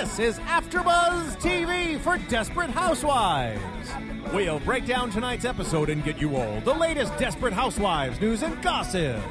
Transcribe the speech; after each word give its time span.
this 0.00 0.18
is 0.18 0.38
AfterBuzz 0.40 1.36
TV 1.36 2.00
for 2.00 2.18
Desperate 2.28 2.70
Housewives. 2.70 3.60
We'll 4.32 4.58
break 4.58 4.86
down 4.86 5.12
tonight's 5.12 5.44
episode 5.44 5.88
and 5.88 6.02
get 6.02 6.20
you 6.20 6.34
all 6.34 6.60
the 6.62 6.74
latest 6.74 7.16
Desperate 7.16 7.52
Housewives 7.52 8.20
news 8.20 8.42
and 8.42 8.60
gossip. 8.60 9.22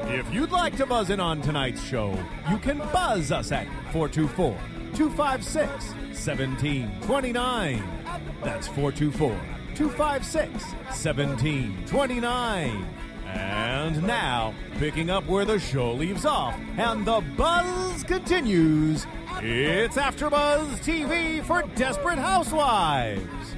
If 0.00 0.34
you'd 0.34 0.50
like 0.50 0.76
to 0.78 0.86
buzz 0.86 1.10
in 1.10 1.20
on 1.20 1.40
tonight's 1.40 1.80
show, 1.80 2.18
you 2.50 2.58
can 2.58 2.78
buzz 2.92 3.30
us 3.30 3.52
at 3.52 3.68
424 3.92 4.58
256 4.96 5.62
1729. 5.62 7.84
That's 8.42 8.66
424 8.66 9.40
256 9.76 10.64
1729. 10.64 12.86
And 13.26 14.02
now, 14.02 14.54
picking 14.78 15.08
up 15.08 15.24
where 15.28 15.44
the 15.44 15.60
show 15.60 15.92
leaves 15.92 16.26
off 16.26 16.58
and 16.76 17.06
the 17.06 17.20
buzz 17.36 18.02
continues, 18.02 19.06
it's 19.42 19.96
AfterBuzz 19.96 20.80
TV 20.80 21.42
for 21.42 21.62
Desperate 21.74 22.18
Housewives. 22.18 23.54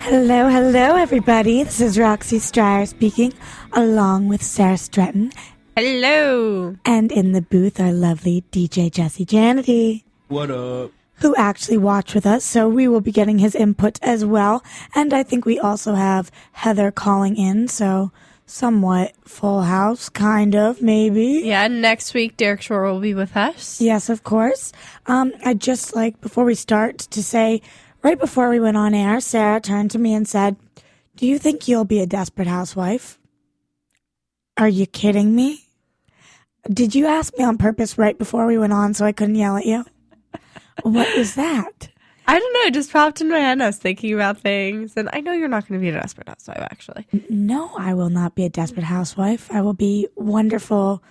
Hello, 0.00 0.48
hello, 0.48 0.96
everybody. 0.96 1.62
This 1.62 1.80
is 1.80 1.98
Roxy 1.98 2.38
Stryer 2.38 2.86
speaking, 2.86 3.32
along 3.72 4.28
with 4.28 4.42
Sarah 4.42 4.76
Stretton. 4.76 5.32
Hello. 5.76 6.76
And 6.84 7.10
in 7.10 7.32
the 7.32 7.40
booth, 7.40 7.80
our 7.80 7.92
lovely 7.92 8.44
DJ 8.52 8.90
Jesse 8.90 9.24
Janity. 9.24 10.04
What 10.28 10.50
up? 10.50 10.92
Who 11.16 11.34
actually 11.36 11.78
watched 11.78 12.14
with 12.14 12.26
us, 12.26 12.44
so 12.44 12.68
we 12.68 12.86
will 12.86 13.00
be 13.00 13.10
getting 13.10 13.38
his 13.38 13.54
input 13.54 13.98
as 14.02 14.24
well. 14.24 14.62
And 14.94 15.14
I 15.14 15.22
think 15.22 15.46
we 15.46 15.58
also 15.58 15.94
have 15.94 16.30
Heather 16.52 16.90
calling 16.90 17.36
in, 17.36 17.66
so 17.68 18.12
somewhat 18.48 19.14
full 19.24 19.62
house, 19.62 20.08
kind 20.08 20.56
of, 20.56 20.82
maybe. 20.82 21.42
Yeah, 21.44 21.68
next 21.68 22.14
week 22.14 22.36
Derek 22.36 22.62
Shore 22.62 22.84
will 22.84 23.00
be 23.00 23.14
with 23.14 23.36
us. 23.36 23.80
Yes, 23.80 24.08
of 24.08 24.24
course. 24.24 24.72
Um, 25.06 25.32
I'd 25.44 25.60
just 25.60 25.94
like, 25.94 26.20
before 26.20 26.44
we 26.44 26.54
start, 26.54 26.98
to 26.98 27.22
say 27.22 27.62
right 28.02 28.18
before 28.18 28.48
we 28.48 28.60
went 28.60 28.76
on 28.76 28.94
air, 28.94 29.20
Sarah 29.20 29.60
turned 29.60 29.90
to 29.92 29.98
me 29.98 30.14
and 30.14 30.26
said, 30.26 30.56
Do 31.16 31.26
you 31.26 31.38
think 31.38 31.68
you'll 31.68 31.84
be 31.84 32.00
a 32.00 32.06
desperate 32.06 32.48
housewife? 32.48 33.18
Are 34.56 34.68
you 34.68 34.86
kidding 34.86 35.36
me? 35.36 35.66
Did 36.68 36.94
you 36.94 37.06
ask 37.06 37.36
me 37.38 37.44
on 37.44 37.58
purpose 37.58 37.96
right 37.96 38.18
before 38.18 38.46
we 38.46 38.58
went 38.58 38.72
on 38.72 38.94
so 38.94 39.04
I 39.04 39.12
couldn't 39.12 39.36
yell 39.36 39.56
at 39.56 39.66
you? 39.66 39.84
what 40.82 41.08
is 41.08 41.34
that? 41.36 41.88
I 42.30 42.38
don't 42.38 42.52
know, 42.52 42.60
it 42.68 42.74
just 42.74 42.92
popped 42.92 43.22
in 43.22 43.30
my 43.30 43.38
head. 43.38 43.60
I 43.60 43.66
was 43.66 43.78
thinking 43.78 44.12
about 44.12 44.38
things, 44.38 44.92
and 44.98 45.08
I 45.14 45.20
know 45.20 45.32
you're 45.32 45.48
not 45.48 45.66
going 45.66 45.80
to 45.80 45.82
be 45.82 45.88
a 45.88 45.98
desperate 45.98 46.28
housewife, 46.28 46.58
actually. 46.60 47.06
No, 47.30 47.70
I 47.78 47.94
will 47.94 48.10
not 48.10 48.34
be 48.34 48.44
a 48.44 48.50
desperate 48.50 48.84
housewife. 48.84 49.50
I 49.50 49.62
will 49.62 49.72
be 49.72 50.06
wonderful, 50.14 51.02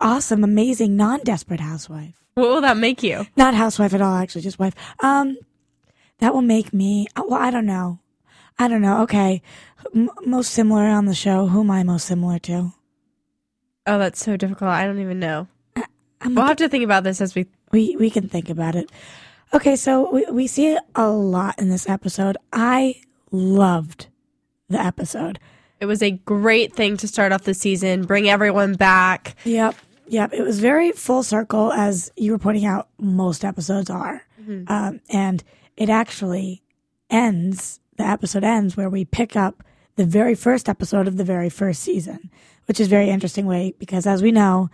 awesome, 0.00 0.42
amazing, 0.42 0.96
non 0.96 1.20
desperate 1.20 1.60
housewife. 1.60 2.14
What 2.34 2.48
will 2.48 2.60
that 2.62 2.76
make 2.76 3.04
you? 3.04 3.24
Not 3.36 3.54
housewife 3.54 3.94
at 3.94 4.00
all, 4.02 4.16
actually, 4.16 4.42
just 4.42 4.58
wife. 4.58 4.74
Um, 4.98 5.38
that 6.18 6.34
will 6.34 6.42
make 6.42 6.72
me. 6.72 7.06
uh, 7.14 7.22
Well, 7.28 7.40
I 7.40 7.50
don't 7.52 7.66
know. 7.66 8.00
I 8.58 8.66
don't 8.68 8.82
know. 8.82 9.02
Okay, 9.02 9.42
M- 9.94 10.10
most 10.26 10.50
similar 10.50 10.82
on 10.86 11.06
the 11.06 11.14
show. 11.14 11.46
Who 11.46 11.60
am 11.60 11.70
I 11.70 11.84
most 11.84 12.04
similar 12.06 12.38
to? 12.40 12.72
Oh, 13.86 13.98
that's 13.98 14.22
so 14.22 14.36
difficult. 14.36 14.70
I 14.70 14.86
don't 14.86 15.00
even 15.00 15.18
know. 15.20 15.46
I'm 16.20 16.34
We'll 16.34 16.46
have 16.46 16.56
to 16.58 16.68
think 16.68 16.84
about 16.84 17.04
this 17.04 17.20
as 17.20 17.34
we. 17.34 17.46
we 17.70 17.96
we 17.96 18.10
can 18.10 18.28
think 18.28 18.48
about 18.50 18.74
it. 18.76 18.90
Okay, 19.54 19.76
so 19.76 20.10
we 20.10 20.24
we 20.30 20.46
see 20.46 20.78
a 20.94 21.10
lot 21.10 21.58
in 21.58 21.68
this 21.68 21.88
episode. 21.88 22.36
I 22.52 23.02
loved 23.30 24.06
the 24.68 24.80
episode. 24.80 25.38
It 25.78 25.86
was 25.86 26.02
a 26.02 26.12
great 26.12 26.74
thing 26.74 26.96
to 26.98 27.08
start 27.08 27.32
off 27.32 27.42
the 27.42 27.54
season, 27.54 28.04
bring 28.06 28.28
everyone 28.30 28.74
back. 28.74 29.36
Yep, 29.44 29.74
yep. 30.06 30.32
It 30.32 30.42
was 30.42 30.60
very 30.60 30.92
full 30.92 31.22
circle, 31.22 31.72
as 31.72 32.10
you 32.16 32.32
were 32.32 32.38
pointing 32.38 32.64
out. 32.64 32.88
Most 32.98 33.44
episodes 33.44 33.90
are, 33.90 34.22
um, 34.68 35.00
and 35.10 35.44
it 35.76 35.90
actually 35.90 36.62
ends. 37.10 37.80
The 37.98 38.04
episode 38.04 38.44
ends 38.44 38.74
where 38.76 38.88
we 38.88 39.04
pick 39.04 39.36
up 39.36 39.62
the 39.96 40.06
very 40.06 40.34
first 40.34 40.68
episode 40.68 41.06
of 41.06 41.18
the 41.18 41.24
very 41.24 41.50
first 41.50 41.82
season, 41.82 42.30
which 42.66 42.80
is 42.80 42.88
very 42.88 43.10
interesting 43.10 43.44
way 43.44 43.74
because, 43.78 44.06
as 44.06 44.22
we 44.22 44.32
know, 44.32 44.70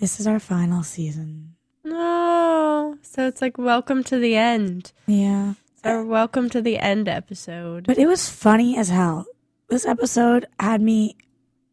this 0.00 0.18
is 0.18 0.26
our 0.26 0.40
final 0.40 0.82
season. 0.82 1.54
No. 1.88 2.96
So 3.02 3.26
it's 3.26 3.40
like, 3.42 3.58
welcome 3.58 4.02
to 4.04 4.18
the 4.18 4.36
end. 4.36 4.92
Yeah, 5.06 5.54
Or 5.84 6.04
welcome 6.04 6.48
to 6.50 6.60
the 6.62 6.78
end 6.78 7.08
episode. 7.08 7.86
but 7.86 7.98
it 7.98 8.06
was 8.06 8.28
funny 8.28 8.76
as 8.76 8.88
hell. 8.88 9.26
This 9.68 9.84
episode 9.86 10.46
had 10.58 10.80
me 10.80 11.16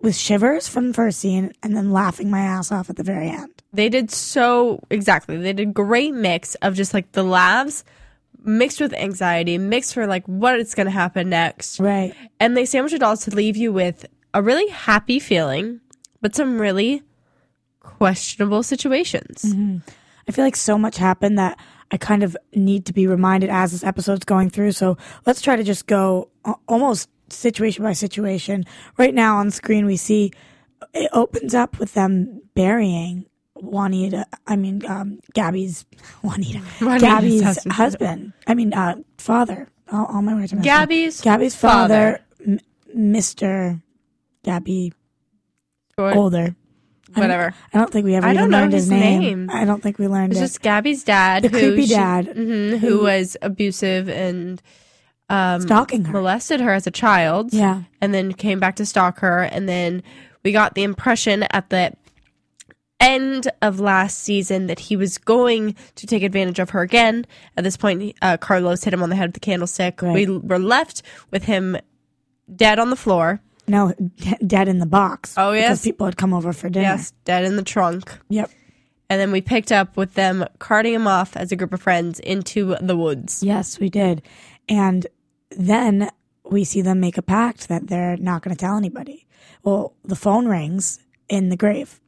with 0.02 0.16
shivers 0.16 0.68
from 0.68 0.90
the 0.90 0.94
first 0.94 1.20
scene 1.20 1.54
and 1.64 1.75
then 1.75 1.92
laughing 1.92 2.30
my 2.30 2.40
ass 2.42 2.72
off 2.72 2.90
at 2.90 2.96
the 2.98 3.04
very 3.04 3.30
end. 3.30 3.52
They 3.74 3.90
did 3.90 4.12
so 4.12 4.81
exactly. 4.90 5.38
They 5.38 5.54
did 5.54 5.74
great 5.74 6.14
mix 6.14 6.56
of 6.56 6.75
just 6.75 6.94
like 6.94 7.12
the 7.14 7.24
laughs 7.24 7.84
mixed 8.44 8.80
with 8.80 8.94
anxiety, 8.94 9.58
mixed 9.58 9.94
for 9.94 10.06
like 10.08 10.25
what 10.28 10.59
is 10.59 10.75
going 10.75 10.86
to 10.86 10.92
happen 10.92 11.30
next. 11.30 11.80
Right. 11.80 12.14
And 12.40 12.56
they 12.56 12.66
sandwiched 12.66 12.96
it 12.96 13.04
all 13.04 13.18
to 13.18 13.31
leave 13.31 13.58
you 13.58 13.72
with 13.74 14.06
a 14.34 14.42
really 14.44 14.68
happy 14.72 15.20
feeling, 15.20 15.80
but 16.22 16.36
some 16.36 16.59
really 16.59 17.02
questionable 17.81 18.62
situations. 18.64 19.44
Mm-hmm. 19.46 19.78
I 20.28 20.31
feel 20.31 20.46
like 20.46 20.56
so 20.56 20.78
much 20.78 20.97
happened 20.97 21.38
that 21.38 21.59
I 21.91 21.97
kind 21.97 22.24
of 22.24 22.36
need 22.53 22.86
to 22.88 22.94
be 22.94 23.08
reminded 23.08 23.50
as 23.50 23.72
this 23.72 23.84
episode's 23.84 24.25
going 24.25 24.50
through. 24.50 24.72
So 24.72 24.97
let's 25.25 25.41
try 25.41 25.56
to 25.56 25.63
just 25.63 25.86
go 25.88 26.30
almost 26.68 27.09
situation 27.30 27.84
by 27.84 27.94
situation. 27.94 28.66
Right 28.97 29.13
now 29.13 29.38
on 29.38 29.52
screen, 29.52 29.86
we 29.86 29.97
see 29.97 30.31
it 30.94 31.09
opens 31.13 31.53
up 31.53 31.80
with 31.80 31.94
them 31.94 32.41
burying 32.56 33.25
Juanita. 33.56 34.25
I 34.47 34.56
mean, 34.56 34.86
um, 34.88 35.19
Gabby's 35.34 35.86
Juanita. 36.24 36.59
Juanita's 36.80 37.02
Gabby's 37.02 37.42
husband. 37.44 37.74
husband. 37.74 38.34
I 38.47 38.53
mean, 38.56 38.74
uh, 38.74 38.96
father. 39.18 39.69
All, 39.92 40.06
all 40.06 40.22
my 40.22 40.34
words 40.34 40.52
are. 40.53 40.57
Gabby's 40.57 41.22
Gabby's 41.22 41.56
father, 41.56 42.19
M- 42.46 42.59
Mr. 42.96 43.81
Gabby 44.44 44.94
older. 45.97 46.56
I 47.10 47.20
don't- 47.20 47.30
Whatever. 47.30 47.54
I 47.74 47.78
don't 47.78 47.92
think 47.92 48.06
we 48.06 48.16
ever 48.16 48.26
I 48.28 48.34
don't 48.34 48.50
know 48.50 48.60
learned 48.60 48.74
his 48.74 48.90
name. 48.90 49.20
name. 49.22 49.50
I 49.54 49.64
don't 49.66 49.82
think 49.84 50.00
we 50.00 50.08
learned 50.08 50.32
It's 50.34 50.40
it. 50.42 50.44
just 50.46 50.62
Gabby's 50.62 51.04
dad, 51.04 51.44
The 51.44 51.50
who 51.50 51.58
creepy 51.74 51.88
she- 51.88 51.94
dad 51.94 52.28
mhm, 52.36 52.78
who- 52.80 52.88
who 52.88 53.00
was 53.04 53.38
abusive 53.42 54.10
and 54.10 54.62
um, 55.30 55.62
Stalking 55.62 56.06
her. 56.06 56.14
molested 56.14 56.62
her 56.62 56.72
as 56.74 56.86
a 56.88 56.92
child. 56.92 57.54
Yeah. 57.54 57.84
and 58.02 58.14
then 58.14 58.34
came 58.34 58.60
back 58.60 58.76
to 58.78 58.86
stalk 58.86 59.20
her, 59.20 59.42
and 59.44 59.68
then 59.68 60.04
we 60.44 60.52
got 60.52 60.76
the 60.76 60.84
impression 60.84 61.44
at 61.52 61.70
the 61.70 61.94
end 63.00 63.52
of 63.62 63.80
last 63.80 64.20
season 64.20 64.68
that 64.68 64.80
he 64.80 64.96
was 64.96 65.18
going 65.18 65.76
to 65.96 66.08
take 66.08 66.24
advantage 66.24 66.60
of 66.60 66.70
her 66.72 66.82
again. 66.82 67.26
At 67.58 67.64
this 67.64 67.76
point, 67.78 68.16
uh, 68.22 68.38
Carlos 68.38 68.84
hit 68.84 68.94
him 68.94 69.04
on 69.04 69.10
the 69.10 69.16
head 69.16 69.30
with 69.30 69.34
the 69.34 69.40
candlestick. 69.40 70.02
Right. 70.02 70.14
We 70.14 70.28
were 70.28 70.60
left 70.60 71.02
with 71.32 71.44
him 71.44 71.78
dead 72.56 72.80
on 72.80 72.90
the 72.90 72.96
floor. 72.96 73.42
No, 73.68 73.94
d- 73.98 74.36
dead 74.46 74.68
in 74.68 74.80
the 74.80 74.86
box. 74.86 75.34
Oh, 75.38 75.52
Because 75.53 75.62
yes. 75.80 75.84
people 75.84 76.06
had 76.06 76.18
come 76.18 76.34
over 76.34 76.53
for 76.53 76.70
dinner. 76.70 76.86
Yes, 76.90 77.12
dead 77.24 77.46
in 77.46 77.56
the 77.56 77.64
trunk. 77.64 78.12
Yep. 78.30 78.52
And 79.09 79.22
then 79.22 79.31
we 79.31 79.42
picked 79.42 79.72
up 79.72 79.98
with 79.98 80.14
them 80.16 80.46
carting 80.59 80.94
him 80.94 81.08
off 81.08 81.36
as 81.38 81.52
a 81.52 81.56
group 81.56 81.74
of 81.74 81.81
friends 81.81 82.20
into 82.20 82.75
the 82.81 82.98
woods. 82.98 83.44
Yes, 83.44 83.80
we 83.80 83.89
did. 83.89 84.22
And 84.68 85.06
then 85.51 86.10
we 86.44 86.63
see 86.63 86.81
them 86.81 87.00
make 87.00 87.18
a 87.18 87.22
pact 87.22 87.68
that 87.69 87.88
they're 87.88 88.18
not 88.18 88.42
going 88.42 88.56
to 88.56 88.60
tell 88.60 88.78
anybody. 88.78 89.28
Well, 89.63 89.94
the 90.04 90.16
phone 90.16 90.48
rings 90.48 91.00
in 91.30 91.50
the 91.50 91.57
grave. 91.57 92.00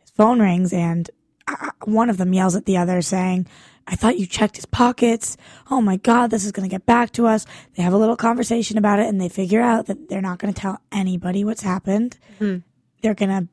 His 0.00 0.10
phone 0.10 0.40
rings, 0.40 0.72
and 0.72 1.10
uh, 1.48 1.70
one 1.84 2.08
of 2.10 2.16
them 2.18 2.32
yells 2.32 2.54
at 2.56 2.66
the 2.66 2.76
other, 2.76 3.02
saying, 3.02 3.46
I 3.86 3.96
thought 3.96 4.18
you 4.18 4.26
checked 4.26 4.56
his 4.56 4.66
pockets. 4.66 5.36
Oh 5.70 5.80
my 5.80 5.96
God, 5.96 6.30
this 6.30 6.44
is 6.44 6.52
going 6.52 6.68
to 6.68 6.72
get 6.72 6.86
back 6.86 7.10
to 7.12 7.26
us. 7.26 7.46
They 7.76 7.82
have 7.82 7.92
a 7.92 7.98
little 7.98 8.16
conversation 8.16 8.78
about 8.78 8.98
it, 9.00 9.06
and 9.08 9.20
they 9.20 9.28
figure 9.28 9.60
out 9.60 9.86
that 9.86 10.08
they're 10.08 10.20
not 10.22 10.38
going 10.38 10.52
to 10.54 10.60
tell 10.60 10.80
anybody 10.92 11.44
what's 11.44 11.62
happened. 11.62 12.18
Hmm. 12.38 12.58
They're 13.02 13.14
going 13.14 13.30
to 13.30 13.48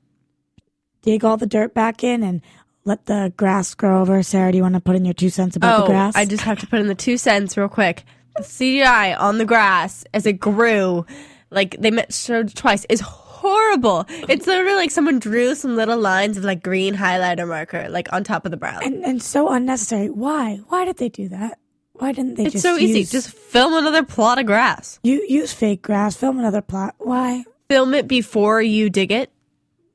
dig 1.02 1.24
all 1.26 1.38
the 1.38 1.48
dirt 1.48 1.74
back 1.74 2.04
in 2.04 2.24
and 2.24 2.42
let 2.86 3.06
the 3.08 3.34
grass 3.38 3.74
grow 3.74 4.02
over. 4.02 4.22
Sarah, 4.24 4.52
do 4.52 4.58
you 4.58 4.64
want 4.64 4.76
to 4.76 4.82
put 4.82 4.96
in 4.96 5.06
your 5.06 5.14
two 5.14 5.30
cents 5.30 5.56
about 5.56 5.80
Oh, 5.80 5.82
the 5.84 5.90
grass? 5.90 6.16
I 6.16 6.26
just 6.26 6.44
have 6.44 6.60
to 6.60 6.68
put 6.68 6.80
in 6.80 6.88
the 6.88 6.96
two 6.96 7.18
cents 7.18 7.58
real 7.58 7.68
quick. 7.70 8.04
The 8.38 8.44
CGI 8.44 9.20
on 9.20 9.38
the 9.38 9.46
grass 9.46 10.06
as 10.14 10.26
it 10.26 10.34
grew, 10.34 11.06
like 11.50 11.76
they 11.80 11.92
met- 11.92 12.14
showed 12.14 12.54
twice, 12.56 12.86
is 12.90 13.02
horrible. 13.02 13.29
It's 13.44 14.46
literally 14.48 14.76
like 14.76 14.92
someone 14.92 15.20
drew 15.20 15.56
some 15.56 15.76
little 15.76 15.98
lines 16.00 16.38
of 16.38 16.44
like 16.44 16.62
green 16.64 16.96
highlighter 16.96 17.48
marker 17.48 17.88
like 17.90 18.12
on 18.14 18.24
top 18.24 18.46
of 18.46 18.52
the 18.52 18.58
brow. 18.58 18.80
and 18.80 19.04
and 19.06 19.22
so 19.22 19.50
unnecessary. 19.50 20.10
Why? 20.10 20.58
Why 20.68 20.86
did 20.86 20.98
they 20.98 21.10
do 21.10 21.30
that? 21.30 21.60
Why 21.94 22.12
didn't 22.14 22.36
they 22.36 22.46
it's 22.46 22.62
so 22.62 22.78
easy. 22.78 23.00
use, 23.00 23.12
Just 23.12 23.32
film 23.32 23.74
another 23.74 24.04
plot 24.04 24.40
of 24.40 24.46
grass. 24.46 25.00
you 25.04 25.26
use 25.28 25.52
fake 25.54 25.82
grass, 25.82 26.16
film 26.16 26.40
another 26.40 26.62
plot? 26.62 26.96
Why? 26.98 27.44
Film 27.70 27.94
it 27.94 28.08
before 28.08 28.62
you 28.62 28.90
dig 28.90 29.12
it. 29.12 29.32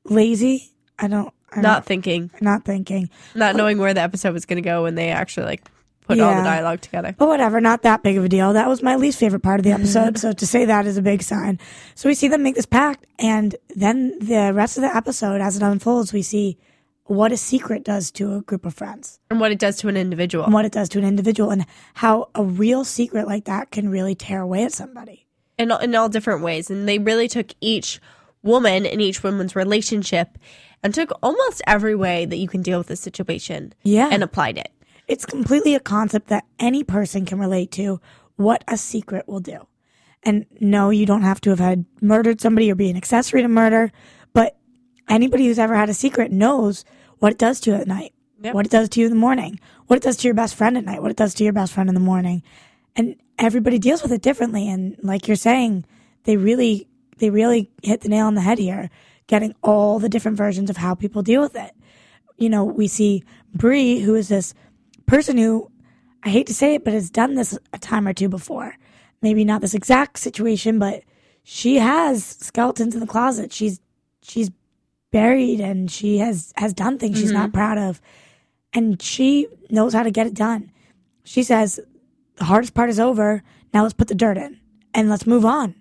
Lazy? 0.05 0.71
I 0.99 1.09
don't. 1.09 1.33
I'm 1.51 1.63
Not 1.63 1.87
thinking, 1.87 2.31
not 2.41 2.65
thinking. 2.65 3.09
not 3.35 3.55
knowing 3.57 3.79
where 3.79 3.95
the 3.95 4.01
episode 4.01 4.33
was 4.33 4.45
going 4.45 4.57
to 4.61 4.69
go 4.69 4.83
when 4.83 4.97
they 4.97 5.11
actually 5.11 5.47
like 5.47 5.63
put 6.05 6.21
all 6.21 6.31
the 6.31 6.37
Yeah. 6.39 6.45
dialogue 6.45 6.81
together. 6.81 7.15
But 7.19 7.29
whatever, 7.29 7.61
not 7.61 7.83
that 7.83 8.03
big 8.03 8.17
of 8.17 8.25
a 8.25 8.29
deal. 8.29 8.53
That 8.53 8.69
was 8.69 8.83
my 8.83 8.97
least 8.97 9.19
favorite 9.19 9.43
part 9.43 9.59
of 9.61 9.65
the 9.65 9.73
episode. 9.73 10.19
so 10.25 10.33
to 10.33 10.47
say 10.47 10.65
that 10.67 10.87
is 10.87 10.97
a 10.97 11.03
big 11.03 11.23
sign. 11.23 11.59
So 11.95 12.09
we 12.09 12.15
see 12.15 12.29
them 12.29 12.43
make 12.43 12.55
this 12.55 12.67
pact, 12.67 13.07
and 13.19 13.57
then 13.75 14.19
the 14.21 14.53
rest 14.55 14.77
of 14.79 14.83
the 14.83 14.95
episode, 14.95 15.41
as 15.41 15.57
it 15.57 15.63
unfolds, 15.63 16.13
we 16.13 16.23
see 16.23 16.59
what 17.07 17.33
a 17.33 17.37
secret 17.37 17.85
does 17.85 18.11
to 18.13 18.35
a 18.37 18.41
group 18.41 18.65
of 18.65 18.73
friends, 18.73 19.19
And 19.31 19.39
what 19.39 19.53
it 19.53 19.59
does 19.59 19.77
to 19.79 19.89
an 19.89 19.97
individual. 19.97 20.45
and 20.45 20.55
what 20.55 20.65
it 20.65 20.73
does 20.73 20.89
to 20.91 20.99
an 20.99 21.05
individual, 21.05 21.51
and 21.51 21.67
how 21.95 22.29
a 22.35 22.43
real 22.43 22.83
secret 22.85 23.27
like 23.27 23.45
that 23.45 23.71
can 23.71 23.91
really 23.91 24.15
tear 24.15 24.41
away 24.41 24.65
at 24.65 24.73
somebody. 24.73 25.27
in, 25.59 25.71
in 25.83 25.95
all 25.95 26.09
different 26.09 26.43
ways. 26.43 26.69
And 26.71 26.89
they 26.89 26.99
really 26.99 27.29
took 27.29 27.53
each 27.61 28.01
woman 28.43 28.85
and 28.87 29.01
each 29.01 29.23
woman's 29.23 29.55
relationship 29.55 30.37
and 30.83 30.93
took 30.93 31.13
almost 31.23 31.63
every 31.67 31.95
way 31.95 32.25
that 32.27 32.37
you 32.39 32.49
can 32.49 32.61
deal 32.61 32.79
with 32.79 32.89
this 32.89 33.01
situation 33.01 33.73
Yeah. 33.85 34.09
and 34.11 34.23
applied 34.23 34.59
it. 34.59 34.73
It's 35.07 35.27
completely 35.27 35.75
a 35.75 35.81
concept 35.81 36.29
that 36.29 36.45
any 36.59 36.83
person 36.83 37.27
can 37.27 37.39
relate 37.39 37.71
to 37.73 38.01
what 38.37 38.65
a 38.67 38.77
secret 38.77 39.29
will 39.29 39.41
do. 39.41 39.67
And 40.23 40.47
no, 40.61 40.91
you 40.91 41.05
don't 41.05 41.23
have 41.23 41.41
to 41.43 41.51
have 41.51 41.59
had 41.59 41.85
murdered 42.01 42.41
somebody 42.41 42.71
or 42.71 42.75
be 42.75 42.91
an 42.91 42.97
accessory 42.97 43.43
to 43.43 43.49
murder, 43.49 43.93
but 44.33 44.57
anybody 45.09 45.47
who's 45.47 45.59
ever 45.59 45.77
had 45.77 45.91
a 45.91 45.95
secret 45.95 46.33
knows 46.33 46.85
what 47.19 47.33
it 47.33 47.39
does 47.39 47.61
to 47.61 47.71
you 47.71 47.77
at 47.77 47.87
night, 47.87 48.13
Yep. 48.43 48.55
what 48.55 48.67
it 48.67 48.73
does 48.73 48.89
to 48.91 49.01
you 49.01 49.07
in 49.07 49.13
the 49.13 49.19
morning, 49.19 49.61
what 49.87 49.97
it 49.97 50.03
does 50.03 50.17
to 50.19 50.29
your 50.29 50.35
best 50.35 50.55
friend 50.55 50.77
at 50.77 50.85
night, 50.85 51.01
what 51.01 51.11
it 51.11 51.17
does 51.17 51.35
to 51.35 51.45
your 51.45 51.53
best 51.53 51.73
friend 51.73 51.89
in 51.89 51.95
the 51.95 52.01
morning. 52.01 52.43
And 52.97 53.17
everybody 53.39 53.79
deals 53.79 54.03
with 54.03 54.13
it 54.13 54.23
differently. 54.23 54.69
And 54.69 54.97
like 55.03 55.29
you're 55.29 55.37
saying, 55.37 55.85
they 56.25 56.37
really, 56.37 56.87
they 57.19 57.31
really 57.31 57.71
hit 57.83 58.01
the 58.01 58.09
nail 58.09 58.27
on 58.27 58.35
the 58.35 58.41
head 58.41 58.59
here, 58.59 58.91
getting 59.27 59.55
all 59.63 59.99
the 59.99 60.09
different 60.09 60.37
versions 60.37 60.69
of 60.69 60.79
how 60.79 60.95
people 60.95 61.23
deal 61.23 61.43
with 61.43 61.57
it 61.57 61.73
you 62.37 62.49
know, 62.49 62.65
we 62.65 62.87
see 62.87 63.25
Bree, 63.55 64.01
who 64.01 64.15
is 64.15 64.29
this 64.29 64.55
person 65.07 65.37
who 65.37 65.71
I 66.23 66.31
hate 66.31 66.47
to 66.47 66.55
say 66.55 66.75
it, 66.75 66.85
but 66.85 66.95
has 66.95 67.11
done 67.11 67.35
this 67.35 67.59
a 67.73 67.79
time 67.79 68.09
or 68.09 68.13
two 68.13 68.29
before. 68.29 68.77
Maybe 69.23 69.45
not 69.45 69.61
this 69.61 69.75
exact 69.75 70.19
situation, 70.19 70.79
but 70.79 71.03
she 71.43 71.77
has 71.77 72.25
skeletons 72.25 72.95
in 72.95 73.01
the 73.01 73.07
closet. 73.07 73.53
She's 73.53 73.81
she's 74.23 74.51
buried 75.11 75.61
and 75.61 75.91
she 75.91 76.19
has 76.19 76.53
has 76.57 76.73
done 76.73 76.99
things 76.99 77.19
she's 77.19 77.33
not 77.33 77.49
mm-hmm. 77.49 77.57
proud 77.57 77.79
of. 77.79 78.01
And 78.73 79.01
she 79.01 79.47
knows 79.71 79.93
how 79.93 80.03
to 80.03 80.11
get 80.11 80.27
it 80.27 80.35
done. 80.35 80.73
She 81.23 81.43
says, 81.43 81.79
the 82.37 82.45
hardest 82.45 82.75
part 82.75 82.91
is 82.91 82.99
over. 82.99 83.43
Now 83.73 83.83
let's 83.83 83.95
put 83.95 84.09
the 84.09 84.15
dirt 84.15 84.37
in 84.37 84.59
and 84.93 85.09
let's 85.09 85.27
move 85.27 85.45
on 85.45 85.75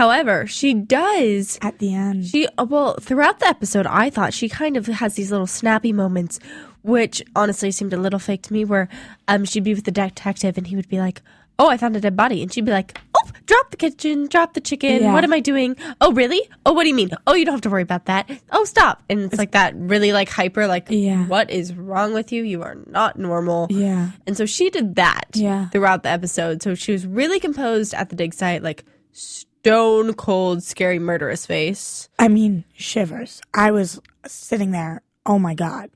However, 0.00 0.46
she 0.46 0.72
does. 0.72 1.58
at 1.60 1.78
the 1.78 1.94
end. 1.94 2.24
She 2.24 2.48
well 2.56 2.94
throughout 2.94 3.38
the 3.38 3.46
episode, 3.46 3.86
I 3.86 4.08
thought 4.08 4.32
she 4.32 4.48
kind 4.48 4.78
of 4.78 4.86
has 4.86 5.12
these 5.12 5.30
little 5.30 5.46
snappy 5.46 5.92
moments, 5.92 6.40
which 6.82 7.22
honestly 7.36 7.70
seemed 7.70 7.92
a 7.92 7.96
little 7.98 8.18
fake 8.18 8.42
to 8.42 8.52
me. 8.52 8.64
Where 8.64 8.88
um 9.28 9.44
she'd 9.44 9.64
be 9.64 9.74
with 9.74 9.84
the 9.84 9.90
detective 9.90 10.56
and 10.58 10.66
he 10.66 10.76
would 10.76 10.88
be 10.88 10.98
like, 10.98 11.22
"Oh, 11.58 11.68
I 11.68 11.76
found 11.76 11.96
a 11.96 12.00
dead 12.00 12.16
body," 12.16 12.42
and 12.42 12.52
she'd 12.52 12.64
be 12.64 12.72
like, 12.72 12.98
"Oh, 13.16 13.30
drop 13.46 13.70
the 13.70 13.76
kitchen, 13.76 14.28
drop 14.28 14.54
the 14.54 14.60
chicken. 14.60 15.02
Yeah. 15.02 15.12
What 15.12 15.24
am 15.24 15.32
I 15.32 15.40
doing? 15.40 15.76
Oh, 16.00 16.12
really? 16.12 16.40
Oh, 16.64 16.72
what 16.72 16.84
do 16.84 16.88
you 16.88 16.94
mean? 16.94 17.10
Oh, 17.26 17.34
you 17.34 17.44
don't 17.44 17.54
have 17.54 17.60
to 17.62 17.70
worry 17.70 17.82
about 17.82 18.06
that. 18.06 18.30
Oh, 18.52 18.64
stop!" 18.64 19.02
And 19.10 19.20
it's 19.20 19.38
like 19.38 19.52
that 19.52 19.74
really 19.76 20.12
like 20.12 20.28
hyper, 20.28 20.66
like, 20.66 20.86
Yeah. 20.88 21.26
"What 21.26 21.50
is 21.50 21.74
wrong 21.74 22.14
with 22.14 22.32
you? 22.32 22.42
You 22.44 22.62
are 22.62 22.76
not 22.86 23.18
normal." 23.18 23.66
yeah. 23.70 24.10
And 24.26 24.36
so 24.36 24.46
she 24.46 24.70
did 24.70 24.94
that 24.96 25.26
Yeah. 25.34 25.68
throughout 25.68 26.02
the 26.02 26.08
episode. 26.10 26.62
So 26.62 26.74
she 26.74 26.92
was 26.92 27.06
really 27.06 27.40
composed 27.40 27.92
at 27.94 28.08
the 28.10 28.16
dig 28.16 28.32
site, 28.34 28.62
like 28.62 28.84
stone 29.12 30.14
cold, 30.14 30.62
scary, 30.62 30.98
murderous 30.98 31.44
face. 31.46 32.08
I 32.18 32.28
mean, 32.28 32.64
shivers. 32.74 33.40
I 33.52 33.70
was 33.70 34.00
sitting 34.26 34.70
there. 34.70 35.02
Oh 35.26 35.38
my 35.38 35.54
God. 35.54 35.90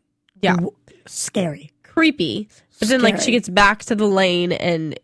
Yeah. 0.45 0.55
W- 0.55 0.77
Scary. 1.07 1.71
Creepy. 1.83 2.49
But 2.81 2.89
then 2.89 3.03
like 3.03 3.21
she 3.21 3.31
gets 3.31 3.49
back 3.49 3.85
to 3.85 3.95
the 3.95 4.07
lane 4.07 4.53
and 4.53 4.99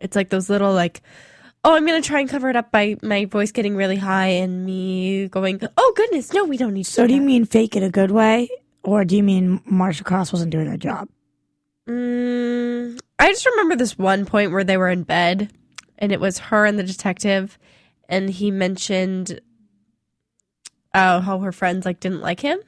it's 0.00 0.14
like 0.16 0.30
those 0.30 0.48
little 0.50 0.72
like 0.72 1.02
Oh, 1.66 1.74
I'm 1.74 1.86
gonna 1.86 2.02
try 2.02 2.20
and 2.20 2.28
cover 2.28 2.50
it 2.50 2.56
up 2.56 2.70
by 2.70 2.96
my 3.02 3.24
voice 3.24 3.50
getting 3.50 3.74
really 3.74 3.96
high 3.96 4.26
and 4.26 4.66
me 4.66 5.28
going, 5.28 5.60
Oh 5.78 5.92
goodness, 5.96 6.32
no, 6.34 6.44
we 6.44 6.56
don't 6.58 6.74
need 6.74 6.84
to 6.84 6.90
So 6.90 7.06
do 7.06 7.14
you 7.14 7.20
that." 7.20 7.26
mean 7.26 7.44
fake 7.46 7.74
it 7.76 7.82
a 7.82 7.90
good 7.90 8.10
way? 8.10 8.48
Or 8.82 9.04
do 9.06 9.16
you 9.16 9.22
mean 9.22 9.62
Marcia 9.64 10.04
Cross 10.04 10.32
wasn't 10.32 10.50
doing 10.52 10.66
her 10.66 10.76
job? 10.76 11.08
Mm, 11.88 12.98
I 13.18 13.30
just 13.32 13.46
remember 13.46 13.76
this 13.76 13.96
one 13.98 14.26
point 14.26 14.52
where 14.52 14.64
they 14.64 14.76
were 14.76 14.90
in 14.90 15.02
bed 15.04 15.50
and 15.98 16.12
it 16.12 16.20
was 16.20 16.38
her 16.38 16.66
and 16.66 16.78
the 16.78 16.82
detective 16.82 17.58
and 18.08 18.28
he 18.28 18.50
mentioned 18.50 19.40
oh 20.94 21.20
how 21.20 21.38
her 21.40 21.52
friends 21.52 21.86
like 21.86 22.00
didn't 22.00 22.20
like 22.20 22.40
him. 22.40 22.58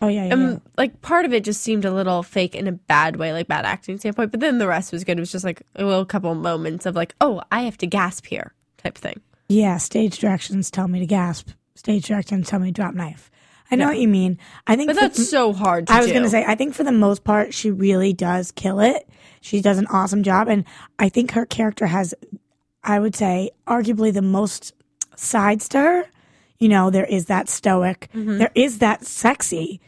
Oh, 0.00 0.08
yeah, 0.08 0.26
yeah. 0.26 0.34
Um, 0.34 0.50
yeah. 0.50 0.58
like 0.76 1.00
part 1.02 1.24
of 1.24 1.32
it 1.32 1.42
just 1.44 1.60
seemed 1.60 1.84
a 1.84 1.90
little 1.92 2.22
fake 2.22 2.54
in 2.54 2.68
a 2.68 2.72
bad 2.72 3.16
way, 3.16 3.32
like 3.32 3.48
bad 3.48 3.64
acting 3.64 3.98
standpoint. 3.98 4.30
But 4.30 4.40
then 4.40 4.58
the 4.58 4.68
rest 4.68 4.92
was 4.92 5.02
good. 5.04 5.18
It 5.18 5.20
was 5.20 5.32
just 5.32 5.44
like 5.44 5.62
a 5.74 5.84
little 5.84 6.04
couple 6.04 6.34
moments 6.34 6.86
of 6.86 6.94
like, 6.94 7.14
oh, 7.20 7.42
I 7.50 7.62
have 7.62 7.76
to 7.78 7.86
gasp 7.86 8.26
here 8.26 8.54
type 8.76 8.96
thing. 8.96 9.20
Yeah, 9.48 9.76
stage 9.78 10.18
directions 10.18 10.70
tell 10.70 10.86
me 10.88 11.00
to 11.00 11.06
gasp. 11.06 11.50
Stage 11.74 12.06
directions 12.06 12.48
tell 12.48 12.60
me 12.60 12.68
to 12.68 12.72
drop 12.72 12.94
knife. 12.94 13.30
I 13.70 13.76
know 13.76 13.88
what 13.88 13.98
you 13.98 14.08
mean. 14.08 14.38
I 14.66 14.76
think 14.76 14.88
But 14.88 14.94
for- 14.96 15.00
that's 15.02 15.28
so 15.28 15.52
hard 15.52 15.88
to 15.88 15.92
I 15.92 15.98
was 15.98 16.06
do. 16.06 16.22
to 16.22 16.30
say, 16.30 16.44
I 16.46 16.54
think 16.54 16.74
for 16.74 16.84
the 16.84 16.92
most 16.92 17.22
part, 17.24 17.52
she 17.52 17.70
really 17.70 18.12
does 18.14 18.50
kill 18.52 18.80
it. 18.80 19.06
She 19.42 19.60
does 19.60 19.78
an 19.78 19.86
awesome 19.88 20.22
job. 20.22 20.48
And 20.48 20.64
I 20.98 21.08
think 21.10 21.32
her 21.32 21.44
character 21.44 21.86
has, 21.86 22.14
I 22.82 22.98
would 22.98 23.14
say, 23.14 23.50
arguably 23.66 24.12
the 24.12 24.22
most 24.22 24.72
sides 25.16 25.68
to 25.70 25.78
her. 25.80 26.04
You 26.58 26.68
know, 26.68 26.88
there 26.90 27.04
is 27.04 27.26
that 27.26 27.48
stoic, 27.48 28.08
Mm-hmm. 28.14 28.38
there 28.38 28.50
is 28.54 28.78
that 28.78 29.04
sexy. 29.06 29.80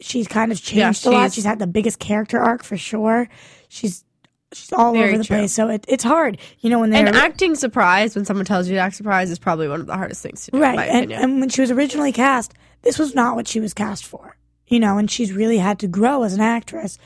She's 0.00 0.26
kind 0.28 0.50
of 0.52 0.60
changed 0.62 1.04
Yeah, 1.04 1.10
a 1.10 1.12
lot. 1.12 1.32
she's- 1.32 1.44
had 1.44 1.58
the 1.58 1.66
biggest 1.66 1.98
character 1.98 2.40
arc 2.40 2.62
for 2.64 2.76
sure. 2.76 3.28
She's 3.68 4.04
she's 4.52 4.72
all 4.72 4.96
over 4.96 5.18
the 5.18 5.24
true. 5.24 5.36
place. 5.38 5.52
So 5.52 5.68
it, 5.68 5.84
it's 5.88 6.04
hard. 6.04 6.38
You 6.60 6.70
know, 6.70 6.80
when 6.80 6.90
they're 6.90 7.06
and 7.06 7.16
acting 7.16 7.54
surprised 7.54 8.14
when 8.16 8.24
someone 8.24 8.46
tells 8.46 8.68
you 8.68 8.74
to 8.76 8.80
act 8.80 8.94
surprised 8.96 9.30
is 9.32 9.38
probably 9.38 9.68
one 9.68 9.80
of 9.80 9.86
the 9.86 9.96
hardest 9.96 10.22
things 10.22 10.44
to 10.46 10.52
do, 10.52 10.58
Right. 10.60 10.78
And, 10.88 11.12
and 11.12 11.40
when 11.40 11.48
she 11.48 11.60
was 11.60 11.70
originally 11.70 12.12
cast, 12.12 12.54
this 12.82 12.98
was 12.98 13.14
not 13.14 13.34
what 13.36 13.48
she 13.48 13.60
was 13.60 13.74
cast 13.74 14.06
for. 14.06 14.36
You 14.68 14.80
know, 14.80 14.96
and 14.96 15.10
she's 15.10 15.32
really 15.32 15.58
had 15.58 15.78
to 15.80 15.88
grow 15.88 16.22
as 16.22 16.32
an 16.34 16.40
actress. 16.40 16.98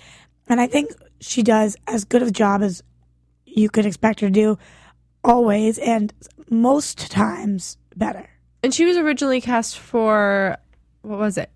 And 0.48 0.60
I 0.60 0.66
think 0.68 0.90
she 1.20 1.42
does 1.42 1.76
as 1.88 2.04
good 2.04 2.22
of 2.22 2.28
a 2.28 2.32
job 2.32 2.62
as 2.62 2.82
you 3.44 3.68
could 3.68 3.86
expect 3.86 4.20
her 4.20 4.28
to 4.28 4.32
do 4.32 4.58
always 5.24 5.78
and 5.78 6.12
most 6.50 7.10
times 7.10 7.76
better. 7.96 8.28
And 8.62 8.72
she 8.72 8.84
was 8.84 8.96
originally 8.96 9.40
cast 9.40 9.78
for 9.78 10.56
what 11.02 11.18
was 11.18 11.38
it? 11.38 11.50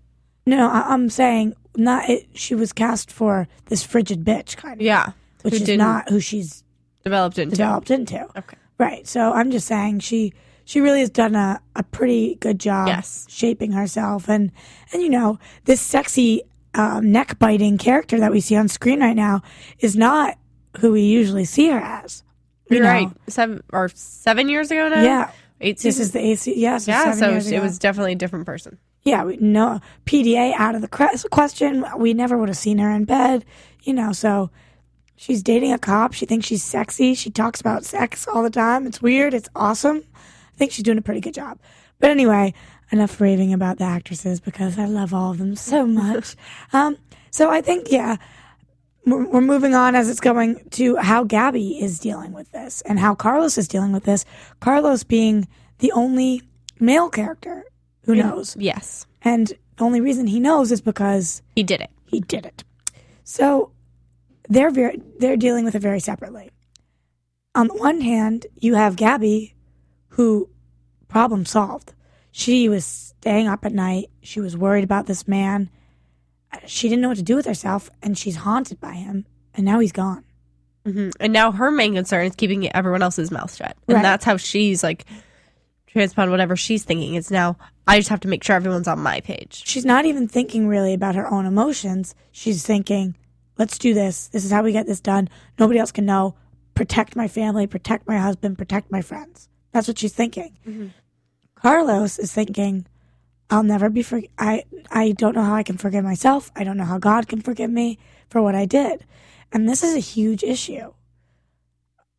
No, 0.45 0.67
I, 0.69 0.81
I'm 0.93 1.09
saying 1.09 1.55
not 1.75 2.09
it, 2.09 2.27
she 2.33 2.55
was 2.55 2.73
cast 2.73 3.11
for 3.11 3.47
this 3.65 3.83
frigid 3.83 4.23
bitch 4.23 4.57
kind 4.57 4.75
of, 4.75 4.81
Yeah, 4.81 5.11
which 5.41 5.55
is 5.55 5.63
didn't 5.63 6.09
who 6.09 6.19
she's 6.19 6.63
developed 7.03 7.37
into. 7.39 7.55
developed 7.55 7.91
into. 7.91 8.21
Okay. 8.37 8.57
Right. 8.77 9.07
So 9.07 9.31
I'm 9.33 9.51
just 9.51 9.67
saying 9.67 9.99
she 9.99 10.33
she 10.65 10.81
really 10.81 10.99
has 11.01 11.09
done 11.09 11.35
a, 11.35 11.61
a 11.75 11.83
pretty 11.83 12.35
good 12.35 12.59
job 12.59 12.87
Yes. 12.87 13.25
shaping 13.29 13.71
herself 13.71 14.29
and 14.29 14.51
and 14.91 15.01
you 15.01 15.09
know 15.09 15.39
this 15.65 15.79
sexy 15.81 16.41
um, 16.75 17.11
neck 17.11 17.37
biting 17.39 17.77
character 17.77 18.19
that 18.19 18.31
we 18.31 18.39
see 18.41 18.55
on 18.55 18.67
screen 18.67 18.99
right 18.99 19.15
now 19.15 19.41
is 19.79 19.95
not 19.95 20.37
who 20.79 20.91
we 20.91 21.01
usually 21.01 21.45
see 21.45 21.69
her 21.69 21.79
as. 21.79 22.23
You 22.69 22.77
You're 22.77 22.85
know? 22.85 22.91
right. 22.91 23.07
Seven 23.27 23.63
or 23.71 23.89
seven 23.93 24.49
years 24.49 24.71
ago 24.71 24.89
now. 24.89 25.03
Yeah. 25.03 25.31
eight 25.61 25.79
This 25.79 25.99
is 25.99 26.11
the 26.13 26.19
AC. 26.19 26.55
Yeah. 26.59 26.77
So 26.79 26.91
yeah. 26.91 27.13
So 27.13 27.29
it 27.31 27.45
ago. 27.47 27.61
was 27.61 27.77
definitely 27.77 28.13
a 28.13 28.15
different 28.15 28.45
person. 28.45 28.79
Yeah. 29.03 29.23
We, 29.23 29.37
no 29.37 29.79
PDA 30.05 30.53
out 30.57 30.75
of 30.75 30.81
the 30.81 30.87
question. 31.31 31.85
We 31.97 32.13
never 32.13 32.37
would 32.37 32.49
have 32.49 32.57
seen 32.57 32.77
her 32.79 32.89
in 32.89 33.05
bed. 33.05 33.45
You 33.81 33.93
know. 33.93 34.11
So 34.13 34.49
she's 35.15 35.43
dating 35.43 35.73
a 35.73 35.79
cop. 35.79 36.13
She 36.13 36.25
thinks 36.25 36.47
she's 36.47 36.63
sexy. 36.63 37.13
She 37.13 37.29
talks 37.29 37.61
about 37.61 37.85
sex 37.85 38.27
all 38.27 38.43
the 38.43 38.49
time. 38.49 38.87
It's 38.87 39.01
weird. 39.01 39.33
It's 39.33 39.49
awesome. 39.55 40.03
I 40.15 40.57
think 40.57 40.71
she's 40.71 40.83
doing 40.83 40.97
a 40.97 41.01
pretty 41.01 41.21
good 41.21 41.33
job. 41.33 41.59
But 41.99 42.11
anyway, 42.11 42.53
enough 42.91 43.19
raving 43.19 43.53
about 43.53 43.77
the 43.77 43.85
actresses 43.85 44.39
because 44.39 44.77
I 44.77 44.85
love 44.85 45.13
all 45.13 45.31
of 45.31 45.37
them 45.37 45.55
so 45.55 45.85
much. 45.87 46.35
um, 46.71 46.97
so 47.31 47.49
I 47.49 47.61
think, 47.61 47.91
yeah, 47.91 48.17
we're, 49.05 49.25
we're 49.25 49.41
moving 49.41 49.73
on 49.73 49.95
as 49.95 50.09
it's 50.09 50.19
going 50.19 50.63
to 50.71 50.97
how 50.97 51.23
Gabby 51.23 51.81
is 51.81 51.99
dealing 51.99 52.31
with 52.33 52.51
this 52.51 52.81
and 52.81 52.99
how 52.99 53.15
Carlos 53.15 53.57
is 53.57 53.67
dealing 53.67 53.91
with 53.91 54.03
this. 54.03 54.25
Carlos 54.59 55.03
being 55.03 55.47
the 55.79 55.91
only 55.93 56.43
male 56.79 57.09
character 57.09 57.65
who 58.03 58.15
knows. 58.15 58.55
Yes, 58.59 59.05
And 59.21 59.47
the 59.77 59.83
only 59.83 60.01
reason 60.01 60.27
he 60.27 60.39
knows 60.39 60.71
is 60.71 60.81
because 60.81 61.41
he 61.55 61.63
did 61.63 61.81
it. 61.81 61.89
he 62.05 62.19
did 62.19 62.45
it. 62.45 62.63
So 63.23 63.71
they're 64.49 64.69
very 64.71 65.01
they're 65.19 65.37
dealing 65.37 65.65
with 65.65 65.75
it 65.75 65.81
very 65.81 65.99
separately. 65.99 66.51
On 67.55 67.67
the 67.67 67.75
one 67.75 68.01
hand, 68.01 68.47
you 68.55 68.75
have 68.75 68.95
Gabby, 68.95 69.55
who 70.09 70.49
problem 71.07 71.45
solved. 71.45 71.93
She 72.31 72.67
was 72.67 72.83
staying 72.85 73.47
up 73.47 73.63
at 73.63 73.73
night. 73.73 74.09
She 74.21 74.39
was 74.41 74.57
worried 74.57 74.83
about 74.83 75.05
this 75.05 75.27
man. 75.27 75.69
She 76.65 76.89
didn't 76.89 77.01
know 77.01 77.09
what 77.09 77.17
to 77.17 77.23
do 77.23 77.35
with 77.35 77.45
herself, 77.45 77.89
and 78.01 78.17
she's 78.17 78.35
haunted 78.37 78.79
by 78.79 78.93
him. 78.93 79.25
And 79.55 79.65
now 79.65 79.79
he's 79.79 79.91
gone. 79.91 80.23
hmm 80.85 81.09
And 81.19 81.31
now 81.31 81.51
her 81.51 81.71
main 81.71 81.93
concern 81.93 82.25
is 82.25 82.35
keeping 82.35 82.71
everyone 82.75 83.01
else's 83.03 83.31
mouth 83.31 83.55
shut, 83.55 83.77
and 83.87 83.95
Right. 83.95 84.01
that's 84.03 84.25
how 84.25 84.37
she's 84.37 84.83
like 84.83 85.05
transpond 85.93 86.31
whatever 86.31 86.55
she's 86.55 86.83
thinking. 86.83 87.13
It's 87.15 87.31
now 87.31 87.55
I 87.87 87.97
just 87.97 88.09
have 88.09 88.21
to 88.21 88.27
make 88.27 88.43
sure 88.43 88.55
everyone's 88.55 88.87
on 88.87 88.99
my 88.99 89.19
page. 89.19 89.63
She's 89.65 89.85
not 89.85 90.05
even 90.05 90.27
thinking 90.27 90.67
really 90.67 90.93
about 90.93 91.15
her 91.15 91.31
own 91.31 91.45
emotions. 91.45 92.15
She's 92.31 92.65
thinking, 92.65 93.15
let's 93.57 93.77
do 93.77 93.93
this. 93.93 94.27
This 94.27 94.45
is 94.45 94.51
how 94.51 94.63
we 94.63 94.71
get 94.71 94.87
this 94.87 95.01
done. 95.01 95.29
Nobody 95.59 95.79
else 95.79 95.91
can 95.91 96.05
know. 96.05 96.35
Protect 96.75 97.15
my 97.15 97.27
family, 97.27 97.67
protect 97.67 98.07
my 98.07 98.17
husband, 98.17 98.57
protect 98.57 98.91
my 98.91 99.01
friends. 99.01 99.49
That's 99.71 99.87
what 99.87 99.99
she's 99.99 100.13
thinking. 100.13 100.57
Mm-hmm. 100.67 100.87
Carlos 101.55 102.19
is 102.19 102.33
thinking, 102.33 102.87
I'll 103.49 103.63
never 103.63 103.89
be 103.89 104.01
for 104.01 104.21
I 104.37 104.63
I 104.91 105.11
don't 105.11 105.35
know 105.35 105.43
how 105.43 105.55
I 105.55 105.63
can 105.63 105.77
forgive 105.77 106.03
myself. 106.03 106.51
I 106.55 106.63
don't 106.63 106.77
know 106.77 106.85
how 106.85 106.97
God 106.97 107.27
can 107.27 107.41
forgive 107.41 107.69
me 107.69 107.99
for 108.29 108.41
what 108.41 108.55
I 108.55 108.65
did. 108.65 109.05
And 109.51 109.69
this 109.69 109.83
is 109.83 109.95
a 109.95 109.99
huge 109.99 110.43
issue. 110.43 110.93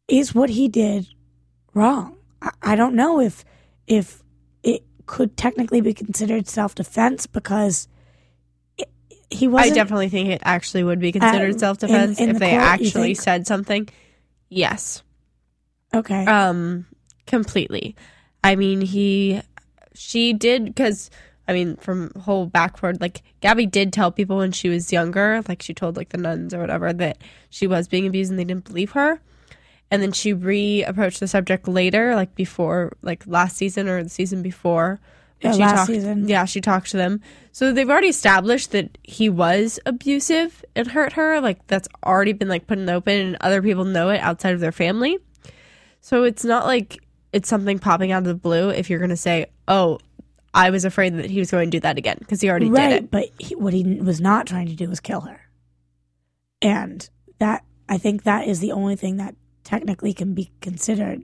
Is 0.06 0.34
what 0.34 0.50
he 0.50 0.68
did 0.68 1.08
wrong? 1.72 2.16
I, 2.40 2.50
I 2.62 2.76
don't 2.76 2.94
know 2.94 3.20
if 3.20 3.44
if 3.86 4.23
could 5.06 5.36
technically 5.36 5.80
be 5.80 5.94
considered 5.94 6.48
self 6.48 6.74
defense 6.74 7.26
because 7.26 7.88
it, 8.78 8.88
he 9.30 9.48
wasn't 9.48 9.74
definitely 9.74 10.08
think 10.08 10.30
it 10.30 10.42
actually 10.44 10.84
would 10.84 11.00
be 11.00 11.12
considered 11.12 11.58
self 11.58 11.78
defense 11.78 12.20
if 12.20 12.34
the 12.34 12.38
they 12.38 12.50
court, 12.50 12.62
actually 12.62 13.14
said 13.14 13.46
something. 13.46 13.88
Yes. 14.48 15.02
okay. 15.94 16.24
Um, 16.26 16.86
completely. 17.26 17.96
I 18.42 18.56
mean, 18.56 18.80
he, 18.82 19.40
she 19.94 20.32
did 20.32 20.66
because 20.66 21.10
I 21.46 21.52
mean, 21.52 21.76
from 21.76 22.10
whole 22.20 22.46
backward, 22.46 23.00
like 23.00 23.22
Gabby 23.40 23.66
did 23.66 23.92
tell 23.92 24.10
people 24.10 24.38
when 24.38 24.52
she 24.52 24.68
was 24.68 24.92
younger, 24.92 25.42
like 25.46 25.62
she 25.62 25.74
told 25.74 25.96
like 25.96 26.08
the 26.08 26.18
nuns 26.18 26.54
or 26.54 26.58
whatever 26.58 26.92
that 26.92 27.18
she 27.50 27.66
was 27.66 27.86
being 27.86 28.06
abused 28.06 28.30
and 28.30 28.38
they 28.38 28.44
didn't 28.44 28.64
believe 28.64 28.92
her. 28.92 29.20
And 29.90 30.02
then 30.02 30.12
she 30.12 30.32
re-approached 30.32 31.20
the 31.20 31.28
subject 31.28 31.68
later, 31.68 32.14
like 32.14 32.34
before, 32.34 32.96
like 33.02 33.24
last 33.26 33.56
season 33.56 33.88
or 33.88 34.02
the 34.02 34.08
season 34.08 34.42
before. 34.42 34.98
Yeah, 35.40 35.52
she 35.52 35.58
last 35.58 35.74
talked, 35.74 35.86
season. 35.88 36.28
Yeah, 36.28 36.44
she 36.46 36.60
talked 36.60 36.90
to 36.92 36.96
them. 36.96 37.20
So 37.52 37.72
they've 37.72 37.88
already 37.88 38.08
established 38.08 38.72
that 38.72 38.96
he 39.02 39.28
was 39.28 39.78
abusive 39.84 40.64
and 40.74 40.88
hurt 40.88 41.12
her. 41.14 41.40
Like 41.40 41.64
that's 41.66 41.88
already 42.04 42.32
been 42.32 42.48
like 42.48 42.66
put 42.66 42.78
in 42.78 42.86
the 42.86 42.94
open, 42.94 43.14
and 43.14 43.36
other 43.40 43.60
people 43.62 43.84
know 43.84 44.08
it 44.08 44.18
outside 44.20 44.54
of 44.54 44.60
their 44.60 44.72
family. 44.72 45.18
So 46.00 46.24
it's 46.24 46.44
not 46.44 46.66
like 46.66 46.98
it's 47.32 47.48
something 47.48 47.78
popping 47.78 48.10
out 48.10 48.18
of 48.18 48.24
the 48.24 48.34
blue 48.34 48.70
if 48.70 48.88
you're 48.88 48.98
going 48.98 49.10
to 49.10 49.16
say, 49.16 49.46
"Oh, 49.68 49.98
I 50.54 50.70
was 50.70 50.84
afraid 50.84 51.14
that 51.18 51.30
he 51.30 51.38
was 51.38 51.50
going 51.50 51.70
to 51.70 51.76
do 51.76 51.80
that 51.80 51.98
again" 51.98 52.16
because 52.20 52.40
he 52.40 52.48
already 52.48 52.70
right, 52.70 52.88
did 52.88 53.04
it. 53.04 53.10
but 53.10 53.28
he, 53.38 53.54
what 53.54 53.74
he 53.74 53.84
was 54.00 54.20
not 54.20 54.46
trying 54.46 54.68
to 54.68 54.74
do 54.74 54.88
was 54.88 55.00
kill 55.00 55.22
her. 55.22 55.40
And 56.62 57.08
that 57.38 57.64
I 57.88 57.98
think 57.98 58.22
that 58.22 58.48
is 58.48 58.60
the 58.60 58.72
only 58.72 58.96
thing 58.96 59.18
that 59.18 59.34
technically 59.64 60.12
can 60.12 60.34
be 60.34 60.50
considered 60.60 61.22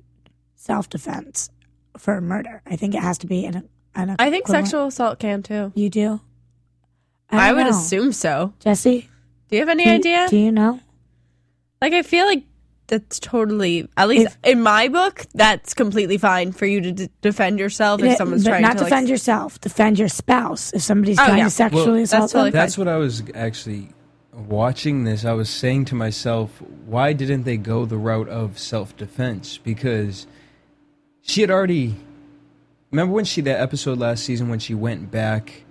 self 0.57 0.89
defense 0.89 1.51
for 1.99 2.21
murder. 2.21 2.63
I 2.67 2.77
think 2.77 2.95
it 2.95 3.03
has 3.03 3.19
to 3.19 3.27
be 3.27 3.45
an 3.45 3.69
an 3.95 4.17
I 4.19 4.31
think 4.31 4.47
sexual 4.47 4.87
assault 4.87 5.19
can 5.19 5.43
too. 5.43 5.73
You 5.75 5.91
do. 5.91 6.21
I, 7.31 7.49
don't 7.49 7.57
would 7.57 7.65
know. 7.65 7.71
assume 7.79 8.13
so. 8.13 8.55
Jesse. 8.61 9.09
Do 9.49 9.57
you 9.57 9.63
have 9.63 9.69
any 9.69 9.85
do 9.85 9.91
idea? 9.91 10.27
Do 10.29 10.37
you 10.37 10.51
know? 10.53 10.81
Like, 11.81 11.93
I 11.93 12.03
feel 12.03 12.27
like 12.27 12.45
that's 12.89 13.21
totally, 13.21 13.89
at 13.97 14.09
least 14.09 14.37
If- 14.43 14.53
in 14.53 14.63
my 14.63 14.89
book, 14.89 15.27
that's 15.35 15.75
completely 15.75 16.19
fine 16.19 16.51
for 16.53 16.67
you 16.67 16.81
to 16.81 16.93
d- 16.93 17.09
defend 17.23 17.59
yourself 17.61 18.01
if 18.01 18.07
Yeah, 18.07 18.15
someone's 18.17 18.43
but 18.45 18.51
trying 18.51 18.63
not 18.63 18.79
to 18.79 18.85
defend 18.85 19.07
like, 19.07 19.11
yourself. 19.11 19.61
Defend 19.61 19.99
your 19.99 20.09
spouse 20.09 20.73
if 20.73 20.83
somebody's 20.83 21.19
Oh, 21.21 21.25
trying 21.25 21.39
yeah. 21.39 21.45
to 21.45 21.51
sexually 21.51 21.85
Well, 21.87 21.95
assault 22.03 22.21
that's 22.23 22.33
totally 22.33 22.51
them. 22.51 22.59
That's 22.61 22.79
what 22.79 22.89
I 22.89 22.97
was 22.97 23.23
actually 23.35 23.91
watching 24.33 25.05
this. 25.05 25.25
I 25.25 25.33
was 25.33 25.49
saying 25.51 25.87
to 25.87 25.95
myself, 25.95 26.61
why 26.87 27.13
didn't 27.13 27.45
they 27.45 27.57
go 27.57 27.85
the 27.85 27.97
route 27.97 28.29
of 28.29 28.59
self 28.59 28.97
defense? 28.97 29.59
Because 29.59 30.27
she 31.23 31.41
had 31.41 31.51
already. 31.51 31.97
Remember 32.91 33.15
when 33.15 33.25
she 33.25 33.41
that 33.43 33.61
episode 33.61 33.99
last 33.99 34.25
season 34.25 34.49
when 34.49 34.59
she 34.59 34.75
went 34.75 35.11
back? 35.11 35.65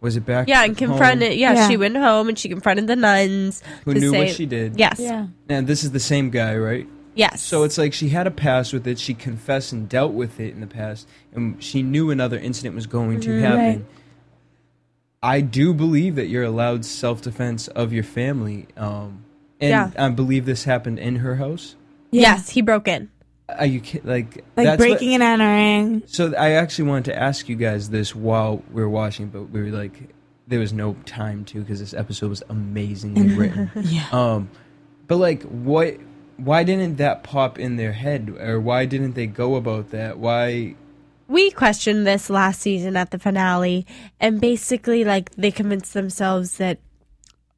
Was 0.00 0.14
it 0.16 0.26
back? 0.26 0.46
yeah, 0.46 0.62
and 0.62 0.78
home? 0.78 0.90
confronted. 0.90 1.34
Yeah, 1.34 1.54
Yeah. 1.54 1.68
she 1.68 1.76
went 1.76 1.96
home 1.96 2.28
and 2.28 2.38
she 2.38 2.48
confronted 2.48 2.86
the 2.86 2.96
nuns 2.96 3.62
Who 3.84 3.94
to 3.94 4.00
knew 4.00 4.10
say, 4.10 4.18
what 4.18 4.28
she 4.36 4.44
did? 4.44 4.78
Yes, 4.78 5.00
Yeah. 5.00 5.28
And 5.48 5.66
this 5.66 5.84
is 5.84 5.92
the 5.92 6.00
same 6.00 6.30
guy, 6.30 6.56
right? 6.56 6.86
yes. 7.14 7.42
So 7.42 7.62
it's 7.62 7.78
like 7.78 7.94
she 7.94 8.10
had 8.10 8.26
a 8.26 8.30
past 8.30 8.72
with 8.74 8.86
it. 8.86 8.98
She 8.98 9.14
confessed 9.14 9.72
and 9.72 9.88
dealt 9.88 10.12
with 10.12 10.38
it 10.38 10.52
in 10.52 10.60
the 10.60 10.66
past, 10.66 11.08
and 11.32 11.62
she 11.62 11.82
knew 11.82 12.10
another 12.10 12.38
incident 12.38 12.74
was 12.74 12.86
going 12.86 13.20
to 13.22 13.30
mm-hmm. 13.30 13.42
happen. 13.42 13.58
Right. 13.58 13.84
I 15.26 15.40
do 15.40 15.74
believe 15.74 16.14
that 16.16 16.26
you're 16.26 16.44
allowed 16.44 16.84
self 16.84 17.20
defense 17.22 17.68
of 17.68 17.92
your 17.92 18.04
family, 18.04 18.66
um, 18.76 19.24
and 19.60 19.70
Yeah. 19.70 19.90
I 19.98 20.08
believe 20.10 20.46
this 20.46 20.64
happened 20.64 20.98
in 20.98 21.16
her 21.16 21.36
house. 21.36 21.74
Yes, 22.10 22.50
he 22.50 22.60
broke 22.62 22.86
in. 22.88 23.08
Are 23.48 23.66
you 23.66 23.80
ki- 23.80 24.00
like 24.04 24.44
Like 24.56 24.66
that's 24.66 24.68
what- 24.70 24.78
breaking 24.78 25.14
and 25.14 25.22
entering. 25.22 26.02
so 26.06 26.34
I 26.36 26.50
actually 26.52 26.88
wanted 26.88 27.06
to 27.06 27.18
ask 27.22 27.48
you 27.48 27.56
guys 27.56 27.90
this 27.90 28.14
while 28.14 28.62
we 28.72 28.82
were 28.82 28.88
watching, 28.88 29.26
but 29.28 29.50
we 29.50 29.62
were 29.62 29.70
like, 29.76 29.92
there 30.48 30.58
was 30.60 30.72
no 30.72 30.94
time 31.06 31.44
to 31.46 31.60
because 31.60 31.80
this 31.80 31.94
episode 31.94 32.28
was 32.30 32.42
amazingly 32.48 33.28
written. 33.36 33.70
Yeah. 33.82 34.04
Um, 34.12 34.48
but 35.08 35.16
like, 35.16 35.42
what? 35.44 35.96
Why 36.38 36.64
didn't 36.64 36.96
that 36.96 37.22
pop 37.24 37.58
in 37.58 37.76
their 37.76 37.92
head, 37.92 38.28
or 38.40 38.60
why 38.60 38.84
didn't 38.84 39.14
they 39.14 39.26
go 39.26 39.54
about 39.56 39.90
that? 39.92 40.18
Why? 40.18 40.74
We 41.28 41.50
questioned 41.50 42.06
this 42.06 42.30
last 42.30 42.60
season 42.60 42.96
at 42.96 43.10
the 43.10 43.18
finale 43.18 43.86
and 44.20 44.40
basically 44.40 45.04
like 45.04 45.30
they 45.36 45.50
convinced 45.50 45.92
themselves 45.94 46.58
that 46.58 46.78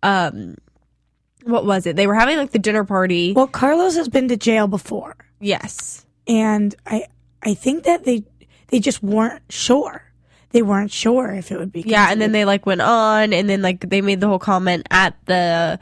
um 0.03 0.57
what 1.45 1.65
was 1.65 1.87
it 1.87 1.97
they 1.97 2.07
were 2.07 2.15
having 2.15 2.37
like 2.37 2.51
the 2.53 2.59
dinner 2.59 2.85
party 2.85 3.33
Well, 3.33 3.47
Carlos 3.47 3.97
has 3.97 4.09
been 4.09 4.29
to 4.29 4.37
jail 4.37 4.67
before. 4.69 5.17
yes 5.41 6.05
and 6.27 6.75
I 6.87 7.07
I 7.43 7.55
think 7.55 7.85
that 7.85 8.05
they 8.05 8.25
they 8.69 8.81
just 8.81 9.03
weren't 9.03 9.43
sure. 9.49 10.03
They 10.51 10.61
weren't 10.63 10.91
sure 10.93 11.31
if 11.33 11.51
it 11.53 11.59
would 11.59 11.73
be. 11.73 11.83
yeah 11.87 12.11
and 12.11 12.21
then 12.21 12.33
they 12.33 12.45
like 12.45 12.67
went 12.67 12.81
on 12.83 13.33
and 13.33 13.49
then 13.49 13.63
like 13.63 13.89
they 13.89 14.01
made 14.01 14.21
the 14.21 14.29
whole 14.29 14.39
comment 14.39 14.87
at 14.91 15.15
the 15.27 15.79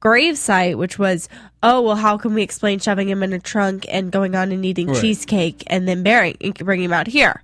grave 0.00 0.38
site 0.38 0.78
which 0.78 0.98
was 0.98 1.28
oh 1.62 1.80
well 1.82 1.96
how 1.96 2.16
can 2.16 2.34
we 2.34 2.42
explain 2.42 2.78
shoving 2.78 3.08
him 3.08 3.22
in 3.22 3.32
a 3.32 3.38
trunk 3.38 3.84
and 3.88 4.12
going 4.12 4.34
on 4.34 4.52
and 4.52 4.64
eating 4.64 4.86
Right. 4.88 5.00
cheesecake 5.00 5.64
and 5.66 5.88
then 5.88 6.02
burying 6.02 6.36
bringing 6.60 6.84
him 6.84 6.92
out 6.92 7.08
here 7.08 7.42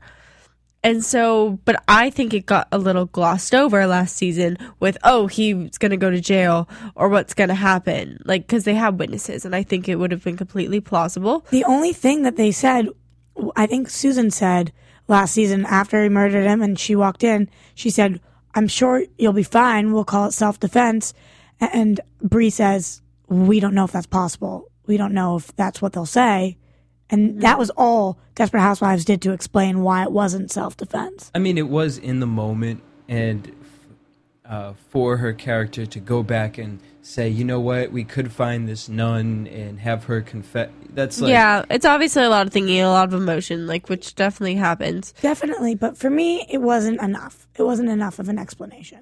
and 0.84 1.04
so 1.04 1.58
but 1.64 1.82
i 1.88 2.10
think 2.10 2.32
it 2.32 2.46
got 2.46 2.68
a 2.70 2.78
little 2.78 3.06
glossed 3.06 3.54
over 3.54 3.86
last 3.86 4.14
season 4.16 4.56
with 4.78 4.96
oh 5.02 5.26
he's 5.26 5.78
gonna 5.78 5.96
go 5.96 6.10
to 6.10 6.20
jail 6.20 6.68
or 6.94 7.08
what's 7.08 7.34
gonna 7.34 7.54
happen 7.54 8.20
like 8.24 8.46
because 8.46 8.64
they 8.64 8.74
have 8.74 9.00
witnesses 9.00 9.44
and 9.44 9.56
i 9.56 9.62
think 9.62 9.88
it 9.88 9.96
would 9.96 10.12
have 10.12 10.22
been 10.22 10.36
completely 10.36 10.80
plausible 10.80 11.44
the 11.50 11.64
only 11.64 11.92
thing 11.92 12.22
that 12.22 12.36
they 12.36 12.52
said, 12.52 12.88
I 13.56 13.66
think 13.66 13.90
Susan 13.90 14.30
said 14.30 14.72
last 15.08 15.34
season 15.34 15.66
after 15.66 16.00
he 16.00 16.08
murdered 16.08 16.44
him, 16.46 16.62
and 16.62 16.78
she 16.78 16.94
walked 16.94 17.24
in. 17.24 17.50
She 17.74 17.90
said, 17.90 18.20
"I'm 18.54 18.68
sure 18.68 19.02
you'll 19.18 19.32
be 19.32 19.42
fine. 19.42 19.92
We'll 19.92 20.04
call 20.04 20.26
it 20.26 20.32
self 20.32 20.60
defense." 20.60 21.12
And 21.72 22.00
Bree 22.22 22.50
says, 22.50 23.02
"We 23.28 23.60
don't 23.60 23.74
know 23.74 23.84
if 23.84 23.92
that's 23.92 24.06
possible. 24.06 24.70
We 24.86 24.96
don't 24.96 25.14
know 25.14 25.36
if 25.36 25.54
that's 25.56 25.80
what 25.80 25.92
they'll 25.92 26.06
say." 26.06 26.56
And 27.10 27.42
that 27.42 27.58
was 27.58 27.70
all 27.70 28.18
Desperate 28.34 28.62
Housewives 28.62 29.04
did 29.04 29.20
to 29.22 29.32
explain 29.32 29.82
why 29.82 30.02
it 30.02 30.10
wasn't 30.10 30.50
self 30.50 30.76
defense. 30.76 31.30
I 31.34 31.38
mean, 31.38 31.58
it 31.58 31.68
was 31.68 31.98
in 31.98 32.20
the 32.20 32.26
moment, 32.26 32.82
and 33.08 33.52
uh, 34.44 34.74
for 34.90 35.16
her 35.18 35.32
character 35.32 35.86
to 35.86 36.00
go 36.00 36.22
back 36.22 36.58
and 36.58 36.80
say, 37.02 37.28
you 37.28 37.44
know 37.44 37.60
what, 37.60 37.92
we 37.92 38.04
could 38.04 38.32
find 38.32 38.68
this 38.68 38.88
nun 38.88 39.46
and 39.46 39.80
have 39.80 40.04
her 40.04 40.20
confess. 40.20 40.70
That's 40.90 41.20
like, 41.20 41.30
yeah 41.30 41.64
it's 41.70 41.84
obviously 41.84 42.22
a 42.22 42.28
lot 42.28 42.46
of 42.46 42.52
thinking 42.52 42.80
a 42.80 42.88
lot 42.88 43.08
of 43.08 43.14
emotion 43.14 43.66
like 43.66 43.88
which 43.88 44.14
definitely 44.14 44.54
happens 44.54 45.12
Definitely, 45.20 45.74
but 45.74 45.96
for 45.96 46.08
me, 46.08 46.46
it 46.48 46.58
wasn't 46.58 47.00
enough. 47.00 47.48
It 47.58 47.62
wasn't 47.64 47.88
enough 47.88 48.18
of 48.18 48.28
an 48.28 48.38
explanation. 48.38 49.00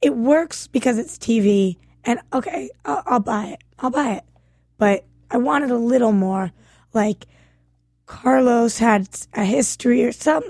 It 0.00 0.16
works 0.16 0.66
because 0.66 0.98
it's 0.98 1.16
TV, 1.18 1.78
and 2.04 2.20
okay, 2.32 2.70
I'll, 2.84 3.02
I'll 3.06 3.20
buy 3.20 3.46
it. 3.46 3.62
I'll 3.78 3.90
buy 3.90 4.12
it. 4.12 4.24
But 4.78 5.04
I 5.30 5.36
wanted 5.36 5.70
a 5.70 5.76
little 5.76 6.12
more. 6.12 6.52
Like 6.92 7.26
Carlos 8.06 8.78
had 8.78 9.08
a 9.34 9.44
history 9.44 10.04
or 10.04 10.12
some. 10.12 10.42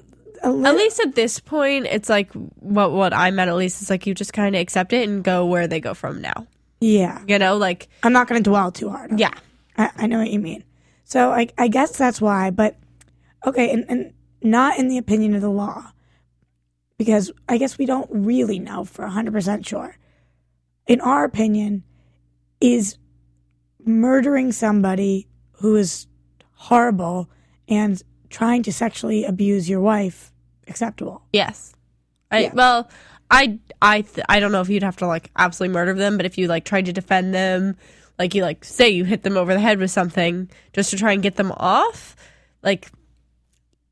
A 0.43 0.49
At 0.49 0.75
least 0.75 0.99
at 1.01 1.15
this 1.15 1.39
point, 1.39 1.87
it's 1.87 2.09
like 2.09 2.33
what 2.33 2.93
what 2.93 3.13
I'm 3.15 3.39
at. 3.39 3.49
At 3.49 3.57
least 3.57 3.81
it's 3.81 3.91
like 3.91 4.07
you 4.07 4.15
just 4.15 4.33
kind 4.33 4.57
of 4.57 4.61
accept 4.61 4.93
it 4.93 5.09
and 5.09 5.23
go 5.23 5.47
where 5.47 5.69
they 5.69 5.81
go 5.81 5.95
from 5.95 6.21
now. 6.21 6.47
yeah. 6.81 7.23
You 7.29 7.39
know, 7.39 7.57
like 7.57 7.89
I'm 8.03 8.13
not 8.13 8.27
going 8.29 8.43
to 8.43 8.51
dwell 8.51 8.73
too 8.73 8.91
hard. 8.91 9.13
on 9.13 9.19
yeah. 9.19 9.33
I, 9.77 9.91
I 9.97 10.07
know 10.07 10.19
what 10.19 10.31
you 10.31 10.41
mean. 10.41 10.65
So 11.05 11.31
I, 11.31 11.49
I 11.59 11.69
guess 11.69 11.97
that's 11.97 12.21
why. 12.21 12.51
But 12.51 12.77
okay, 13.47 13.71
and, 13.71 13.85
and 13.89 14.13
not 14.43 14.79
in 14.79 14.89
the 14.89 14.99
opinion 14.99 15.35
of 15.35 15.43
the 15.43 15.51
law, 15.51 15.93
because 16.99 17.31
I 17.49 17.59
guess 17.59 17.79
we 17.79 17.87
don't 17.87 18.09
really 18.11 18.59
know 18.59 18.85
for 18.85 19.05
100% 19.07 19.67
sure. 19.67 19.97
In 20.87 21.01
our 21.01 21.25
opinion, 21.25 21.85
is 22.61 22.97
murdering 23.85 24.53
somebody 24.53 25.29
who 25.53 25.77
is 25.77 26.07
horrible 26.55 27.29
and 27.69 28.03
trying 28.31 28.63
to 28.63 28.73
sexually 28.73 29.25
abuse 29.25 29.69
your 29.69 29.81
wife 29.81 30.33
acceptable. 30.69 31.23
Yes. 31.33 31.75
I 32.31 32.39
Yeah. 32.45 32.53
well, 32.55 32.91
I 33.31 33.59
I 33.81 34.03
th- 34.03 34.27
I 34.29 34.41
don't 34.41 34.53
know 34.53 34.61
if 34.61 34.69
you'd 34.69 34.83
have 34.83 34.97
to 34.99 35.07
like 35.07 35.31
absolutely 35.37 35.75
murder 35.75 35.95
them, 35.95 36.17
but 36.17 36.27
if 36.27 36.39
you 36.39 36.47
like 36.49 36.65
tried 36.65 36.87
to 36.87 36.93
defend 36.93 37.35
them, 37.35 37.77
like 38.19 38.35
you 38.35 38.43
like 38.43 38.65
say 38.65 38.89
you 38.91 39.05
hit 39.05 39.23
them 39.23 39.37
over 39.37 39.53
the 39.53 39.61
head 39.61 39.79
with 39.79 39.91
something 39.91 40.51
just 40.73 40.91
to 40.91 40.97
try 40.97 41.13
and 41.13 41.23
get 41.23 41.37
them 41.37 41.53
off, 41.53 42.17
like 42.63 42.91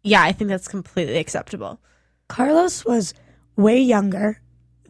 yeah, 0.03 0.23
I 0.23 0.33
think 0.33 0.49
that's 0.49 0.69
completely 0.69 1.19
acceptable. 1.19 1.81
Carlos 2.29 2.85
was 2.85 3.13
way 3.57 3.81
younger 3.81 4.41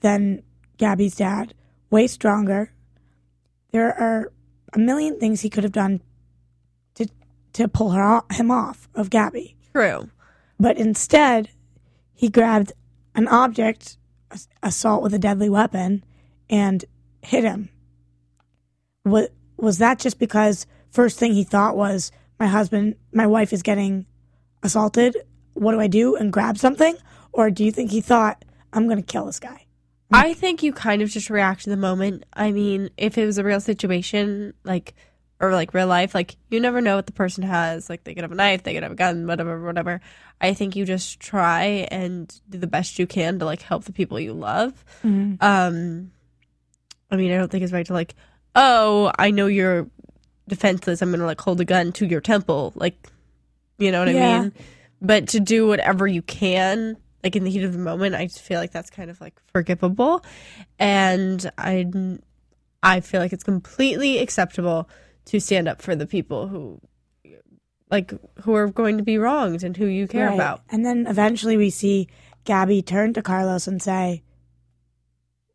than 0.00 0.42
Gabby's 0.78 1.16
dad, 1.16 1.54
way 1.90 2.06
stronger. 2.06 2.72
There 3.72 3.92
are 3.98 4.32
a 4.72 4.78
million 4.78 5.18
things 5.18 5.40
he 5.40 5.50
could 5.50 5.64
have 5.64 5.72
done 5.72 6.00
to 6.94 7.06
to 7.54 7.68
pull 7.68 7.90
her 7.90 8.02
o- 8.02 8.24
him 8.30 8.50
off 8.50 8.88
of 8.94 9.10
Gabby, 9.10 9.56
True. 9.74 10.08
but 10.58 10.76
instead 10.78 11.50
he 12.14 12.28
grabbed 12.28 12.72
an 13.14 13.26
object, 13.28 13.96
ass- 14.30 14.48
assault 14.62 15.02
with 15.02 15.14
a 15.14 15.18
deadly 15.18 15.48
weapon, 15.48 16.04
and 16.48 16.84
hit 17.22 17.44
him. 17.44 17.68
Was 19.04 19.28
was 19.56 19.78
that 19.78 19.98
just 19.98 20.18
because 20.18 20.66
first 20.90 21.18
thing 21.18 21.32
he 21.34 21.44
thought 21.44 21.76
was 21.76 22.12
my 22.38 22.46
husband, 22.46 22.96
my 23.12 23.26
wife 23.26 23.52
is 23.52 23.62
getting 23.62 24.06
assaulted? 24.62 25.16
What 25.54 25.72
do 25.72 25.80
I 25.80 25.86
do? 25.88 26.16
And 26.16 26.32
grab 26.32 26.56
something? 26.56 26.96
Or 27.32 27.50
do 27.50 27.64
you 27.64 27.70
think 27.70 27.90
he 27.90 28.00
thought 28.00 28.44
I'm 28.72 28.86
going 28.86 28.96
to 28.96 29.02
kill 29.02 29.26
this 29.26 29.38
guy? 29.38 29.66
I 30.12 30.34
think 30.34 30.62
you 30.62 30.72
kind 30.72 31.02
of 31.02 31.10
just 31.10 31.30
react 31.30 31.64
to 31.64 31.70
the 31.70 31.76
moment. 31.76 32.24
I 32.32 32.52
mean, 32.52 32.90
if 32.96 33.16
it 33.18 33.26
was 33.26 33.38
a 33.38 33.44
real 33.44 33.60
situation, 33.60 34.54
like 34.64 34.94
or 35.40 35.52
like 35.52 35.72
real 35.72 35.86
life, 35.86 36.14
like 36.14 36.36
you 36.50 36.60
never 36.60 36.80
know 36.80 36.96
what 36.96 37.06
the 37.06 37.12
person 37.12 37.42
has. 37.44 37.88
Like 37.88 38.04
they 38.04 38.12
could 38.14 38.24
have 38.24 38.32
a 38.32 38.34
knife, 38.34 38.62
they 38.62 38.74
could 38.74 38.82
have 38.82 38.92
a 38.92 38.96
gun, 38.96 39.26
whatever, 39.26 39.60
whatever. 39.62 40.00
I 40.40 40.52
think 40.52 40.76
you 40.76 40.84
just 40.84 41.18
try 41.20 41.86
and 41.90 42.28
do 42.48 42.58
the 42.58 42.66
best 42.66 42.98
you 42.98 43.06
can 43.06 43.38
to 43.38 43.44
like 43.44 43.62
help 43.62 43.84
the 43.84 43.92
people 43.92 44.20
you 44.20 44.32
love. 44.34 44.84
Um, 45.40 46.10
I 47.10 47.16
mean, 47.16 47.32
I 47.32 47.36
don't 47.36 47.50
think 47.50 47.64
it's 47.64 47.72
right 47.72 47.86
to 47.86 47.92
like, 47.92 48.14
oh, 48.54 49.10
I 49.18 49.30
know 49.30 49.46
you're 49.46 49.88
defenseless. 50.48 51.00
I'm 51.00 51.10
gonna 51.10 51.24
like 51.24 51.40
hold 51.40 51.60
a 51.60 51.64
gun 51.64 51.92
to 51.92 52.06
your 52.06 52.20
temple, 52.20 52.72
like, 52.74 53.08
you 53.78 53.90
know 53.92 54.00
what 54.04 54.12
Yeah. 54.14 54.38
I 54.38 54.40
mean? 54.42 54.52
But 55.00 55.28
to 55.28 55.40
do 55.40 55.66
whatever 55.66 56.06
you 56.06 56.20
can, 56.20 56.98
like 57.22 57.36
in 57.36 57.44
the 57.44 57.50
heat 57.50 57.62
of 57.64 57.72
the 57.72 57.78
moment, 57.78 58.14
I 58.14 58.26
just 58.26 58.40
feel 58.40 58.58
like 58.60 58.72
that's 58.72 58.90
kind 58.90 59.10
of 59.10 59.20
like 59.20 59.34
forgivable, 59.52 60.24
and 60.78 61.50
I, 61.58 61.86
I 62.82 63.00
feel 63.00 63.20
like 63.20 63.32
it's 63.32 63.44
completely 63.44 64.18
acceptable 64.18 64.88
to 65.26 65.40
stand 65.40 65.68
up 65.68 65.82
for 65.82 65.94
the 65.94 66.06
people 66.06 66.48
who, 66.48 66.80
like, 67.90 68.12
who 68.40 68.54
are 68.54 68.68
going 68.68 68.96
to 68.96 69.02
be 69.04 69.18
wronged 69.18 69.62
and 69.62 69.76
who 69.76 69.86
you 69.86 70.08
care 70.08 70.26
Right. 70.28 70.34
about. 70.34 70.62
And 70.70 70.84
then 70.84 71.06
eventually 71.06 71.56
we 71.56 71.70
see 71.70 72.08
Gabby 72.44 72.82
turn 72.82 73.12
to 73.14 73.22
Carlos 73.22 73.66
and 73.66 73.82
say, 73.82 74.22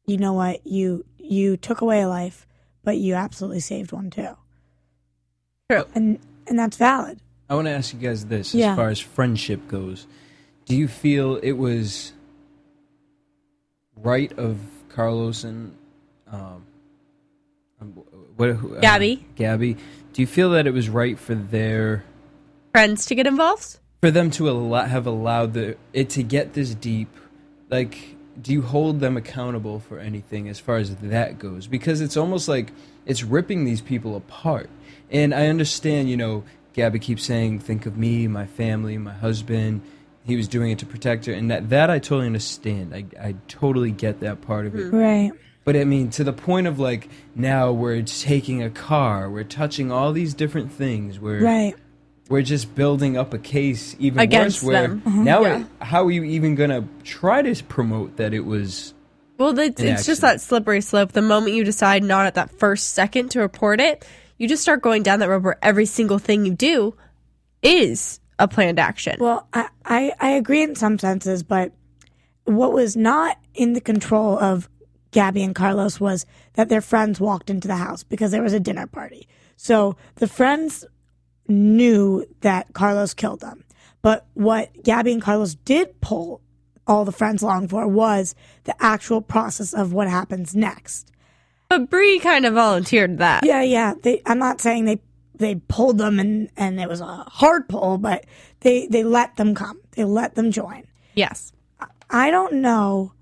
"You 0.05 0.17
know 0.17 0.33
what? 0.33 0.65
You 0.67 1.05
you 1.17 1.57
took 1.57 1.81
away 1.81 2.01
a 2.01 2.07
life, 2.07 2.45
but 2.83 2.97
you 2.97 3.15
absolutely 3.15 3.59
saved 3.59 3.91
one 3.91 4.09
too." 4.11 4.37
True. 5.69 5.85
And 5.95 6.19
and 6.47 6.59
that's 6.59 6.77
valid. 6.77 7.19
I 7.49 7.55
want 7.55 7.65
to 7.67 7.71
ask 7.71 7.93
you 7.93 7.99
guys 7.99 8.25
this 8.25 8.53
Yeah. 8.53 8.71
as 8.71 8.75
far 8.77 8.89
as 8.89 8.99
friendship 8.99 9.67
goes. 9.67 10.05
Do 10.65 10.75
you 10.75 10.87
feel 10.87 11.35
it 11.37 11.53
was 11.53 12.13
right 13.95 14.31
of 14.37 14.57
Carlos 14.89 15.43
and 15.43 15.75
um, 16.31 16.65
um, 17.81 17.87
what, 18.35 18.49
who- 18.55 18.75
uh, 18.77 18.81
Gabby. 18.81 19.25
Gabby, 19.35 19.75
do 20.13 20.21
you 20.21 20.27
feel 20.27 20.51
that 20.51 20.67
it 20.67 20.71
was 20.71 20.89
right 20.89 21.17
for 21.19 21.35
their 21.35 22.03
Friends 22.73 23.05
to 23.05 23.15
get 23.15 23.27
involved. 23.27 23.77
for 24.01 24.11
them 24.11 24.29
to 24.31 24.73
have 24.73 25.05
allowed 25.07 25.53
the 25.53 25.77
it 25.93 26.09
to 26.11 26.23
get 26.23 26.53
this 26.53 26.73
deep? 26.75 27.09
Like, 27.69 28.15
do 28.41 28.51
you 28.53 28.61
hold 28.61 28.99
them 28.99 29.17
accountable 29.17 29.79
for 29.79 29.99
anything 29.99 30.49
as 30.49 30.59
far 30.59 30.77
as 30.77 30.95
that 30.97 31.39
goes? 31.39 31.67
Because 31.67 32.01
it's 32.01 32.17
almost 32.17 32.47
like 32.47 32.71
it's 33.05 33.23
ripping 33.23 33.65
these 33.65 33.81
people 33.81 34.15
apart. 34.15 34.69
And 35.09 35.33
I 35.33 35.47
understand, 35.47 36.09
you 36.09 36.17
know, 36.17 36.43
Gabby 36.73 36.99
keeps 36.99 37.23
saying, 37.23 37.59
"Think 37.59 37.85
of 37.85 37.97
me, 37.97 38.27
my 38.27 38.45
family, 38.45 38.97
my 38.97 39.13
husband." 39.13 39.81
He 40.25 40.35
was 40.35 40.47
doing 40.47 40.71
it 40.71 40.79
to 40.79 40.85
protect 40.85 41.25
her, 41.27 41.33
and 41.33 41.51
that 41.51 41.69
that 41.69 41.89
I 41.89 41.99
totally 41.99 42.25
understand. 42.27 42.93
I 42.93 43.05
I 43.21 43.35
totally 43.47 43.91
get 43.91 44.19
that 44.21 44.41
part 44.41 44.65
of 44.65 44.75
it. 44.75 44.89
Hmm. 44.89 44.95
Right. 44.95 45.31
But 45.63 45.75
I 45.75 45.83
mean, 45.83 46.09
to 46.11 46.23
the 46.23 46.33
point 46.33 46.67
of 46.67 46.79
like 46.79 47.09
now 47.35 47.71
we're 47.71 48.01
taking 48.01 48.61
a 48.63 48.69
car, 48.69 49.29
we're 49.29 49.43
touching 49.43 49.91
all 49.91 50.11
these 50.13 50.33
different 50.33 50.71
things. 50.71 51.19
We're 51.19 51.43
Right. 51.43 51.75
we're 52.29 52.41
just 52.43 52.73
building 52.75 53.17
up 53.17 53.33
a 53.33 53.37
case 53.39 53.95
even 53.99 54.19
Against 54.19 54.63
worse. 54.63 54.73
Where 54.73 54.87
them. 54.87 55.01
Mm-hmm. 55.01 55.23
now, 55.23 55.41
Yeah. 55.41 55.59
it- 55.61 55.65
how 55.79 56.05
are 56.05 56.11
you 56.11 56.23
even 56.23 56.55
gonna 56.55 56.87
try 57.03 57.41
to 57.41 57.63
promote 57.63 58.17
that 58.17 58.33
it 58.33 58.45
was? 58.45 58.93
Well, 59.37 59.57
it's, 59.59 59.81
in 59.81 59.89
it's 59.89 60.05
just 60.05 60.21
that 60.21 60.39
slippery 60.41 60.81
slope. 60.81 61.11
The 61.11 61.21
moment 61.21 61.55
you 61.55 61.63
decide 61.63 62.03
not 62.03 62.25
at 62.25 62.35
that 62.35 62.51
first 62.57 62.93
second 62.93 63.29
to 63.31 63.41
report 63.41 63.81
it, 63.81 64.05
you 64.37 64.47
just 64.47 64.61
start 64.63 64.81
going 64.81 65.03
down 65.03 65.19
that 65.19 65.29
road 65.29 65.43
where 65.43 65.57
every 65.61 65.85
single 65.85 66.19
thing 66.19 66.45
you 66.45 66.53
do 66.53 66.93
is 67.61 68.19
a 68.39 68.47
planned 68.47 68.79
action. 68.79 69.17
Well, 69.19 69.47
I, 69.53 69.69
I 69.85 70.13
I 70.19 70.29
agree 70.31 70.61
in 70.63 70.75
some 70.75 70.99
senses, 70.99 71.43
but 71.43 71.71
what 72.45 72.73
was 72.73 72.95
not 72.95 73.37
in 73.53 73.73
the 73.73 73.81
control 73.81 74.37
of 74.37 74.69
Gabby 75.11 75.43
and 75.43 75.55
Carlos 75.55 75.99
was 75.99 76.25
that 76.53 76.69
their 76.69 76.81
friends 76.81 77.19
walked 77.19 77.49
into 77.49 77.67
the 77.67 77.77
house 77.77 78.03
because 78.03 78.31
there 78.31 78.43
was 78.43 78.53
a 78.53 78.59
dinner 78.59 78.85
party. 78.87 79.27
So 79.55 79.95
the 80.15 80.27
friends 80.27 80.85
knew 81.47 82.25
that 82.41 82.73
Carlos 82.73 83.13
killed 83.13 83.39
them. 83.39 83.63
But 84.01 84.25
what 84.33 84.83
Gabby 84.83 85.13
and 85.13 85.21
Carlos 85.21 85.55
did 85.55 85.99
pull 86.01 86.41
all 86.85 87.05
the 87.05 87.11
friends 87.11 87.41
along 87.41 87.69
for 87.69 87.87
was 87.87 88.35
the 88.65 88.75
actual 88.83 89.21
process 89.21 89.73
of 89.73 89.93
what 89.93 90.07
happens 90.07 90.55
next. 90.55 91.11
but 91.69 91.89
Bree 91.89 92.19
kind 92.19 92.45
of 92.45 92.53
volunteered 92.53 93.17
that. 93.17 93.43
Yeah, 93.43 93.63
yeah. 93.63 93.95
They, 94.03 94.21
I'm 94.25 94.37
not 94.37 94.61
saying 94.61 94.85
they 94.85 94.99
they 95.37 95.55
pulled 95.55 95.97
them 95.97 96.19
and 96.19 96.49
and 96.57 96.79
it 96.79 96.89
was 96.89 97.01
a 97.01 97.05
hard 97.27 97.67
pull, 97.69 97.97
but 97.97 98.25
they 98.61 98.87
they 98.87 99.03
let 99.03 99.35
them 99.35 99.55
come. 99.55 99.81
They 99.91 100.03
let 100.03 100.35
them 100.35 100.51
join. 100.51 100.87
Yes. 101.13 101.51
I 102.09 102.29
don't 102.29 102.53
know 102.53 103.13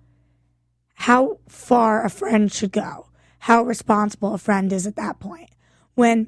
how 0.95 1.39
far 1.47 2.05
a 2.05 2.09
friend 2.09 2.51
should 2.51 2.71
go, 2.71 3.07
how 3.39 3.63
responsible 3.63 4.33
a 4.33 4.37
friend 4.37 4.71
is 4.71 4.87
at 4.87 4.95
that 4.95 5.19
point. 5.19 5.49
When 5.95 6.27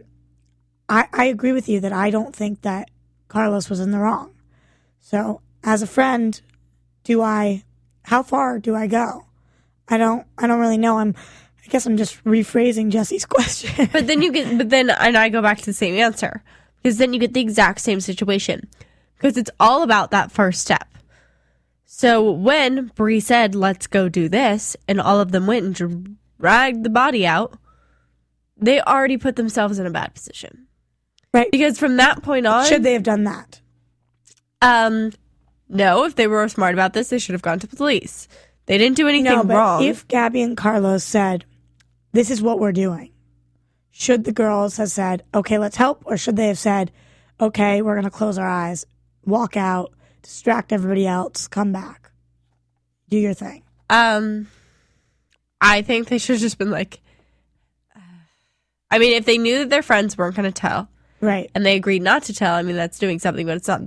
I, 0.87 1.07
I 1.13 1.25
agree 1.25 1.51
with 1.51 1.67
you 1.67 1.79
that 1.79 1.93
I 1.93 2.09
don't 2.09 2.35
think 2.35 2.61
that 2.61 2.91
Carlos 3.27 3.69
was 3.69 3.79
in 3.79 3.91
the 3.91 3.99
wrong. 3.99 4.33
So, 4.99 5.41
as 5.63 5.81
a 5.81 5.87
friend, 5.87 6.39
do 7.03 7.21
I, 7.21 7.63
how 8.03 8.21
far 8.23 8.59
do 8.59 8.75
I 8.75 8.87
go? 8.87 9.25
I 9.87 9.97
don't, 9.97 10.25
I 10.37 10.47
don't 10.47 10.59
really 10.59 10.77
know. 10.77 10.99
I'm, 10.99 11.15
I 11.65 11.67
guess 11.69 11.85
I'm 11.85 11.97
just 11.97 12.23
rephrasing 12.23 12.89
Jesse's 12.91 13.25
question. 13.35 13.89
But 13.91 14.07
then 14.07 14.21
you 14.21 14.31
get, 14.31 14.57
but 14.57 14.69
then, 14.69 14.89
and 14.91 15.17
I 15.17 15.29
go 15.29 15.41
back 15.41 15.57
to 15.59 15.65
the 15.65 15.73
same 15.73 15.95
answer 15.95 16.43
because 16.81 16.97
then 16.99 17.13
you 17.13 17.19
get 17.19 17.33
the 17.33 17.41
exact 17.41 17.81
same 17.81 17.99
situation 17.99 18.69
because 19.17 19.35
it's 19.35 19.49
all 19.59 19.81
about 19.81 20.11
that 20.11 20.31
first 20.31 20.61
step. 20.61 20.87
So 21.85 22.29
when 22.29 22.87
Bree 22.95 23.19
said, 23.19 23.55
let's 23.55 23.87
go 23.87 24.09
do 24.09 24.27
this, 24.27 24.75
and 24.87 24.99
all 24.99 25.19
of 25.21 25.31
them 25.31 25.47
went 25.47 25.79
and 25.81 26.17
dragged 26.39 26.83
the 26.83 26.89
body 26.89 27.25
out, 27.25 27.57
they 28.57 28.81
already 28.81 29.17
put 29.17 29.35
themselves 29.37 29.79
in 29.79 29.85
a 29.85 29.91
bad 29.91 30.13
position. 30.13 30.67
right. 31.33 31.49
Because 31.51 31.79
from 31.79 31.95
that 31.97 32.21
point 32.21 32.45
on, 32.47 32.65
Should 32.65 32.83
they 32.83 32.93
have 32.93 33.03
done 33.03 33.23
that? 33.23 33.61
Um, 34.61 35.11
no. 35.69 36.03
If 36.03 36.15
they 36.15 36.27
were 36.27 36.47
smart 36.49 36.73
about 36.73 36.93
this, 36.93 37.09
they 37.09 37.19
should 37.19 37.33
have 37.33 37.41
gone 37.41 37.59
to 37.59 37.67
police. 37.67 38.27
They 38.65 38.77
didn't 38.77 38.97
do 38.97 39.07
anything 39.07 39.31
No, 39.31 39.43
but 39.43 39.55
wrong. 39.55 39.83
if 39.83 40.07
Gabby 40.07 40.41
and 40.41 40.57
Carlos 40.57 41.03
said, 41.03 41.45
"This 42.15 42.31
is 42.31 42.41
what 42.41 42.59
we're 42.59 42.71
doing," 42.71 43.11
should 43.91 44.23
the 44.23 44.31
girls 44.31 44.77
have 44.77 44.89
said, 44.89 45.23
"Okay, 45.33 45.57
let's 45.57 45.75
help," 45.75 46.01
or 46.05 46.17
should 46.17 46.35
they 46.37 46.47
have 46.47 46.57
said, 46.59 46.91
"Okay, 47.39 47.81
we're 47.81 47.95
going 47.95 48.05
to 48.05 48.09
close 48.09 48.37
our 48.37 48.47
eyes, 48.47 48.85
walk 49.25 49.55
out, 49.57 49.93
distract 50.21 50.71
everybody 50.73 51.05
else, 51.05 51.47
come 51.47 51.71
back, 51.71 52.11
do 53.09 53.17
your 53.17 53.33
thing"? 53.33 53.61
um, 53.89 54.47
I 55.61 55.81
think 55.81 56.07
they 56.07 56.17
should 56.17 56.35
have 56.35 56.41
just 56.41 56.57
been 56.57 56.71
like. 56.71 56.99
I 58.91 58.99
mean, 58.99 59.13
if 59.13 59.25
they 59.25 59.37
knew 59.37 59.59
that 59.59 59.69
their 59.69 59.81
friends 59.81 60.17
weren't 60.17 60.35
going 60.35 60.51
to 60.51 60.51
tell, 60.61 60.87
Right. 61.21 61.49
and 61.55 61.65
they 61.65 61.75
agreed 61.75 62.01
not 62.03 62.23
to 62.23 62.33
tell, 62.33 62.53
I 62.53 62.61
mean, 62.61 62.75
that's 62.75 62.99
doing 62.99 63.19
something, 63.19 63.45
but 63.45 63.57
it's 63.57 63.67
not 63.67 63.81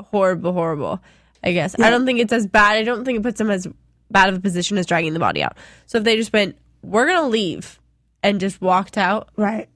horrible, 0.00 0.52
horrible. 0.52 1.00
I 1.42 1.52
guess 1.52 1.74
I 1.80 1.90
don't 1.90 2.04
think 2.06 2.20
it's 2.20 2.32
as 2.32 2.46
bad. 2.46 2.76
I 2.76 2.84
don't 2.84 3.04
think 3.04 3.18
it 3.18 3.22
puts 3.22 3.38
them 3.38 3.50
as 3.50 3.66
bad 4.10 4.28
of 4.28 4.36
a 4.36 4.40
position 4.40 4.76
as 4.78 4.86
dragging 4.86 5.12
the 5.14 5.18
body 5.18 5.42
out. 5.42 5.56
So 5.86 5.98
if 5.98 6.04
they 6.04 6.14
just 6.16 6.32
went, 6.32 6.56
"We're 6.84 7.06
going 7.06 7.20
to 7.22 7.28
leave," 7.28 7.80
and 8.22 8.40
just 8.40 8.60
walked 8.60 8.96
out, 8.98 9.28
Right. 9.36 9.68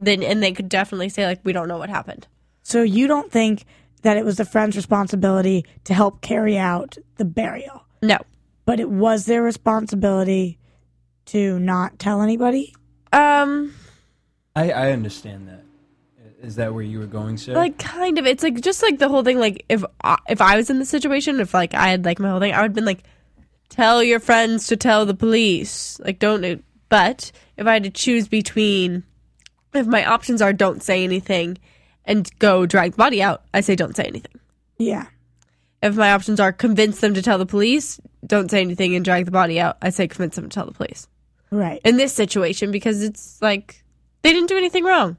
then 0.00 0.22
and 0.22 0.42
they 0.42 0.52
could 0.52 0.68
definitely 0.68 1.08
say 1.08 1.26
like, 1.26 1.40
"We 1.44 1.52
don't 1.52 1.68
know 1.68 1.78
what 1.78 1.90
happened." 1.90 2.26
So 2.62 2.82
you 2.82 3.06
don't 3.06 3.30
think 3.32 3.64
that 4.02 4.16
it 4.16 4.24
was 4.24 4.36
the 4.36 4.44
friend's 4.44 4.76
responsibility 4.76 5.64
to 5.84 5.94
help 5.94 6.20
carry 6.20 6.56
out 6.56 6.96
the 7.16 7.24
burial, 7.24 7.84
No. 8.02 8.18
but 8.64 8.78
it 8.78 8.88
was 8.90 9.26
their 9.26 9.42
responsibility 9.42 10.58
to 11.26 11.58
not 11.58 11.98
tell 11.98 12.22
anybody? 12.22 12.74
Um. 13.12 13.74
I 14.54 14.70
I 14.70 14.92
understand 14.92 15.48
that 15.48 15.64
Is 16.40 16.54
that 16.56 16.72
where 16.72 16.84
you 16.84 17.00
were 17.00 17.06
going, 17.06 17.36
sir? 17.36 17.52
Like 17.54 17.78
kind 17.78 18.16
of, 18.18 18.24
it's 18.26 18.44
like 18.44 18.60
just 18.60 18.80
like 18.82 18.98
the 19.00 19.08
whole 19.08 19.24
thing. 19.24 19.38
Like 19.40 19.64
if 19.68 19.82
I, 20.04 20.16
if 20.28 20.40
I 20.40 20.56
was 20.56 20.70
in 20.70 20.78
the 20.78 20.84
situation, 20.84 21.40
if 21.40 21.52
like 21.52 21.74
I 21.74 21.88
had 21.88 22.04
like 22.04 22.20
my 22.20 22.30
whole 22.30 22.38
thing, 22.38 22.52
I 22.54 22.58
would 22.62 22.70
have 22.70 22.74
been 22.74 22.84
like, 22.84 23.02
tell 23.78 24.02
your 24.02 24.20
friends 24.20 24.66
to 24.66 24.76
tell 24.76 25.06
the 25.06 25.14
police. 25.14 26.00
Like 26.00 26.18
don't. 26.18 26.64
But 26.88 27.32
if 27.56 27.66
I 27.66 27.74
had 27.74 27.84
to 27.84 27.90
choose 27.90 28.28
between, 28.28 29.04
if 29.72 29.86
my 29.86 30.04
options 30.04 30.42
are 30.42 30.52
don't 30.52 30.82
say 30.82 31.04
anything, 31.04 31.58
and 32.04 32.28
go 32.38 32.66
drag 32.66 32.92
the 32.92 32.96
body 32.96 33.22
out, 33.22 33.42
I 33.54 33.60
say 33.60 33.76
don't 33.76 33.94
say 33.94 34.04
anything. 34.04 34.40
Yeah. 34.78 35.06
If 35.82 35.94
my 35.96 36.12
options 36.12 36.40
are 36.40 36.52
convince 36.52 37.00
them 37.00 37.14
to 37.14 37.22
tell 37.22 37.38
the 37.38 37.46
police, 37.46 38.00
don't 38.26 38.50
say 38.50 38.60
anything 38.60 38.96
and 38.96 39.04
drag 39.04 39.26
the 39.26 39.30
body 39.30 39.60
out, 39.60 39.76
I 39.80 39.90
say 39.90 40.08
convince 40.08 40.34
them 40.34 40.48
to 40.48 40.54
tell 40.54 40.66
the 40.66 40.72
police. 40.72 41.06
Right. 41.50 41.80
In 41.84 41.96
this 41.96 42.12
situation, 42.12 42.72
because 42.72 43.02
it's 43.02 43.40
like 43.40 43.84
they 44.22 44.32
didn't 44.32 44.48
do 44.48 44.56
anything 44.56 44.84
wrong. 44.84 45.16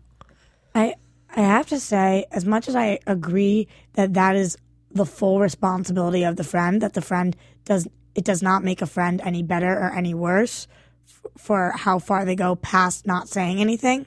I 0.76 0.96
I 1.36 1.42
have 1.42 1.68
to 1.68 1.80
say, 1.80 2.26
as 2.32 2.44
much 2.46 2.68
as 2.68 2.76
I 2.76 3.00
agree 3.06 3.68
that 3.94 4.16
that 4.16 4.36
is 4.36 4.58
the 4.92 5.06
full 5.06 5.40
responsibility 5.40 6.24
of 6.24 6.36
the 6.36 6.44
friend, 6.44 6.82
that 6.82 6.94
the 6.94 7.02
friend 7.02 7.36
does 7.66 7.88
it 8.20 8.26
does 8.26 8.44
not 8.44 8.66
make 8.66 8.82
a 8.82 8.86
friend 8.86 9.22
any 9.24 9.42
better 9.42 9.72
or 9.72 9.94
any 9.94 10.14
worse 10.14 10.68
f- 11.08 11.32
for 11.38 11.72
how 11.72 12.00
far 12.00 12.26
they 12.26 12.36
go 12.36 12.54
past 12.54 13.08
not 13.08 13.30
saying 13.30 13.62
anything. 13.62 14.06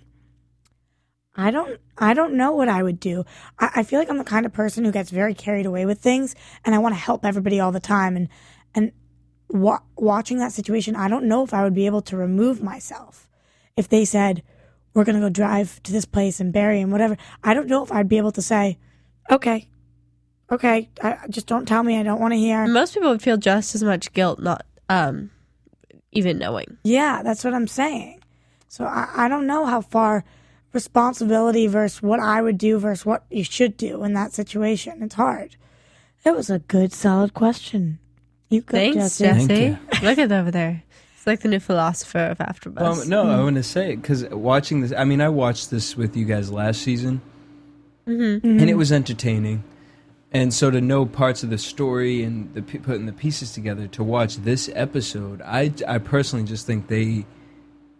I 1.34 1.50
don't 1.50 1.80
I 1.96 2.12
don't 2.12 2.34
know 2.34 2.52
what 2.52 2.68
I 2.68 2.82
would 2.82 3.00
do. 3.00 3.24
I, 3.58 3.70
I 3.76 3.82
feel 3.84 3.98
like 3.98 4.10
I'm 4.10 4.18
the 4.18 4.24
kind 4.24 4.44
of 4.44 4.52
person 4.52 4.84
who 4.84 4.92
gets 4.92 5.08
very 5.08 5.32
carried 5.32 5.64
away 5.64 5.86
with 5.86 5.98
things, 5.98 6.34
and 6.62 6.74
I 6.74 6.78
want 6.78 6.94
to 6.94 7.00
help 7.00 7.24
everybody 7.24 7.58
all 7.58 7.72
the 7.72 7.80
time. 7.80 8.16
And 8.16 8.28
and 8.74 8.92
wa- 9.48 9.80
watching 9.96 10.36
that 10.40 10.52
situation, 10.52 10.94
I 10.94 11.08
don't 11.08 11.24
know 11.24 11.42
if 11.42 11.54
I 11.54 11.64
would 11.64 11.74
be 11.74 11.86
able 11.86 12.02
to 12.02 12.18
remove 12.18 12.62
myself 12.62 13.30
if 13.78 13.88
they 13.88 14.04
said 14.04 14.42
we're 14.92 15.04
gonna 15.04 15.20
go 15.20 15.30
drive 15.30 15.82
to 15.84 15.92
this 15.92 16.04
place 16.04 16.38
and 16.38 16.52
bury 16.52 16.80
him, 16.82 16.90
whatever. 16.90 17.16
I 17.42 17.54
don't 17.54 17.66
know 17.68 17.82
if 17.82 17.90
I'd 17.90 18.10
be 18.10 18.18
able 18.18 18.32
to 18.32 18.42
say, 18.42 18.76
okay, 19.30 19.70
okay, 20.50 20.88
I, 21.02 21.18
just 21.30 21.46
don't 21.46 21.66
tell 21.66 21.82
me. 21.82 21.98
I 21.98 22.02
don't 22.02 22.20
want 22.20 22.32
to 22.32 22.38
hear. 22.38 22.66
Most 22.66 22.94
people 22.94 23.10
would 23.10 23.22
feel 23.22 23.36
just 23.36 23.74
as 23.74 23.82
much 23.82 24.12
guilt 24.12 24.38
not 24.40 24.64
um 24.88 25.30
even 26.12 26.38
knowing. 26.38 26.76
Yeah, 26.84 27.22
that's 27.22 27.44
what 27.44 27.54
I'm 27.54 27.68
saying. 27.68 28.20
So 28.68 28.84
I, 28.84 29.08
I 29.14 29.28
don't 29.28 29.46
know 29.46 29.66
how 29.66 29.80
far 29.80 30.24
responsibility 30.72 31.66
versus 31.66 32.02
what 32.02 32.20
I 32.20 32.40
would 32.42 32.58
do 32.58 32.78
versus 32.78 33.04
what 33.06 33.24
you 33.30 33.44
should 33.44 33.76
do 33.76 34.02
in 34.04 34.14
that 34.14 34.32
situation. 34.32 35.02
It's 35.02 35.14
hard. 35.14 35.56
It 36.24 36.34
was 36.34 36.50
a 36.50 36.58
good, 36.60 36.92
solid 36.92 37.34
question. 37.34 37.98
You 38.48 38.60
go, 38.62 38.76
Thanks, 38.78 39.18
Jesse. 39.18 39.24
Thank 39.24 39.48
Jesse. 39.50 39.62
you. 40.02 40.06
Look 40.08 40.18
at 40.18 40.30
over 40.32 40.50
there. 40.50 40.82
It's 41.16 41.26
like 41.26 41.40
the 41.40 41.48
new 41.48 41.60
philosopher 41.60 42.18
of 42.18 42.38
AfterBuzz. 42.38 43.02
Um, 43.02 43.08
no, 43.08 43.28
I 43.28 43.40
want 43.42 43.56
to 43.56 43.62
say 43.62 43.94
because 43.96 44.24
watching 44.26 44.80
this, 44.80 44.92
I 44.96 45.04
mean, 45.04 45.20
I 45.20 45.28
watched 45.28 45.70
this 45.70 45.96
with 45.96 46.16
you 46.16 46.24
guys 46.24 46.50
last 46.50 46.82
season, 46.82 47.20
Mm-hmm. 48.06 48.46
and 48.60 48.68
it 48.68 48.74
was 48.74 48.90
entertaining. 48.90 49.62
And 50.34 50.52
so 50.54 50.70
to 50.70 50.80
know 50.80 51.04
parts 51.04 51.42
of 51.42 51.50
the 51.50 51.58
story 51.58 52.22
and 52.22 52.52
the 52.54 52.62
putting 52.62 53.06
the 53.06 53.12
pieces 53.12 53.52
together 53.52 53.86
to 53.88 54.02
watch 54.02 54.38
this 54.38 54.70
episode, 54.74 55.42
I 55.42 55.72
I 55.86 55.98
personally 55.98 56.44
just 56.44 56.66
think 56.66 56.88
they. 56.88 57.26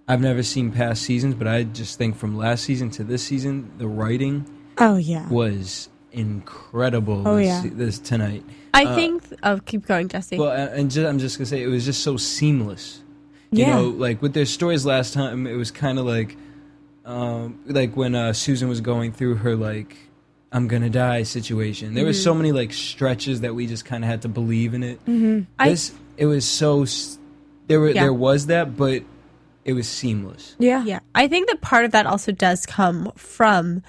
I've 0.09 0.21
never 0.21 0.43
seen 0.43 0.73
past 0.73 1.03
seasons, 1.03 1.35
but 1.35 1.47
I 1.47 1.63
just 1.63 1.97
think 1.97 2.17
from 2.17 2.37
last 2.37 2.65
season 2.65 2.91
to 2.91 3.05
this 3.05 3.23
season, 3.23 3.71
the 3.79 3.87
writing 3.87 4.45
Oh 4.79 4.97
yeah. 4.97 5.29
was 5.29 5.89
incredible. 6.11 7.27
Oh, 7.27 7.37
this, 7.37 7.47
yeah. 7.47 7.71
this 7.73 7.99
tonight. 7.99 8.45
I 8.75 8.85
uh, 8.85 8.95
think. 8.95 9.23
Oh, 9.43 9.61
keep 9.65 9.87
going, 9.87 10.09
Jesse. 10.09 10.39
Well, 10.39 10.51
and 10.51 10.91
just, 10.91 11.07
I'm 11.07 11.19
just 11.19 11.39
gonna 11.39 11.47
say 11.47 11.63
it 11.63 11.69
was 11.69 11.85
just 11.85 12.03
so 12.03 12.17
seamless. 12.17 13.03
You 13.51 13.65
Yeah. 13.67 13.77
know, 13.77 13.89
like 13.89 14.23
with 14.23 14.33
their 14.33 14.47
stories 14.47 14.87
last 14.87 15.13
time, 15.15 15.47
it 15.47 15.55
was 15.55 15.71
kind 15.71 15.99
of 15.99 16.07
like, 16.07 16.37
um, 17.05 17.61
like 17.67 17.97
when 17.97 18.15
uh, 18.15 18.33
Susan 18.33 18.69
was 18.69 18.81
going 18.81 19.13
through 19.13 19.37
her 19.37 19.55
like, 19.55 19.97
"I'm 20.53 20.69
gonna 20.69 20.91
die" 20.91 21.23
situation. 21.25 21.95
There 21.95 22.05
was 22.05 22.17
Mm-hmm. 22.19 22.25
so 22.25 22.35
many 22.35 22.53
like 22.53 22.73
stretches 22.73 23.41
that 23.41 23.55
we 23.55 23.67
just 23.67 23.85
kind 23.85 24.05
of 24.05 24.11
had 24.11 24.23
to 24.23 24.29
believe 24.29 24.75
in 24.75 24.83
it. 24.83 25.05
Mm-hmm. 25.07 25.41
I- 25.59 25.71
This, 25.71 25.93
it 26.17 26.27
was 26.27 26.45
so. 26.45 26.85
There 27.69 27.81
were 27.81 27.91
Yeah. 27.91 28.03
there 28.03 28.13
was 28.13 28.47
that, 28.47 28.77
but 28.77 29.03
it 29.65 29.73
was 29.73 29.89
seamless. 29.89 30.57
Yeah. 30.59 30.85
Yeah. 30.85 30.99
I 31.15 31.29
think 31.29 31.49
that 31.49 31.61
part 31.61 31.85
of 31.85 31.93
that 31.93 32.05
also 32.07 32.33
does 32.33 32.67
come 32.67 33.13
from 33.17 33.83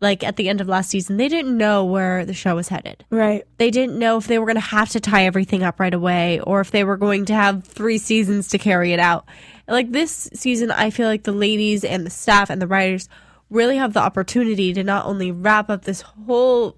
like 0.00 0.22
at 0.22 0.36
the 0.36 0.48
end 0.48 0.60
of 0.60 0.68
last 0.68 0.90
season, 0.90 1.16
they 1.16 1.26
didn't 1.28 1.56
know 1.56 1.84
where 1.84 2.24
the 2.26 2.34
show 2.34 2.54
was 2.54 2.68
headed. 2.68 3.02
Right. 3.10 3.44
They 3.58 3.70
didn't 3.70 3.98
know 3.98 4.18
if 4.18 4.26
they 4.26 4.38
were 4.38 4.44
going 4.46 4.54
to 4.56 4.60
have 4.60 4.90
to 4.90 5.00
tie 5.00 5.24
everything 5.24 5.62
up 5.62 5.80
right 5.80 5.92
away 5.94 6.38
or 6.40 6.60
if 6.60 6.70
they 6.70 6.84
were 6.84 6.96
going 6.98 7.24
to 7.26 7.34
have 7.34 7.64
three 7.64 7.96
seasons 7.98 8.48
to 8.48 8.58
carry 8.58 8.92
it 8.92 9.00
out. 9.00 9.26
Like 9.66 9.90
this 9.92 10.28
season, 10.34 10.70
I 10.70 10.90
feel 10.90 11.08
like 11.08 11.24
the 11.24 11.32
ladies 11.32 11.82
and 11.82 12.04
the 12.06 12.10
staff 12.10 12.50
and 12.50 12.60
the 12.62 12.66
writers 12.66 13.08
really 13.50 13.76
have 13.76 13.92
the 13.92 14.00
opportunity 14.00 14.72
to 14.72 14.82
not 14.82 15.06
only 15.06 15.30
wrap 15.30 15.70
up 15.70 15.84
this 15.84 16.00
whole 16.00 16.76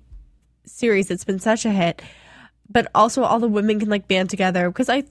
series 0.65 1.09
that's 1.09 1.25
been 1.25 1.39
such 1.39 1.65
a 1.65 1.71
hit, 1.71 2.03
but 2.69 2.89
also 2.95 3.23
all 3.23 3.39
the 3.39 3.49
women 3.49 3.81
can 3.81 3.89
like 3.89 4.09
band 4.09 4.31
together 4.31 4.69
because 4.71 4.89
I 4.89 5.05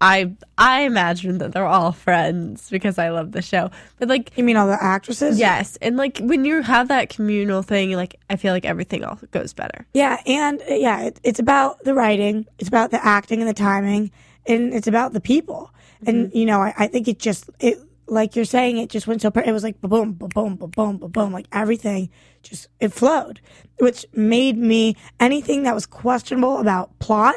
I 0.00 0.34
I 0.58 0.82
imagine 0.82 1.38
that 1.38 1.52
they're 1.52 1.66
all 1.66 1.92
friends 1.92 2.68
because 2.70 2.98
I 2.98 3.10
love 3.10 3.32
the 3.32 3.42
show. 3.42 3.70
But 3.98 4.08
like 4.08 4.32
You 4.36 4.44
mean 4.44 4.56
all 4.56 4.66
the 4.66 4.82
actresses? 4.82 5.38
yes, 5.38 5.76
and 5.80 5.96
like 5.96 6.18
when 6.18 6.44
you 6.44 6.62
have 6.62 6.88
that 6.88 7.10
communal 7.10 7.62
thing, 7.62 7.92
like 7.92 8.16
I 8.28 8.36
feel 8.36 8.52
like 8.52 8.64
everything 8.64 9.04
all 9.04 9.18
goes 9.30 9.52
better. 9.52 9.86
Yeah, 9.94 10.20
and 10.26 10.62
yeah, 10.68 11.02
it, 11.04 11.20
it's 11.22 11.38
about 11.38 11.84
the 11.84 11.94
writing, 11.94 12.46
it's 12.58 12.68
about 12.68 12.90
the 12.90 13.04
acting 13.04 13.40
and 13.40 13.48
the 13.48 13.54
timing, 13.54 14.10
and 14.46 14.74
it's 14.74 14.86
about 14.86 15.12
the 15.12 15.20
people. 15.20 15.70
And 16.06 16.28
mm-hmm. 16.28 16.36
you 16.36 16.46
know, 16.46 16.60
I, 16.60 16.74
I 16.76 16.86
think 16.86 17.08
it 17.08 17.18
just 17.18 17.48
it 17.60 17.78
like 18.06 18.36
you're 18.36 18.44
saying, 18.44 18.78
it 18.78 18.90
just 18.90 19.06
went 19.06 19.22
so. 19.22 19.30
Per- 19.30 19.40
it 19.42 19.52
was 19.52 19.62
like 19.62 19.80
boom, 19.80 20.12
boom, 20.12 20.28
boom, 20.34 20.56
boom, 20.56 20.68
boom, 20.68 21.10
boom, 21.10 21.32
like 21.32 21.46
everything 21.52 22.10
just 22.42 22.68
it 22.80 22.92
flowed, 22.92 23.40
which 23.78 24.04
made 24.12 24.56
me 24.58 24.96
anything 25.20 25.62
that 25.64 25.74
was 25.74 25.86
questionable 25.86 26.58
about 26.58 26.98
plot 26.98 27.36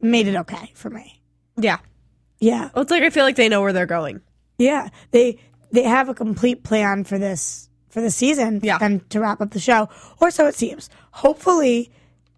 made 0.00 0.26
it 0.28 0.36
okay 0.36 0.72
for 0.74 0.90
me. 0.90 1.22
Yeah. 1.56 1.78
Yeah, 2.38 2.68
Well, 2.74 2.82
it's 2.82 2.90
like 2.90 3.02
I 3.02 3.08
feel 3.10 3.24
like 3.24 3.36
they 3.36 3.48
know 3.48 3.62
where 3.62 3.72
they're 3.72 3.86
going. 3.86 4.20
yeah, 4.58 4.88
they 5.10 5.38
they 5.72 5.82
have 5.84 6.08
a 6.10 6.14
complete 6.14 6.62
plan 6.64 7.02
for 7.04 7.18
this 7.18 7.70
for 7.88 8.00
the 8.02 8.10
season 8.10 8.60
Yeah. 8.62 8.76
and 8.80 9.08
to 9.10 9.20
wrap 9.20 9.40
up 9.40 9.52
the 9.52 9.58
show, 9.60 9.88
or 10.20 10.30
so 10.30 10.46
it 10.46 10.54
seems. 10.54 10.90
Hopefully, 11.12 11.90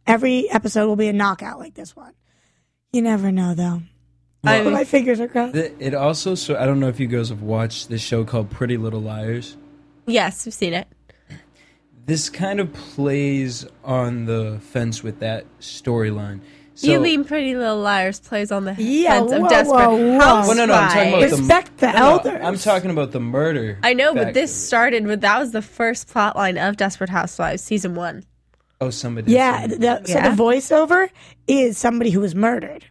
every 0.06 0.48
episode 0.50 0.86
will 0.86 0.94
be 0.96 1.08
a 1.08 1.12
knockout 1.12 1.58
like 1.58 1.74
this 1.74 1.96
one. 1.96 2.12
You 2.92 3.02
never 3.02 3.32
know, 3.32 3.54
though. 3.54 3.82
I- 4.44 4.62
my 4.62 4.84
fingers 4.84 5.20
are 5.20 5.28
crossed. 5.28 5.54
The- 5.54 5.72
It 5.84 5.94
also 5.94 6.34
so 6.34 6.56
I 6.56 6.64
don't 6.66 6.80
know 6.80 6.88
if 6.88 7.00
you 7.00 7.06
guys 7.06 7.28
have 7.28 7.42
watched 7.42 7.88
this 7.88 8.00
show 8.00 8.24
called 8.24 8.50
Pretty 8.50 8.76
Little 8.76 9.00
Liars. 9.00 9.56
Yes, 10.06 10.46
we've 10.46 10.54
seen 10.54 10.72
it. 10.74 10.86
This 12.06 12.30
kind 12.30 12.58
of 12.60 12.72
plays 12.72 13.66
on 13.84 14.24
the 14.24 14.58
fence 14.62 15.02
with 15.02 15.20
that 15.20 15.44
storyline. 15.60 16.40
So, 16.74 16.86
you 16.92 17.00
mean 17.00 17.24
Pretty 17.24 17.54
Little 17.56 17.80
Liars 17.80 18.20
plays 18.20 18.52
on 18.52 18.64
the 18.64 18.74
Yeah, 18.78 19.18
fence 19.18 19.32
of 19.32 19.48
Desperate 19.48 19.76
whoa, 19.88 19.96
whoa. 19.96 20.18
Housewives. 20.20 20.48
Well, 20.48 20.56
no, 20.56 20.66
no, 20.66 20.74
I'm 20.74 20.88
talking 20.92 21.08
about 21.08 21.20
the 21.30 21.36
Respect 21.36 21.76
the 21.78 21.86
No, 21.92 21.92
no, 21.98 22.10
elders. 22.12 22.40
I'm 22.44 22.56
talking 22.56 22.90
about 22.92 23.10
the 23.10 23.20
murder. 23.20 23.78
I 23.82 23.92
know, 23.94 24.14
but 24.14 24.32
this 24.32 24.54
started 24.54 25.04
with 25.06 25.20
that 25.22 25.38
was 25.40 25.50
the 25.50 25.60
first 25.60 26.06
plot 26.08 26.36
line 26.36 26.56
of 26.56 26.76
Desperate 26.76 27.10
Housewives 27.10 27.62
season 27.62 27.94
one. 27.96 28.22
Oh, 28.80 28.90
somebody. 28.90 29.32
Yeah, 29.32 29.62
said- 29.62 29.80
the, 29.80 30.02
so 30.04 30.12
Yeah. 30.18 30.28
the 30.30 30.40
voiceover 30.42 31.08
is 31.48 31.76
somebody 31.76 32.10
who 32.10 32.20
was 32.20 32.34
murdered. 32.36 32.84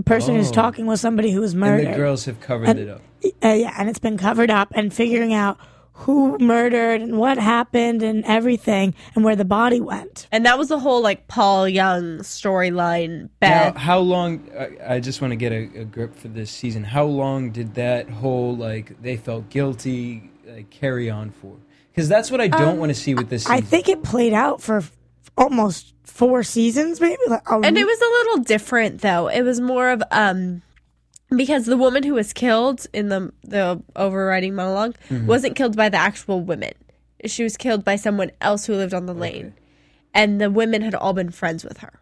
The 0.00 0.04
person 0.04 0.34
who's 0.34 0.48
Oh. 0.48 0.52
talking 0.54 0.86
was 0.86 0.98
somebody 0.98 1.30
who 1.30 1.42
was 1.42 1.52
and 1.52 1.60
murdered. 1.60 1.92
the 1.92 1.96
girls 1.96 2.24
have 2.24 2.40
covered 2.40 2.70
And- 2.70 2.78
it 2.78 2.88
up. 2.88 3.02
Uh, 3.44 3.48
yeah, 3.48 3.74
and 3.78 3.86
it's 3.90 3.98
been 3.98 4.16
covered 4.16 4.50
up 4.50 4.68
and 4.74 4.94
figuring 4.94 5.34
out 5.34 5.58
who 5.92 6.38
murdered 6.38 7.02
and 7.02 7.18
what 7.18 7.36
happened 7.36 8.02
and 8.02 8.24
everything 8.24 8.94
and 9.14 9.22
where 9.26 9.36
the 9.36 9.44
body 9.44 9.78
went. 9.78 10.26
And 10.32 10.46
that 10.46 10.56
was 10.58 10.68
the 10.68 10.78
whole 10.78 11.02
like 11.02 11.28
Paul 11.28 11.68
Young 11.68 12.20
storyline. 12.20 13.28
Now, 13.42 13.74
how 13.76 13.98
long? 13.98 14.48
I, 14.58 14.94
I 14.94 15.00
just 15.00 15.20
want 15.20 15.32
to 15.32 15.36
get 15.36 15.52
a, 15.52 15.80
a 15.80 15.84
grip 15.84 16.16
for 16.16 16.28
this 16.28 16.50
season. 16.50 16.82
How 16.84 17.04
long 17.04 17.50
did 17.50 17.74
that 17.74 18.08
whole 18.08 18.56
like 18.56 19.02
they 19.02 19.18
felt 19.18 19.50
guilty 19.50 20.30
like, 20.48 20.70
carry 20.70 21.10
on 21.10 21.28
for? 21.30 21.56
Because 21.92 22.08
that's 22.08 22.30
what 22.30 22.40
I 22.40 22.48
don't 22.48 22.78
want 22.78 22.88
to 22.88 22.94
see 22.94 23.12
with 23.14 23.28
this. 23.28 23.42
Season. 23.42 23.56
Um, 23.56 23.58
I 23.58 23.60
think 23.60 23.90
it 23.90 24.02
played 24.02 24.32
out 24.32 24.62
for 24.62 24.78
f- 24.78 24.96
almost 25.40 25.94
four 26.04 26.42
seasons, 26.44 27.00
maybe. 27.00 27.16
Like, 27.28 27.42
a 27.50 27.54
And 27.60 27.76
it 27.76 27.84
was 27.84 28.00
a 28.00 28.04
little 28.28 28.44
different 28.44 29.00
though. 29.00 29.26
It 29.28 29.42
was 29.42 29.60
more 29.60 29.90
of 29.90 30.02
um 30.12 30.62
because 31.34 31.66
the 31.66 31.76
woman 31.76 32.02
who 32.02 32.14
was 32.14 32.32
killed 32.32 32.86
in 32.92 33.08
the 33.08 33.32
the 33.42 33.82
overriding 33.96 34.52
monolog 34.52 34.94
Mm-hmm. 35.08 35.26
wasn't 35.26 35.56
killed 35.56 35.76
by 35.76 35.88
the 35.88 35.96
actual 35.98 36.40
women. 36.42 36.72
She 37.26 37.42
was 37.42 37.56
killed 37.56 37.84
by 37.84 37.96
someone 37.96 38.30
else 38.40 38.66
who 38.66 38.74
lived 38.74 38.94
on 38.94 39.06
the 39.06 39.14
lane. 39.14 39.54
And 40.14 40.40
the 40.40 40.50
women 40.50 40.82
had 40.82 40.94
all 40.94 41.12
been 41.12 41.30
friends 41.30 41.64
with 41.64 41.78
her. 41.78 41.92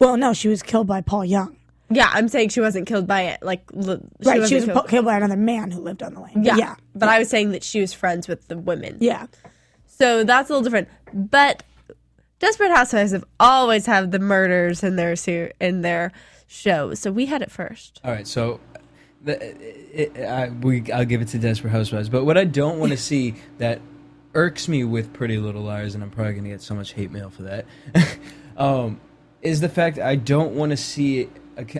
well, 0.00 0.16
no, 0.16 0.32
she 0.32 0.48
was 0.48 0.62
killed 0.62 0.86
by 0.86 1.00
Paul 1.02 1.24
Young. 1.24 1.56
Yeah, 1.90 2.08
I'm 2.12 2.28
saying 2.28 2.48
she 2.48 2.60
wasn't 2.60 2.86
killed 2.88 3.06
by 3.06 3.22
it. 3.22 3.42
Like, 3.42 3.62
li- 3.72 4.00
she 4.22 4.28
right, 4.28 4.40
wasn't 4.40 4.48
she 4.48 4.54
was 4.56 4.64
killed. 4.64 4.88
killed 4.88 5.04
by 5.04 5.16
another 5.18 5.36
man 5.36 5.70
who 5.70 5.80
lived 5.80 6.02
on 6.02 6.14
the 6.14 6.20
lane. 6.20 6.42
yeah, 6.42 6.56
yeah, 6.56 6.74
but 6.96 7.08
I 7.08 7.18
was 7.20 7.28
saying 7.28 7.50
that 7.52 7.62
she 7.62 7.80
was 7.80 7.92
friends 7.92 8.26
with 8.26 8.48
the 8.48 8.56
women. 8.58 8.96
yeah. 9.00 9.26
So 9.86 10.24
that's 10.24 10.48
a 10.50 10.52
little 10.54 10.64
different. 10.64 10.88
But 11.14 11.62
Desperate 12.38 12.70
Housewives 12.70 13.12
have 13.12 13.24
always 13.40 13.86
had 13.86 14.12
the 14.12 14.18
murders 14.18 14.82
in 14.82 14.96
their 14.96 15.16
ser- 15.16 15.52
in 15.60 15.80
their 15.82 16.12
show. 16.46 16.94
So 16.94 17.10
we 17.10 17.26
had 17.26 17.42
it 17.42 17.50
first. 17.50 18.00
All 18.04 18.10
right, 18.12 18.26
so 18.26 18.60
the, 19.22 20.02
it, 20.02 20.16
I, 20.18 20.48
we 20.48 20.90
I'll 20.92 21.04
give 21.04 21.22
it 21.22 21.28
to 21.28 21.38
Desperate 21.38 21.70
Housewives, 21.70 22.08
but 22.08 22.24
what 22.24 22.36
I 22.36 22.44
don't 22.44 22.78
want 22.78 22.92
to 22.92 22.98
see 23.12 23.34
that 23.58 23.80
irks 24.34 24.68
me 24.68 24.84
with 24.84 25.12
Pretty 25.12 25.38
Little 25.38 25.62
Liars, 25.62 25.94
and 25.94 26.04
I'm 26.04 26.10
probably 26.10 26.34
gonna 26.34 26.50
get 26.50 26.62
so 26.62 26.74
much 26.74 26.92
hate 26.92 27.10
mail 27.10 27.30
for 27.30 27.42
that, 27.42 27.66
um, 28.56 29.00
is 29.42 29.60
the 29.60 29.68
fact 29.68 29.98
I 29.98 30.16
don't 30.16 30.54
want 30.54 30.70
to 30.70 30.76
see 30.76 31.20
it. 31.20 31.30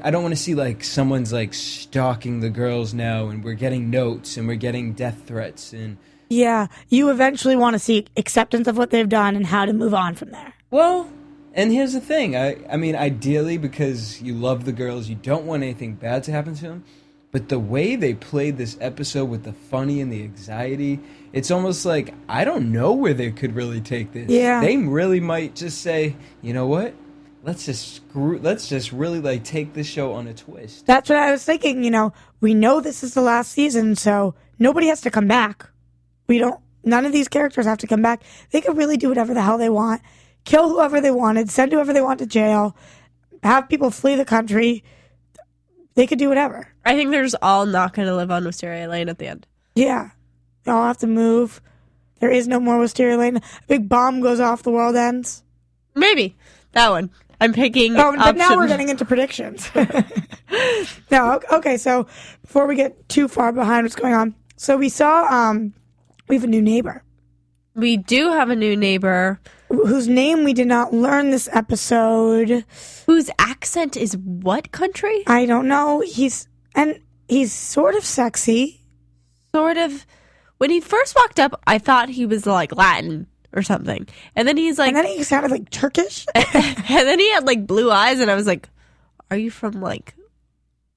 I 0.02 0.10
don't 0.10 0.22
want 0.22 0.32
to 0.32 0.40
see 0.40 0.54
like 0.54 0.82
someone's 0.82 1.34
like 1.34 1.52
stalking 1.52 2.40
the 2.40 2.48
girls 2.48 2.94
now, 2.94 3.28
and 3.28 3.44
we're 3.44 3.54
getting 3.54 3.90
notes 3.90 4.38
and 4.38 4.48
we're 4.48 4.54
getting 4.54 4.94
death 4.94 5.24
threats, 5.26 5.74
and 5.74 5.98
Yeah, 6.28 6.66
you 6.88 7.10
eventually 7.10 7.56
want 7.56 7.74
to 7.74 7.78
see 7.78 8.06
acceptance 8.16 8.66
of 8.66 8.76
what 8.76 8.90
they've 8.90 9.08
done 9.08 9.36
and 9.36 9.46
how 9.46 9.64
to 9.64 9.72
move 9.72 9.94
on 9.94 10.14
from 10.14 10.30
there. 10.30 10.54
well. 10.70 11.10
And 11.54 11.72
here's 11.72 11.94
the 11.94 12.02
thing. 12.02 12.36
I, 12.36 12.56
I 12.70 12.76
mean, 12.76 12.94
ideally, 12.94 13.56
because 13.56 14.20
you 14.20 14.34
love 14.34 14.66
the 14.66 14.72
girls, 14.72 15.08
you 15.08 15.14
don't 15.14 15.46
want 15.46 15.62
anything 15.62 15.94
bad 15.94 16.22
to 16.24 16.30
happen 16.30 16.54
to 16.56 16.62
them. 16.62 16.84
But 17.32 17.48
the 17.48 17.58
way 17.58 17.96
they 17.96 18.12
played 18.12 18.58
this 18.58 18.76
episode 18.78 19.24
with 19.30 19.44
the 19.44 19.54
funny 19.54 20.02
and 20.02 20.12
the 20.12 20.22
anxiety, 20.22 21.00
it's 21.32 21.50
almost 21.50 21.86
like 21.86 22.12
I 22.28 22.44
don't 22.44 22.72
know 22.72 22.92
where 22.92 23.14
they 23.14 23.30
could 23.30 23.54
really 23.54 23.80
take 23.80 24.12
this. 24.12 24.28
Yeah. 24.28 24.60
They 24.60 24.76
really 24.76 25.18
might 25.18 25.56
just 25.56 25.80
say, 25.80 26.16
you 26.42 26.52
know 26.52 26.66
what? 26.66 26.92
Let's 27.42 27.64
just 27.64 27.94
screw. 27.94 28.38
Let's 28.38 28.68
just 28.68 28.92
really 28.92 29.20
like 29.20 29.42
take 29.42 29.72
this 29.72 29.86
show 29.86 30.12
on 30.12 30.26
a 30.26 30.34
twist. 30.34 30.84
That's 30.84 31.08
what 31.08 31.18
I 31.18 31.30
was 31.30 31.42
thinking. 31.42 31.82
You 31.82 31.90
know, 31.90 32.12
we 32.42 32.52
know 32.52 32.80
this 32.80 33.02
is 33.02 33.14
the 33.14 33.22
last 33.22 33.50
season, 33.52 33.96
so 33.96 34.34
nobody 34.58 34.88
has 34.88 35.00
to 35.02 35.10
come 35.10 35.26
back. 35.26 35.70
We 36.26 36.38
don't. 36.38 36.60
None 36.84 37.04
of 37.04 37.12
these 37.12 37.28
characters 37.28 37.66
have 37.66 37.78
to 37.78 37.86
come 37.86 38.02
back. 38.02 38.22
They 38.50 38.60
could 38.60 38.76
really 38.76 38.96
do 38.96 39.08
whatever 39.08 39.34
the 39.34 39.42
hell 39.42 39.58
they 39.58 39.68
want, 39.68 40.02
kill 40.44 40.68
whoever 40.68 41.00
they 41.00 41.10
wanted, 41.10 41.50
send 41.50 41.72
whoever 41.72 41.92
they 41.92 42.00
want 42.00 42.20
to 42.20 42.26
jail, 42.26 42.76
have 43.42 43.68
people 43.68 43.90
flee 43.90 44.14
the 44.14 44.24
country. 44.24 44.84
They 45.94 46.06
could 46.06 46.18
do 46.18 46.28
whatever. 46.28 46.68
I 46.84 46.94
think 46.94 47.10
they're 47.10 47.24
just 47.24 47.36
all 47.42 47.66
not 47.66 47.94
going 47.94 48.06
to 48.06 48.14
live 48.14 48.30
on 48.30 48.44
Wisteria 48.44 48.86
Lane 48.88 49.08
at 49.08 49.18
the 49.18 49.26
end. 49.26 49.46
Yeah, 49.74 50.10
they 50.64 50.72
all 50.72 50.86
have 50.86 50.98
to 50.98 51.06
move. 51.06 51.60
There 52.20 52.30
is 52.30 52.46
no 52.46 52.60
more 52.60 52.78
Wisteria 52.78 53.16
Lane. 53.16 53.38
A 53.38 53.42
big 53.66 53.88
bomb 53.88 54.20
goes 54.20 54.40
off. 54.40 54.62
The 54.62 54.70
world 54.70 54.94
ends. 54.96 55.42
Maybe 55.94 56.36
that 56.72 56.90
one. 56.90 57.10
I'm 57.40 57.52
picking. 57.52 57.96
Oh, 57.96 58.14
but 58.16 58.36
now 58.36 58.56
we're 58.56 58.68
getting 58.68 58.88
into 58.88 59.04
predictions. 59.04 59.70
no, 61.10 61.32
ok- 61.34 61.46
okay. 61.56 61.76
So 61.76 62.06
before 62.42 62.66
we 62.66 62.76
get 62.76 63.08
too 63.08 63.28
far 63.28 63.52
behind 63.52 63.84
what's 63.84 63.96
going 63.96 64.14
on, 64.14 64.34
so 64.56 64.76
we 64.76 64.88
saw 64.88 65.24
um 65.26 65.74
we 66.28 66.36
have 66.36 66.44
a 66.44 66.48
new 66.48 66.62
neighbor 66.62 67.02
We 67.74 67.96
do 67.96 68.30
have 68.30 68.50
a 68.50 68.56
new 68.56 68.76
neighbor 68.76 69.40
whose 69.68 70.08
name 70.08 70.44
we 70.44 70.52
did 70.52 70.66
not 70.68 70.92
learn 70.94 71.30
this 71.30 71.48
episode. 71.52 72.64
whose 73.06 73.30
accent 73.38 73.96
is 73.96 74.16
what 74.16 74.70
country? 74.72 75.24
I 75.26 75.44
don't 75.46 75.68
know. 75.68 76.00
He's 76.00 76.48
and 76.74 77.00
he's 77.28 77.52
sort 77.52 77.94
of 77.94 78.04
sexy. 78.04 78.82
Sort 79.54 79.76
of. 79.76 80.06
When 80.58 80.70
he 80.70 80.80
first 80.80 81.14
walked 81.14 81.38
up, 81.38 81.60
I 81.66 81.78
thought 81.78 82.08
he 82.08 82.24
was 82.26 82.46
like 82.46 82.74
Latin 82.74 83.26
or 83.52 83.62
something, 83.62 84.06
and 84.34 84.46
then 84.46 84.56
he's 84.56 84.78
like, 84.78 84.88
And 84.88 84.96
then 84.96 85.06
he 85.06 85.22
sounded 85.22 85.50
like 85.50 85.70
Turkish. 85.70 86.26
and 86.34 86.44
then 86.86 87.18
he 87.18 87.30
had 87.32 87.46
like 87.46 87.66
blue 87.66 87.90
eyes, 87.90 88.20
and 88.20 88.30
I 88.30 88.34
was 88.34 88.46
like, 88.46 88.68
"Are 89.30 89.36
you 89.36 89.50
from 89.50 89.80
like?" 89.80 90.14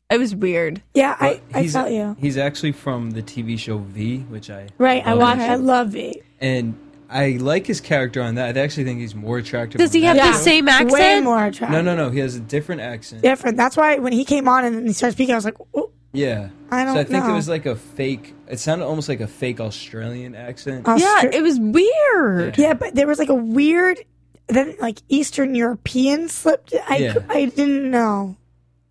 It 0.09 0.17
was 0.17 0.33
weird. 0.33 0.81
yeah, 0.95 1.15
I, 1.19 1.39
I 1.53 1.61
he's, 1.61 1.73
felt 1.73 1.91
you. 1.91 2.15
He's 2.19 2.37
actually 2.37 2.71
from 2.71 3.11
the 3.11 3.21
TV 3.21 3.59
show 3.59 3.77
V, 3.77 4.19
which 4.29 4.49
I 4.49 4.67
Right. 4.79 5.05
I 5.05 5.11
love 5.13 5.19
watched. 5.19 5.37
that 5.39 5.49
I 5.51 5.55
love 5.55 5.89
V. 5.89 6.21
and 6.41 6.77
I 7.11 7.37
like 7.39 7.65
his 7.67 7.79
character 7.81 8.21
on 8.21 8.35
that. 8.35 8.55
I 8.57 8.61
actually 8.61 8.83
think 8.85 8.99
he's 8.99 9.13
more 9.15 9.37
attractive. 9.39 9.79
Does 9.79 9.93
he 9.93 10.03
have 10.03 10.15
that 10.17 10.31
the 10.31 10.37
show. 10.37 10.43
same 10.43 10.65
Way 10.65 10.71
accent? 10.71 11.23
more 11.25 11.45
attractive. 11.45 11.69
No, 11.71 11.81
no, 11.81 11.95
no. 11.95 12.09
He 12.11 12.19
has 12.19 12.35
a 12.35 12.39
different 12.39 12.81
accent. 12.81 13.21
Different. 13.23 13.57
That's 13.57 13.75
why 13.77 13.97
when 13.97 14.13
he 14.13 14.25
came 14.25 14.47
on 14.47 14.63
and 14.65 14.85
he 14.87 14.93
started 14.93 15.13
speaking, 15.13 15.33
I 15.33 15.37
was 15.37 15.45
like, 15.45 15.57
oh, 15.75 15.89
Yeah. 16.11 16.49
I 16.71 16.83
don't 16.85 16.93
so 16.95 16.99
I 17.01 17.03
think 17.03 17.23
know. 17.25 17.31
it 17.31 17.35
was 17.35 17.49
like 17.49 17.65
a 17.65 17.75
fake. 17.75 18.33
It 18.47 18.59
sounded 18.59 18.85
almost 18.85 19.09
like 19.09 19.21
a 19.21 19.27
fake 19.27 19.59
Australian 19.59 20.35
accent. 20.35 20.85
Austra- 20.85 20.99
Yeah, 20.99 21.25
it 21.33 21.41
was 21.41 21.59
weird. 21.59 22.57
Yeah, 22.59 22.73
but 22.75 22.93
there 22.95 23.07
was 23.07 23.17
like 23.19 23.29
a 23.29 23.33
weird, 23.35 23.99
then 24.47 24.75
like 24.79 24.99
Eastern 25.07 25.55
European 25.55 26.29
slipped. 26.29 26.73
I 26.87 26.97
Yeah. 26.97 27.13
I 27.27 27.45
didn't 27.45 27.89
know, 27.89 28.35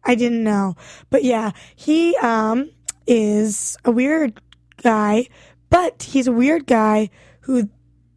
I 0.05 0.15
didn't 0.15 0.45
know. 0.45 0.77
But 1.11 1.25
yeah, 1.25 1.53
he 1.75 2.17
um 2.17 2.71
is 3.07 3.77
a 3.85 3.91
weird 3.91 4.41
guy, 4.83 5.29
but 5.71 6.03
he's 6.03 6.27
a 6.27 6.33
weird 6.33 6.67
guy 6.67 7.11
who 7.43 7.69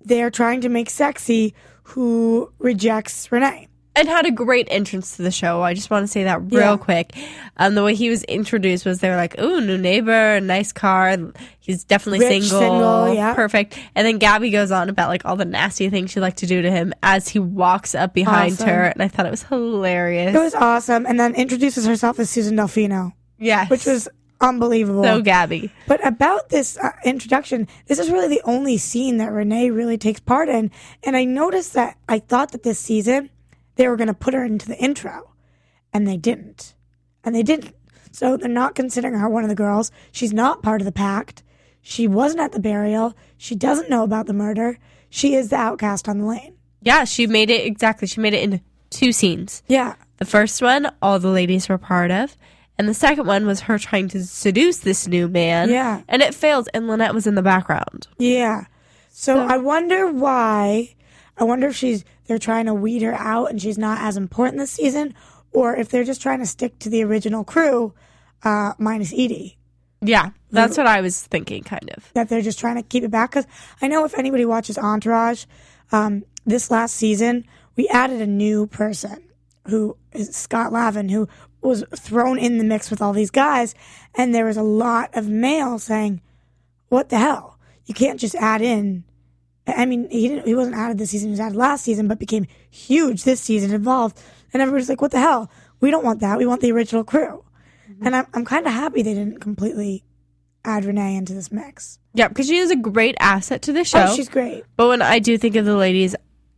they're 0.01 0.31
trying 0.31 0.61
to 0.61 0.69
make 0.69 0.89
sexy, 0.89 1.53
who 1.83 2.51
rejects 2.59 3.31
Renee. 3.31 3.67
And 3.95 4.07
had 4.07 4.25
a 4.25 4.31
great 4.31 4.67
entrance 4.71 5.17
to 5.17 5.21
the 5.21 5.31
show. 5.31 5.61
I 5.61 5.73
just 5.73 5.89
want 5.89 6.03
to 6.03 6.07
say 6.07 6.23
that 6.23 6.41
real 6.51 6.59
Yeah. 6.61 6.77
quick. 6.77 7.13
Um, 7.57 7.75
the 7.75 7.83
way 7.83 7.93
he 7.93 8.09
was 8.09 8.23
introduced 8.23 8.85
was 8.85 8.99
they 8.99 9.09
were 9.09 9.15
like, 9.17 9.39
"Ooh, 9.39 9.59
new 9.61 9.77
neighbor, 9.77 10.39
nice 10.39 10.71
car. 10.71 11.17
He's 11.59 11.83
definitely 11.83 12.19
Rich, 12.19 12.43
single, 12.43 12.59
single, 12.59 13.13
yeah. 13.13 13.33
perfect." 13.33 13.77
And 13.95 14.07
then 14.07 14.17
Gabby 14.17 14.49
goes 14.49 14.71
on 14.71 14.87
about 14.89 15.09
like 15.09 15.25
all 15.25 15.35
the 15.35 15.45
nasty 15.45 15.89
things 15.89 16.11
she'd 16.11 16.21
like 16.21 16.37
to 16.37 16.47
do 16.47 16.61
to 16.61 16.71
him 16.71 16.93
as 17.03 17.27
he 17.27 17.39
walks 17.39 17.93
up 17.93 18.13
behind 18.13 18.53
Awesome. 18.53 18.67
her, 18.69 18.83
and 18.85 19.03
I 19.03 19.07
thought 19.07 19.25
it 19.25 19.31
was 19.31 19.43
hilarious. 19.43 20.33
It 20.35 20.39
was 20.39 20.55
awesome, 20.55 21.05
and 21.05 21.19
then 21.19 21.35
introduces 21.35 21.85
herself 21.85 22.17
as 22.19 22.29
Susan 22.29 22.55
Delfino, 22.55 23.11
yes, 23.39 23.69
which 23.69 23.85
was 23.85 24.07
unbelievable. 24.39 25.03
so 25.03 25.21
Gabby. 25.21 25.71
But 25.87 26.05
about 26.07 26.49
this 26.49 26.77
uh, 26.77 26.91
introduction, 27.05 27.67
this 27.87 27.99
is 27.99 28.09
really 28.09 28.27
the 28.27 28.41
only 28.45 28.77
scene 28.77 29.17
that 29.17 29.31
Renee 29.31 29.69
really 29.69 29.97
takes 29.97 30.19
part 30.19 30.49
in. 30.49 30.71
And 31.03 31.15
I 31.15 31.25
noticed 31.25 31.73
that 31.73 31.97
I 32.09 32.19
thought 32.19 32.51
that 32.53 32.63
this 32.63 32.79
season 32.79 33.29
they 33.81 33.87
were 33.87 33.97
going 33.97 34.07
to 34.07 34.13
put 34.13 34.35
her 34.35 34.45
into 34.45 34.67
the 34.67 34.77
intro, 34.77 35.33
and 35.91 36.07
they 36.07 36.15
didn't. 36.15 36.75
And 37.23 37.33
they 37.33 37.41
didn't. 37.41 37.73
So 38.11 38.37
they're 38.37 38.47
not 38.47 38.75
considering 38.75 39.15
her 39.15 39.27
one 39.27 39.41
of 39.41 39.49
the 39.49 39.55
girls. 39.55 39.91
She's 40.11 40.31
not 40.31 40.61
part 40.61 40.81
of 40.81 40.85
the 40.85 40.91
pact. 40.91 41.41
She 41.81 42.07
wasn't 42.07 42.41
at 42.41 42.51
the 42.51 42.59
burial. 42.59 43.15
She 43.37 43.55
doesn't 43.55 43.89
know 43.89 44.03
about 44.03 44.27
the 44.27 44.33
murder. 44.33 44.77
She 45.09 45.33
is 45.33 45.49
the 45.49 45.55
outcast 45.55 46.07
on 46.07 46.19
the 46.19 46.25
lane. 46.25 46.57
Yeah, 46.83 47.05
she 47.05 47.25
made 47.25 47.49
it 47.49 47.65
exactly. 47.65 48.07
She 48.07 48.21
made 48.21 48.35
it 48.35 48.43
in 48.43 48.61
two 48.91 49.11
scenes. 49.11 49.63
Yeah. 49.67 49.95
The 50.17 50.25
first 50.25 50.61
one, 50.61 50.91
all 51.01 51.17
the 51.17 51.29
ladies 51.29 51.67
were 51.67 51.79
part 51.79 52.11
of. 52.11 52.37
And 52.77 52.87
the 52.87 52.93
second 52.93 53.25
one 53.25 53.47
was 53.47 53.61
her 53.61 53.79
trying 53.79 54.09
to 54.09 54.23
seduce 54.23 54.77
this 54.77 55.07
new 55.07 55.27
man. 55.27 55.71
Yeah. 55.71 56.03
And 56.07 56.21
it 56.21 56.35
failed, 56.35 56.69
and 56.75 56.87
Lynette 56.87 57.15
was 57.15 57.25
in 57.25 57.33
the 57.33 57.41
background. 57.41 58.07
Yeah. 58.19 58.65
So, 59.09 59.39
I 59.39 59.57
wonder 59.57 60.11
why. 60.11 60.93
I 61.37 61.43
wonder 61.43 61.67
if 61.67 61.75
she's 61.75 62.03
they're 62.25 62.37
trying 62.37 62.65
to 62.65 62.73
weed 62.73 63.01
her 63.01 63.13
out 63.13 63.49
and 63.49 63.61
she's 63.61 63.77
not 63.77 63.99
as 64.01 64.17
important 64.17 64.59
this 64.59 64.71
season, 64.71 65.13
or 65.51 65.75
if 65.75 65.89
they're 65.89 66.03
just 66.03 66.21
trying 66.21 66.39
to 66.39 66.45
stick 66.45 66.79
to 66.79 66.89
the 66.89 67.03
original 67.03 67.43
crew, 67.43 67.93
uh, 68.43 68.73
minus 68.77 69.13
Edie. 69.13 69.57
Yeah, 70.03 70.31
that's 70.49 70.77
what 70.77 70.87
I 70.87 71.01
was 71.01 71.21
thinking, 71.21 71.63
kind 71.63 71.91
of. 71.95 72.11
That 72.13 72.29
they're 72.29 72.41
just 72.41 72.59
trying 72.59 72.75
to 72.75 72.83
keep 72.83 73.03
it 73.03 73.11
back. 73.11 73.31
Because 73.31 73.45
I 73.81 73.87
know 73.87 74.03
if 74.03 74.17
anybody 74.17 74.45
watches 74.45 74.77
Entourage, 74.77 75.45
um, 75.91 76.23
this 76.45 76.71
last 76.71 76.95
season 76.95 77.45
we 77.75 77.87
added 77.87 78.21
a 78.21 78.27
new 78.27 78.67
person 78.67 79.23
who 79.67 79.95
is 80.11 80.35
Scott 80.35 80.73
Lavin, 80.73 81.09
who 81.09 81.27
was 81.61 81.83
thrown 81.95 82.39
in 82.39 82.57
the 82.57 82.63
mix 82.63 82.89
with 82.89 83.01
all 83.01 83.13
these 83.13 83.31
guys, 83.31 83.75
and 84.15 84.33
there 84.33 84.45
was 84.45 84.57
a 84.57 84.63
lot 84.63 85.15
of 85.15 85.29
mail 85.29 85.77
saying, 85.77 86.21
"What 86.89 87.09
the 87.09 87.19
hell? 87.19 87.59
You 87.85 87.93
can't 87.93 88.19
just 88.19 88.35
add 88.35 88.61
in." 88.61 89.03
I 89.67 89.85
mean, 89.85 90.09
he 90.09 90.27
didn't. 90.27 90.47
He 90.47 90.55
wasn't 90.55 90.75
added 90.75 90.97
this 90.97 91.11
season. 91.11 91.29
He 91.29 91.31
was 91.31 91.39
added 91.39 91.55
last 91.55 91.83
season, 91.83 92.07
but 92.07 92.19
became 92.19 92.47
huge 92.69 93.23
this 93.23 93.39
season, 93.39 93.73
involved, 93.73 94.19
and 94.53 94.61
everybody's 94.61 94.89
like, 94.89 95.01
"What 95.01 95.11
the 95.11 95.19
hell? 95.19 95.51
We 95.79 95.91
don't 95.91 96.03
want 96.03 96.19
that. 96.21 96.37
We 96.37 96.45
want 96.45 96.61
the 96.61 96.71
original 96.71 97.03
crew." 97.03 97.43
Mm-hmm. 97.89 98.05
And 98.05 98.15
I'm 98.15 98.27
I'm 98.33 98.45
kind 98.45 98.65
of 98.65 98.73
happy 98.73 99.01
they 99.01 99.13
didn't 99.13 99.39
completely 99.39 100.03
add 100.65 100.85
Renee 100.85 101.15
into 101.15 101.33
this 101.33 101.51
mix. 101.51 101.99
Yeah, 102.13 102.27
because 102.27 102.47
she 102.47 102.57
is 102.57 102.71
a 102.71 102.75
great 102.75 103.15
asset 103.19 103.61
to 103.63 103.73
the 103.73 103.81
oh, 103.81 103.83
show. 103.83 104.05
Oh, 104.09 104.15
she's 104.15 104.29
great. 104.29 104.63
but 104.75 104.87
when 104.87 105.01
I 105.01 105.19
do 105.19 105.37
think 105.37 105.55
of 105.55 105.65
the 105.65 105.75
ladies, 105.75 106.15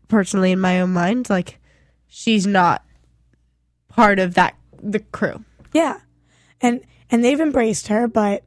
personally, 0.07 0.51
in 0.51 0.59
my 0.59 0.81
own 0.81 0.93
mind, 0.93 1.29
like, 1.29 1.59
she's 2.07 2.47
not 2.47 2.83
part 3.89 4.19
of 4.19 4.33
that, 4.35 4.55
the 4.81 4.99
crew. 4.99 5.43
Yeah, 5.73 5.99
and 6.61 6.81
and 7.09 7.23
they've 7.23 7.39
embraced 7.39 7.87
her, 7.87 8.07
but 8.07 8.43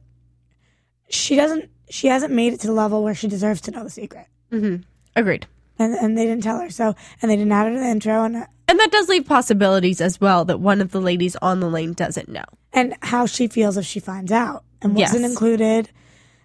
she 1.09 1.35
doesn't. 1.35 1.69
She 1.89 2.07
hasn't 2.07 2.33
made 2.33 2.53
it 2.53 2.59
to 2.61 2.67
the 2.67 2.73
level 2.73 3.03
where 3.03 3.15
she 3.15 3.27
deserves 3.27 3.61
to 3.61 3.71
know 3.71 3.83
the 3.83 3.89
secret, 3.89 4.27
Mm-hmm. 4.51 4.83
Agreed. 5.15 5.47
and 5.79 5.93
and 5.95 6.17
they 6.17 6.25
didn't 6.25 6.43
tell 6.43 6.59
her. 6.59 6.69
So 6.69 6.95
and 7.21 7.29
they 7.31 7.35
didn't 7.35 7.51
add 7.51 7.67
her 7.67 7.73
to 7.73 7.79
the 7.79 7.85
intro, 7.87 8.23
and 8.23 8.35
uh, 8.37 8.45
And 8.67 8.79
that 8.79 8.91
does 8.91 9.09
leave 9.09 9.25
possibilities 9.25 9.99
as 10.01 10.19
well 10.21 10.45
that 10.45 10.59
one 10.59 10.81
of 10.81 10.91
the 10.91 11.01
ladies 11.01 11.35
on 11.41 11.59
the 11.59 11.69
lane 11.69 11.93
doesn't 11.93 12.29
know. 12.29 12.45
and 12.73 12.95
how 13.01 13.25
she 13.25 13.47
feels 13.47 13.77
if 13.77 13.85
she 13.85 13.99
finds 13.99 14.31
out, 14.31 14.63
and 14.81 14.95
wasn't 14.95 15.21
Yes. 15.21 15.31
included, 15.31 15.89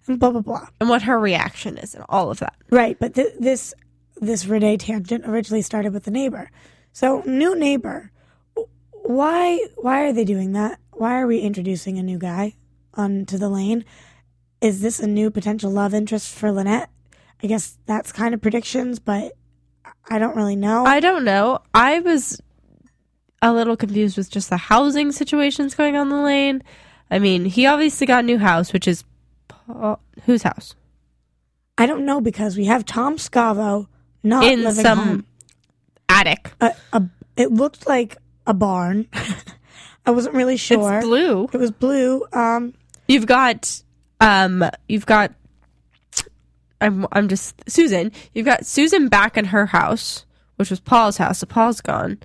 and 0.07 0.19
blah 0.19 0.31
blah 0.31 0.41
blah. 0.41 0.67
And 0.81 0.89
what 0.89 1.03
her 1.03 1.19
reaction 1.19 1.79
is 1.79 1.95
and 1.95 2.05
all 2.09 2.31
of 2.31 2.39
that. 2.41 2.55
Right, 2.71 2.97
but 2.99 3.15
th- 3.15 3.35
this 3.39 3.75
this 4.21 4.47
Renee 4.47 4.77
tangent 4.77 5.25
originally 5.27 5.63
started 5.63 5.93
with 5.93 6.05
the 6.05 6.11
neighbor. 6.11 6.51
So 6.93 7.23
new 7.27 7.55
neighbor, 7.57 8.11
why 9.05 9.59
why 9.77 10.03
are 10.05 10.13
they 10.13 10.25
doing 10.25 10.53
that? 10.53 10.79
Why 10.93 11.15
are 11.21 11.27
we 11.27 11.41
introducing 11.41 11.99
a 11.99 12.03
new 12.03 12.19
guy 12.19 12.55
onto 12.95 13.39
the 13.39 13.49
lane? 13.49 13.85
Is 14.61 14.81
this 14.81 15.01
a 15.01 15.07
new 15.09 15.31
potential 15.31 15.71
love 15.73 15.93
interest 15.95 16.33
for 16.35 16.53
Lynette? 16.53 16.89
I 17.43 17.47
guess 17.47 17.79
that's 17.87 18.13
kind 18.13 18.35
of 18.35 18.41
predictions, 18.41 18.99
but 18.99 19.33
I 20.09 20.19
don't 20.19 20.37
really 20.37 20.57
know. 20.57 20.85
I 20.85 21.01
don't 21.01 21.25
know. 21.25 21.61
I 21.75 22.01
was 22.01 22.41
a 23.41 23.53
little 23.53 23.77
confused 23.77 24.17
with 24.17 24.31
just 24.31 24.51
the 24.51 24.57
housing 24.57 25.11
situations 25.13 25.75
going 25.75 25.97
on 25.97 26.09
the 26.09 26.21
lane. 26.21 26.63
I 27.11 27.19
mean, 27.19 27.45
he 27.45 27.67
obviously 27.67 28.07
got 28.07 28.21
a 28.25 28.27
new 28.27 28.39
house, 28.39 28.73
which 28.73 28.87
is 28.87 29.05
Paul, 29.49 30.01
whose 30.25 30.45
house? 30.45 30.75
I 31.77 31.87
don't 31.87 32.05
know 32.05 32.21
because 32.21 32.57
we 32.57 32.67
have 32.67 32.85
Tom 32.85 33.17
Scavo 33.17 33.89
not 34.23 34.45
in 34.45 34.71
some 34.73 34.99
home. 34.99 35.27
attic. 36.09 36.53
A, 36.61 36.73
a, 36.93 37.03
it 37.37 37.51
looked 37.51 37.89
like 37.89 38.17
a 38.47 38.55
barn. 38.55 39.09
I 40.07 40.11
wasn't 40.11 40.35
really 40.35 40.57
sure. 40.57 40.99
It's 40.99 41.07
blue. 41.07 41.49
It 41.53 41.57
was 41.59 41.71
blue. 41.71 42.25
Um, 42.33 42.75
You've 43.09 43.27
got 43.27 43.83
um 44.21 44.65
you've 44.89 45.07
got 45.07 45.33
I'm 46.83 47.07
I'm 47.13 47.29
just 47.29 47.63
Susan. 47.71 48.13
You've 48.35 48.47
got 48.47 48.67
Susan 48.67 49.09
back 49.09 49.37
in 49.37 49.47
her 49.47 49.67
house, 49.67 50.27
which 50.57 50.71
was 50.71 50.81
Paul's 50.81 51.17
house. 51.19 51.39
So 51.39 51.47
Paul's 51.47 51.81
gone. 51.81 52.19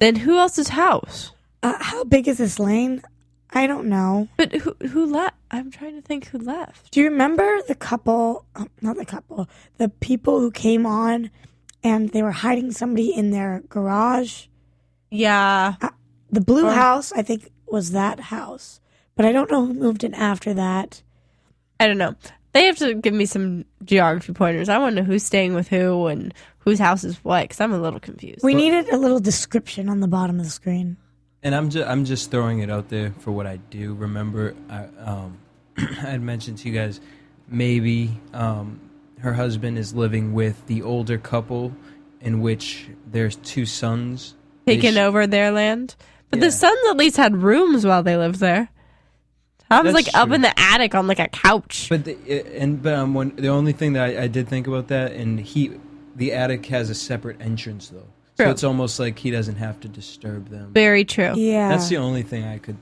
Then 0.00 0.16
who 0.16 0.38
else's 0.38 0.68
house? 0.70 1.32
uh, 1.62 1.76
how 1.80 2.02
big 2.04 2.26
is 2.26 2.38
this 2.38 2.58
lane? 2.58 3.02
I 3.50 3.66
don't 3.66 3.86
know. 3.88 4.28
But 4.36 4.52
who 4.54 4.74
who 4.88 5.06
left? 5.06 5.36
I'm 5.50 5.70
trying 5.70 5.94
to 5.94 6.02
think 6.02 6.26
who 6.28 6.38
left. 6.38 6.90
Do 6.90 7.00
you 7.00 7.08
remember 7.10 7.58
the 7.68 7.74
couple? 7.74 8.46
oh, 8.56 8.66
Not 8.80 8.96
the 8.96 9.04
couple. 9.04 9.48
The 9.76 9.90
people 9.90 10.40
who 10.40 10.50
came 10.50 10.86
on, 10.86 11.30
and 11.84 12.08
they 12.10 12.22
were 12.22 12.30
hiding 12.32 12.72
somebody 12.72 13.14
in 13.14 13.30
their 13.30 13.62
garage. 13.68 14.46
Yeah. 15.10 15.74
The 16.30 16.40
blue 16.40 16.66
Oh. 16.68 16.70
house, 16.70 17.12
I 17.12 17.20
think, 17.22 17.50
was 17.66 17.90
that 17.90 18.18
house, 18.20 18.80
but 19.14 19.26
I 19.26 19.32
don't 19.32 19.50
know 19.50 19.66
who 19.66 19.74
moved 19.74 20.02
in 20.02 20.14
after 20.14 20.54
that. 20.54 21.02
I 21.78 21.86
don't 21.86 21.98
know. 21.98 22.14
They 22.52 22.64
have 22.66 22.76
to 22.78 22.94
give 22.94 23.14
me 23.14 23.24
some 23.26 23.64
geography 23.84 24.32
pointers. 24.32 24.68
I 24.68 24.78
want 24.78 24.94
to 24.96 25.02
know 25.02 25.06
who's 25.06 25.24
staying 25.24 25.54
with 25.54 25.68
who 25.68 26.06
and 26.06 26.34
whose 26.58 26.78
house 26.78 27.02
is 27.04 27.16
what 27.24 27.42
because 27.44 27.60
I'm 27.60 27.72
a 27.72 27.78
little 27.80 28.00
confused. 28.00 28.40
We 28.44 28.54
needed 28.54 28.88
a 28.90 28.98
little 28.98 29.20
description 29.20 29.88
on 29.88 30.00
the 30.00 30.08
bottom 30.08 30.38
of 30.38 30.44
the 30.44 30.50
screen. 30.50 30.96
And 31.42 31.54
I'm 31.54 31.70
just 31.70 31.88
I'm 31.88 32.04
just 32.04 32.30
throwing 32.30 32.60
it 32.60 32.70
out 32.70 32.88
there 32.88 33.12
for 33.20 33.32
what 33.32 33.46
I 33.46 33.56
do. 33.56 33.94
Remember, 33.94 34.54
I 34.68 34.84
um, 35.04 35.38
I 35.78 35.82
had 36.10 36.20
mentioned 36.22 36.58
to 36.58 36.68
you 36.68 36.74
guys 36.78 37.00
maybe 37.48 38.10
um, 38.32 38.80
her 39.20 39.32
husband 39.32 39.78
is 39.78 39.94
living 39.94 40.32
with 40.34 40.66
the 40.66 40.82
older 40.82 41.18
couple, 41.18 41.72
in 42.20 42.40
which 42.40 42.86
there's 43.10 43.36
two 43.36 43.66
sons. 43.66 44.34
Taking 44.66 44.94
sh- 44.94 44.98
over 44.98 45.26
their 45.26 45.50
land. 45.50 45.96
But 46.30 46.38
Yeah. 46.38 46.46
the 46.46 46.52
sons 46.52 46.78
at 46.90 46.96
least 46.96 47.16
had 47.16 47.36
rooms 47.36 47.84
while 47.84 48.02
they 48.02 48.16
lived 48.16 48.40
there. 48.40 48.68
I 49.72 49.82
was 49.82 49.94
That's 49.94 50.06
like 50.06 50.14
up 50.14 50.28
true. 50.28 50.34
in 50.36 50.42
the 50.42 50.58
attic 50.58 50.94
on 50.94 51.06
like 51.06 51.18
a 51.18 51.28
couch. 51.28 51.86
But 51.88 52.04
the, 52.04 52.16
and 52.56 52.82
but 52.82 52.94
um, 52.94 53.14
when, 53.14 53.34
the 53.36 53.48
only 53.48 53.72
thing 53.72 53.94
that 53.94 54.02
I, 54.10 54.22
I 54.24 54.26
did 54.28 54.48
think 54.48 54.66
about 54.66 54.88
that, 54.88 55.12
and 55.12 55.40
he, 55.40 55.72
the 56.16 56.32
attic 56.32 56.66
has 56.66 56.90
a 56.90 56.94
separate 56.94 57.40
entrance 57.40 57.88
though, 57.88 58.08
so 58.36 58.44
True. 58.44 58.50
it's 58.50 58.64
almost 58.64 58.98
like 59.00 59.18
he 59.18 59.30
doesn't 59.30 59.56
have 59.56 59.80
to 59.80 59.88
disturb 59.88 60.48
them. 60.48 60.72
Very 60.72 61.04
true. 61.04 61.34
Yeah, 61.36 61.68
That's 61.68 61.88
the 61.88 61.98
only 61.98 62.22
thing 62.22 62.44
I 62.44 62.58
could 62.58 62.76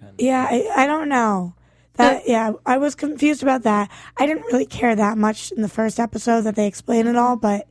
kind 0.00 0.12
of. 0.12 0.20
yeah. 0.20 0.46
I, 0.50 0.84
I 0.84 0.86
don't 0.86 1.08
know. 1.08 1.54
That 1.94 2.22
yeah, 2.26 2.52
I 2.64 2.78
was 2.78 2.94
confused 2.94 3.42
about 3.42 3.64
that. 3.64 3.90
I 4.16 4.26
didn't 4.26 4.44
really 4.46 4.64
care 4.64 4.96
that 4.96 5.18
much 5.18 5.52
in 5.52 5.60
the 5.60 5.68
first 5.68 6.00
episode 6.00 6.42
that 6.42 6.56
they 6.56 6.66
explain 6.66 7.06
it 7.06 7.16
all, 7.16 7.36
but 7.36 7.66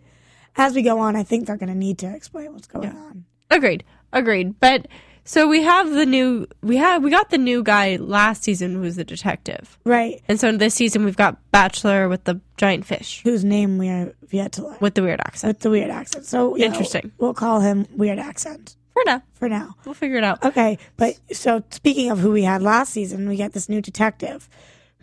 as 0.56 0.76
we 0.76 0.84
go 0.84 1.00
on, 1.00 1.16
I 1.16 1.24
think 1.24 1.48
they're 1.48 1.58
going 1.58 1.72
to 1.72 1.78
need 1.78 1.98
to 2.00 2.14
explain 2.14 2.54
what's 2.54 2.68
going 2.68 2.90
on. 2.90 3.26
Agreed. 3.50 3.84
Agreed. 4.14 4.60
But 4.60 4.88
so 5.24 5.48
we 5.48 5.64
have 5.64 5.90
the 5.92 6.06
new 6.06 6.48
we 6.62 6.78
have 6.78 7.04
we 7.04 7.10
got 7.12 7.30
the 7.30 7.38
new 7.38 7.64
guy 7.64 7.96
last 7.98 8.44
season 8.44 8.76
who 8.76 8.82
was 8.82 8.96
the 8.96 9.04
detective. 9.04 9.78
Right? 9.86 10.22
And 10.28 10.40
so 10.40 10.52
this 10.52 10.74
season 10.76 11.06
we've 11.06 11.18
got 11.18 11.38
Bachelor 11.52 12.10
with 12.10 12.24
the 12.26 12.40
giant 12.58 12.86
fish 12.86 13.22
Whose 13.24 13.44
name 13.44 13.78
we 13.78 13.88
have 13.88 14.14
yet 14.30 14.54
to 14.54 14.64
learn 14.68 14.78
with 14.80 14.96
the 14.96 15.02
weird 15.04 15.20
accent. 15.22 15.50
with 15.56 15.60
the 15.60 15.70
weird 15.70 15.90
accent. 15.92 16.26
So 16.26 16.58
Interesting. 16.58 17.12
we'll 17.18 17.34
call 17.34 17.60
him 17.60 17.86
weird 17.96 18.20
accent 18.20 18.76
For 18.94 19.04
now. 19.06 19.22
for 19.34 19.48
now. 19.50 19.76
We'll 19.86 19.94
figure 19.94 20.18
it 20.18 20.24
out. 20.24 20.44
Okay, 20.44 20.78
but 20.98 21.20
so 21.32 21.64
speaking 21.70 22.10
of 22.12 22.20
who 22.20 22.32
we 22.32 22.44
had 22.44 22.62
last 22.62 22.92
season, 22.94 23.28
we 23.30 23.36
get 23.36 23.54
this 23.54 23.70
new 23.70 23.82
detective 23.82 24.50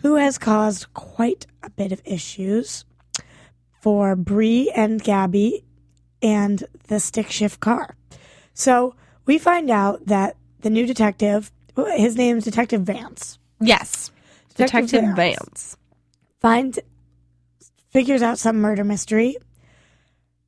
who 0.03 0.15
has 0.17 0.39
caused 0.39 0.93
quite 0.95 1.47
a 1.63 1.71
bit 1.71 1.91
of 1.93 2.01
issues 2.05 2.85
for 3.81 4.15
Bree 4.17 4.73
and 4.75 5.03
Gabby 5.03 5.65
and 6.23 6.65
the 6.89 6.99
stick 7.01 7.31
shift 7.31 7.61
car. 7.61 7.97
So 8.55 8.95
we 9.29 9.39
find 9.39 9.71
out 9.71 10.05
that 10.07 10.37
the 10.63 10.71
new 10.71 10.85
detective, 10.87 11.53
his 11.95 12.17
name 12.17 12.39
is 12.39 12.45
Detective 12.45 12.81
Vance, 12.83 13.39
Yes. 13.61 14.11
Detective 14.57 14.91
Detective 14.91 15.17
Vance. 15.17 15.39
Vance. 15.39 15.77
finds 16.41 16.79
figures 17.91 18.23
out 18.23 18.39
some 18.41 18.61
murder 18.61 18.83
mystery 18.85 19.37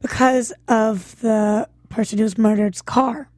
because 0.01 0.53
of 0.69 1.21
the 1.21 1.69
person 1.89 2.19
who's 2.19 2.37
murdered's 2.39 2.83
car. 2.83 3.29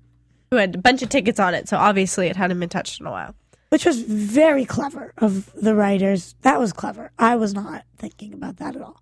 Who 0.50 0.56
had 0.56 0.74
a 0.74 0.78
bunch 0.78 1.02
of 1.02 1.08
tickets 1.08 1.40
on 1.40 1.54
it, 1.54 1.68
so 1.68 1.76
obviously 1.76 2.26
it 2.28 2.36
hadn't 2.36 2.60
been 2.60 2.68
touched 2.68 3.00
in 3.00 3.06
a 3.06 3.10
while. 3.10 3.34
which 3.70 3.86
was 3.86 4.02
very 4.02 4.64
clever 4.66 5.14
of 5.18 5.50
the 5.54 5.74
writers. 5.74 6.34
That 6.42 6.60
was 6.60 6.72
clever. 6.74 7.10
I 7.18 7.36
was 7.36 7.54
not 7.54 7.84
thinking 7.96 8.34
about 8.34 8.58
that 8.58 8.76
at 8.76 8.82
all. 8.82 9.00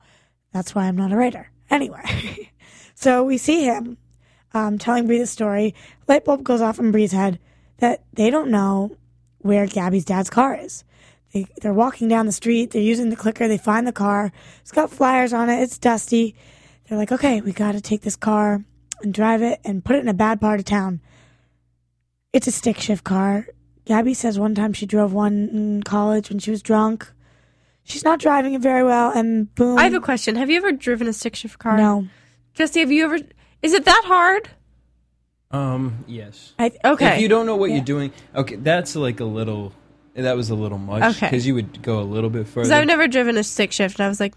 That's 0.53 0.74
why 0.76 0.85
I'm 0.85 0.96
not 0.96 1.11
a 1.12 1.16
writer. 1.16 1.50
Anyway, 1.70 2.50
so 2.94 3.24
we 3.24 3.37
see 3.37 3.64
him 3.64 3.96
um, 4.55 4.79
telling 4.79 5.07
Bree 5.07 5.19
the 5.19 5.27
story. 5.27 5.75
Light 6.09 6.25
bulb 6.25 6.43
goes 6.43 6.61
off 6.61 6.79
in 6.79 6.93
Bree's 6.93 7.13
head 7.13 7.39
that 7.79 8.03
they 8.13 8.31
don't 8.31 8.51
know 8.51 8.97
where 9.39 9.67
Gabby's 9.67 10.05
dad's 10.05 10.31
car 10.31 10.55
is. 10.55 10.85
They, 11.33 11.47
they're 11.61 11.73
walking 11.73 12.09
down 12.09 12.27
the 12.27 12.33
street. 12.33 12.71
They're 12.71 12.83
using 12.83 13.11
the 13.11 13.17
clicker. 13.17 13.49
They 13.49 13.59
find 13.59 13.87
the 13.87 13.93
car. 13.93 14.33
It's 14.61 14.73
got 14.73 14.91
flyers 14.91 15.33
on 15.33 15.49
it. 15.49 15.63
It's 15.63 15.79
dusty. 15.79 16.35
They're 16.89 16.99
like, 16.99 17.13
okay, 17.13 17.41
we 17.41 17.53
got 17.53 17.73
to 17.73 17.81
take 17.81 18.03
this 18.03 18.17
car 18.17 18.65
and 19.03 19.15
drive 19.15 19.43
it 19.43 19.61
and 19.65 19.85
put 19.85 19.97
it 19.97 20.01
in 20.01 20.09
a 20.09 20.15
bad 20.15 20.41
part 20.41 20.59
of 20.59 20.67
town. 20.67 21.01
It's 22.33 22.47
a 22.47 22.53
stick 22.53 22.79
shift 22.79 23.05
car. 23.05 23.47
Gabby 23.85 24.15
says 24.15 24.39
one 24.39 24.55
time 24.55 24.73
she 24.73 24.87
drove 24.87 25.13
one 25.13 25.49
in 25.49 25.83
college 25.83 26.29
when 26.29 26.39
she 26.39 26.51
was 26.51 26.63
drunk. 26.63 27.11
She's 27.85 28.05
not 28.05 28.21
driving 28.21 28.55
it 28.55 28.61
very 28.61 28.85
well, 28.85 29.11
and 29.11 29.53
boom. 29.55 29.79
I 29.79 29.85
have 29.85 29.95
a 29.95 30.01
question. 30.01 30.37
Have 30.37 30.51
you 30.51 30.59
ever 30.59 30.71
driven 30.71 31.09
a 31.09 31.13
stick 31.13 31.35
shift 31.35 31.59
car? 31.59 31.77
no. 31.77 32.07
Jesse, 32.55 32.81
have 32.81 32.93
you 32.93 33.05
ever 33.05 33.19
is 33.62 33.73
it 33.73 33.85
that 33.85 34.03
hard? 34.07 34.49
Um. 35.51 36.05
Yes. 36.07 36.53
I, 36.59 36.70
Okay. 36.85 37.16
If 37.16 37.20
you 37.20 37.29
don't 37.29 37.44
know 37.46 37.57
what 37.57 37.70
Yeah. 37.70 37.77
you're 37.77 37.85
doing, 37.85 38.12
okay, 38.35 38.57
that's 38.57 38.94
like 38.94 39.20
a 39.20 39.25
little. 39.25 39.73
That 40.14 40.37
was 40.37 40.51
a 40.51 40.55
little 40.55 40.79
much 40.79 41.16
Okay. 41.16 41.27
because 41.27 41.46
you 41.46 41.55
would 41.55 41.83
go 41.83 42.01
a 42.01 42.03
little 42.03 42.31
bit 42.31 42.46
further. 42.46 42.62
Because 42.66 42.70
I've 42.73 42.87
never 42.87 43.09
driven 43.09 43.37
a 43.37 43.42
stick 43.44 43.73
shift, 43.73 43.99
and 43.99 44.07
I 44.07 44.09
was 44.09 44.20
like, 44.20 44.35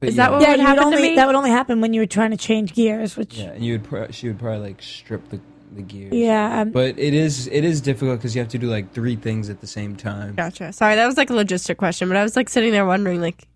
but 0.00 0.08
is 0.08 0.16
that 0.16 0.30
what 0.32 0.40
yeah, 0.40 0.50
would 0.50 0.58
you 0.60 0.64
would 0.64 0.68
happen 0.68 0.84
only, 0.84 0.96
to 0.96 1.02
me? 1.02 1.14
that 1.16 1.26
would 1.26 1.36
only 1.36 1.50
happen 1.50 1.80
when 1.80 1.92
you 1.92 2.00
were 2.00 2.06
trying 2.06 2.30
to 2.30 2.36
change 2.36 2.74
gears, 2.74 3.16
which 3.16 3.36
Yeah, 3.38 3.50
and 3.50 3.64
you 3.64 3.74
would. 3.74 3.84
Pro- 3.84 4.10
she 4.10 4.28
would 4.28 4.38
probably 4.38 4.60
like 4.68 4.82
strip 4.82 5.28
the 5.28 5.40
the 5.74 5.82
gears. 5.82 6.12
yeah, 6.12 6.62
um, 6.62 6.70
But 6.70 6.98
it 6.98 7.12
is 7.12 7.48
it 7.48 7.64
is 7.64 7.80
difficult 7.80 8.18
because 8.18 8.34
you 8.34 8.40
have 8.40 8.48
to 8.50 8.58
do 8.58 8.68
like 8.68 8.92
three 8.92 9.16
things 9.16 9.50
at 9.50 9.60
the 9.60 9.66
same 9.66 9.94
time. 9.94 10.34
Gotcha. 10.34 10.72
Sorry, 10.72 10.94
that 10.96 11.06
was 11.06 11.16
like 11.16 11.28
a 11.30 11.34
logistic 11.34 11.76
question, 11.76 12.08
but 12.08 12.16
I 12.16 12.22
was 12.22 12.34
like 12.34 12.48
sitting 12.48 12.72
there 12.72 12.86
wondering, 12.86 13.20
like, 13.20 13.46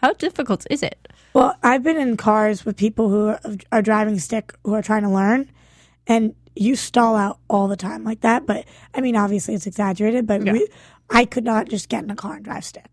how 0.00 0.12
difficult 0.14 0.66
is 0.70 0.82
it? 0.82 1.08
Well, 1.34 1.54
I've 1.62 1.82
been 1.82 1.96
in 1.98 2.16
cars 2.16 2.64
with 2.64 2.76
people 2.76 3.08
who 3.10 3.28
are, 3.28 3.40
are 3.72 3.82
driving 3.82 4.18
stick 4.18 4.54
who 4.64 4.74
are 4.74 4.82
trying 4.82 5.02
to 5.02 5.10
learn, 5.10 5.50
and 6.06 6.34
you 6.56 6.74
stall 6.74 7.14
out 7.16 7.38
all 7.48 7.68
the 7.68 7.76
time 7.76 8.02
like 8.04 8.20
that. 8.22 8.46
But 8.46 8.64
I 8.94 9.00
mean, 9.00 9.14
obviously 9.16 9.54
it's 9.54 9.66
exaggerated, 9.66 10.26
but 10.26 10.44
Yeah. 10.44 10.52
we, 10.52 10.68
I 11.10 11.24
could 11.24 11.44
not 11.44 11.68
just 11.68 11.88
get 11.88 12.02
in 12.04 12.10
a 12.10 12.16
car 12.16 12.34
and 12.36 12.44
drive 12.44 12.64
stick. 12.64 12.86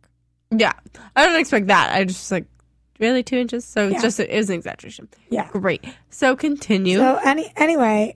Yeah, 0.51 0.73
I 1.15 1.25
don't 1.25 1.39
expect 1.39 1.67
that. 1.67 1.91
I 1.93 2.03
just 2.03 2.31
like 2.31 2.45
really 2.99 3.23
two 3.23 3.37
inches, 3.37 3.65
so 3.65 3.87
Yeah. 3.87 3.93
it's 3.95 4.01
just 4.03 4.19
it 4.19 4.29
is 4.29 4.49
an 4.49 4.55
exaggeration. 4.55 5.07
Yeah. 5.29 5.47
Great. 5.51 5.83
So 6.09 6.35
continue. 6.35 6.97
So 6.99 7.19
any 7.25 7.51
anyway, 7.55 8.15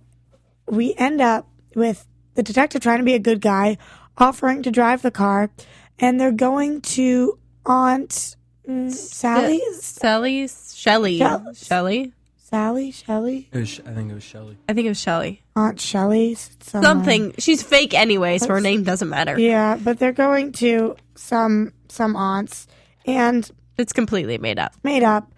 we 0.68 0.94
end 0.98 1.22
up 1.22 1.48
with 1.76 2.06
the 2.36 2.44
detective 2.44 2.82
trying 2.82 3.00
to 3.00 3.04
be 3.04 3.16
a 3.16 3.20
good 3.20 3.42
guy, 3.42 3.78
offering 4.18 4.62
to 4.64 4.72
drive 4.72 5.02
the 5.02 5.12
car, 5.12 5.50
and 5.98 6.20
they're 6.20 6.32
going 6.32 6.82
to 6.82 7.38
Aunt 7.66 8.36
mm, 8.70 8.92
Sally's. 8.92 9.84
Sally's 9.84 10.74
Shelly. 10.78 11.18
Shell- 11.18 11.54
Shelly. 11.56 12.14
Sally, 12.38 12.90
Shelly, 12.90 13.48
It 13.54 13.60
was, 13.60 13.80
I 13.86 13.94
think 13.94 14.10
it 14.10 14.16
was 14.16 14.24
Shelly. 14.24 14.58
I 14.68 14.74
think 14.74 14.86
it 14.88 14.90
was 14.90 15.00
Shelly. 15.00 15.44
Aunt 15.56 15.80
Shelly's. 15.80 16.50
some- 16.62 16.82
Something. 16.84 17.36
She's 17.38 17.62
fake 17.62 17.94
anyway, 17.94 18.40
so 18.40 18.48
her 18.48 18.60
name 18.62 18.84
doesn't 18.84 19.08
matter. 19.10 19.38
Yeah, 19.40 19.78
but 19.84 20.00
they're 20.00 20.12
going 20.12 20.52
to 20.54 20.96
some 21.16 21.74
some 21.90 22.16
aunts, 22.16 22.66
and 23.06 23.50
It's 23.78 23.94
completely 23.94 24.40
made 24.40 24.58
up. 24.58 24.74
made 24.84 25.04
up. 25.04 25.32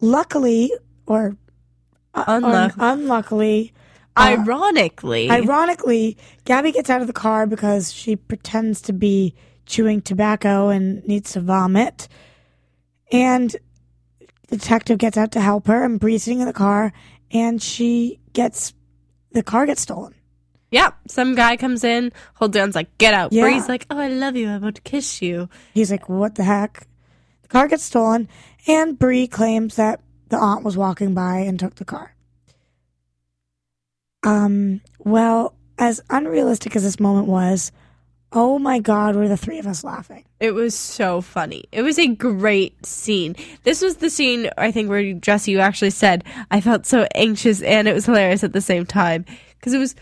Luckily, 0.00 0.72
or 1.06 1.36
uh, 2.14 2.24
Unluck- 2.24 2.78
un- 2.78 3.00
unluckily, 3.00 3.72
uh, 4.16 4.20
Ironically, 4.38 5.30
Ironically, 5.30 6.16
Gabby 6.44 6.72
gets 6.72 6.90
out 6.90 7.00
of 7.02 7.06
the 7.06 7.12
car 7.12 7.46
because 7.46 7.92
she 7.92 8.16
pretends 8.16 8.80
to 8.82 8.92
be 8.92 9.34
chewing 9.66 10.00
tobacco 10.02 10.68
and 10.70 11.06
needs 11.06 11.32
to 11.32 11.40
vomit. 11.40 12.08
And 13.12 13.54
the 14.48 14.56
detective 14.56 14.98
gets 14.98 15.16
out 15.16 15.32
to 15.32 15.40
help 15.40 15.66
her, 15.68 15.84
and 15.84 16.00
Bree's 16.00 16.24
sitting 16.24 16.40
in 16.40 16.46
the 16.46 16.52
car, 16.52 16.92
and 17.30 17.62
she 17.62 18.18
gets 18.32 18.74
the 19.32 19.42
car 19.42 19.66
gets 19.66 19.82
stolen. 19.82 20.14
yeah, 20.70 20.90
some 21.06 21.34
guy 21.34 21.56
comes 21.56 21.84
in, 21.84 22.12
holds 22.34 22.54
down's 22.54 22.74
like, 22.74 22.96
get 22.98 23.14
out. 23.14 23.32
Yeah. 23.32 23.42
Bree's 23.42 23.68
like, 23.68 23.86
oh, 23.90 23.98
I 23.98 24.08
love 24.08 24.36
you. 24.36 24.48
I 24.48 24.58
want 24.58 24.76
to 24.76 24.82
kiss 24.82 25.22
you. 25.22 25.48
He's 25.74 25.90
like, 25.90 26.08
"What 26.08 26.34
the 26.34 26.44
heck?" 26.44 26.86
The 27.42 27.48
car 27.48 27.68
gets 27.68 27.84
stolen, 27.84 28.28
and 28.66 28.98
Bree 28.98 29.26
claims 29.26 29.76
that 29.76 30.00
the 30.28 30.38
aunt 30.38 30.64
was 30.64 30.76
walking 30.76 31.12
by 31.14 31.38
and 31.38 31.60
took 31.60 31.74
the 31.76 31.84
car. 31.84 32.14
Um. 34.22 34.80
Well, 34.98 35.54
as 35.78 36.00
unrealistic 36.08 36.76
as 36.76 36.82
this 36.84 37.00
moment 37.00 37.26
was, 37.26 37.72
Oh 38.32 38.58
my 38.58 38.78
God, 38.78 39.14
were 39.14 39.28
the 39.28 39.36
three 39.36 39.58
of 39.58 39.66
us 39.66 39.84
laughing? 39.84 40.24
It 40.42 40.54
was 40.54 40.74
so 40.74 41.20
funny. 41.20 41.66
It 41.70 41.82
was 41.82 42.00
a 42.00 42.08
great 42.08 42.84
scene. 42.84 43.36
This 43.62 43.80
was 43.80 43.98
the 43.98 44.10
scene 44.10 44.50
I 44.58 44.72
think 44.72 44.88
where 44.88 45.12
Jesse, 45.12 45.52
you 45.52 45.60
actually 45.60 45.90
said 45.90 46.24
I 46.50 46.60
felt 46.60 46.84
so 46.84 47.06
anxious 47.14 47.62
and 47.62 47.86
it 47.86 47.92
was 47.92 48.06
hilarious 48.06 48.42
at 48.42 48.52
the 48.52 48.60
same 48.60 48.84
time 48.84 49.24
because 49.58 49.72
it 49.72 49.78
was, 49.78 49.94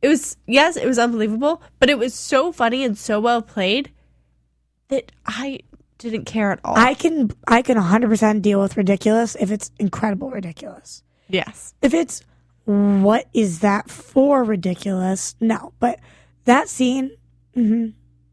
it 0.00 0.08
was 0.08 0.38
yes, 0.46 0.78
it 0.78 0.86
was 0.86 0.98
unbelievable, 0.98 1.60
but 1.80 1.90
it 1.90 1.98
was 1.98 2.14
so 2.14 2.50
funny 2.50 2.82
and 2.82 2.96
so 2.96 3.20
well 3.20 3.42
played 3.42 3.92
that 4.88 5.12
I 5.26 5.60
didn't 5.98 6.24
care 6.24 6.50
at 6.50 6.60
all. 6.64 6.78
I 6.78 6.94
can 6.94 7.30
I 7.46 7.60
can 7.60 7.76
100% 7.76 8.40
deal 8.40 8.62
with 8.62 8.78
ridiculous 8.78 9.36
if 9.38 9.50
it's 9.50 9.70
incredible 9.78 10.30
ridiculous. 10.30 11.02
yes, 11.28 11.74
If 11.82 11.92
it's 11.92 12.22
what 12.64 13.26
is 13.34 13.60
that 13.60 13.90
for 13.90 14.44
ridiculous? 14.44 15.36
No, 15.40 15.74
but 15.78 16.00
that 16.46 16.70
scene 16.70 17.10
mm-hmm. 17.54 17.90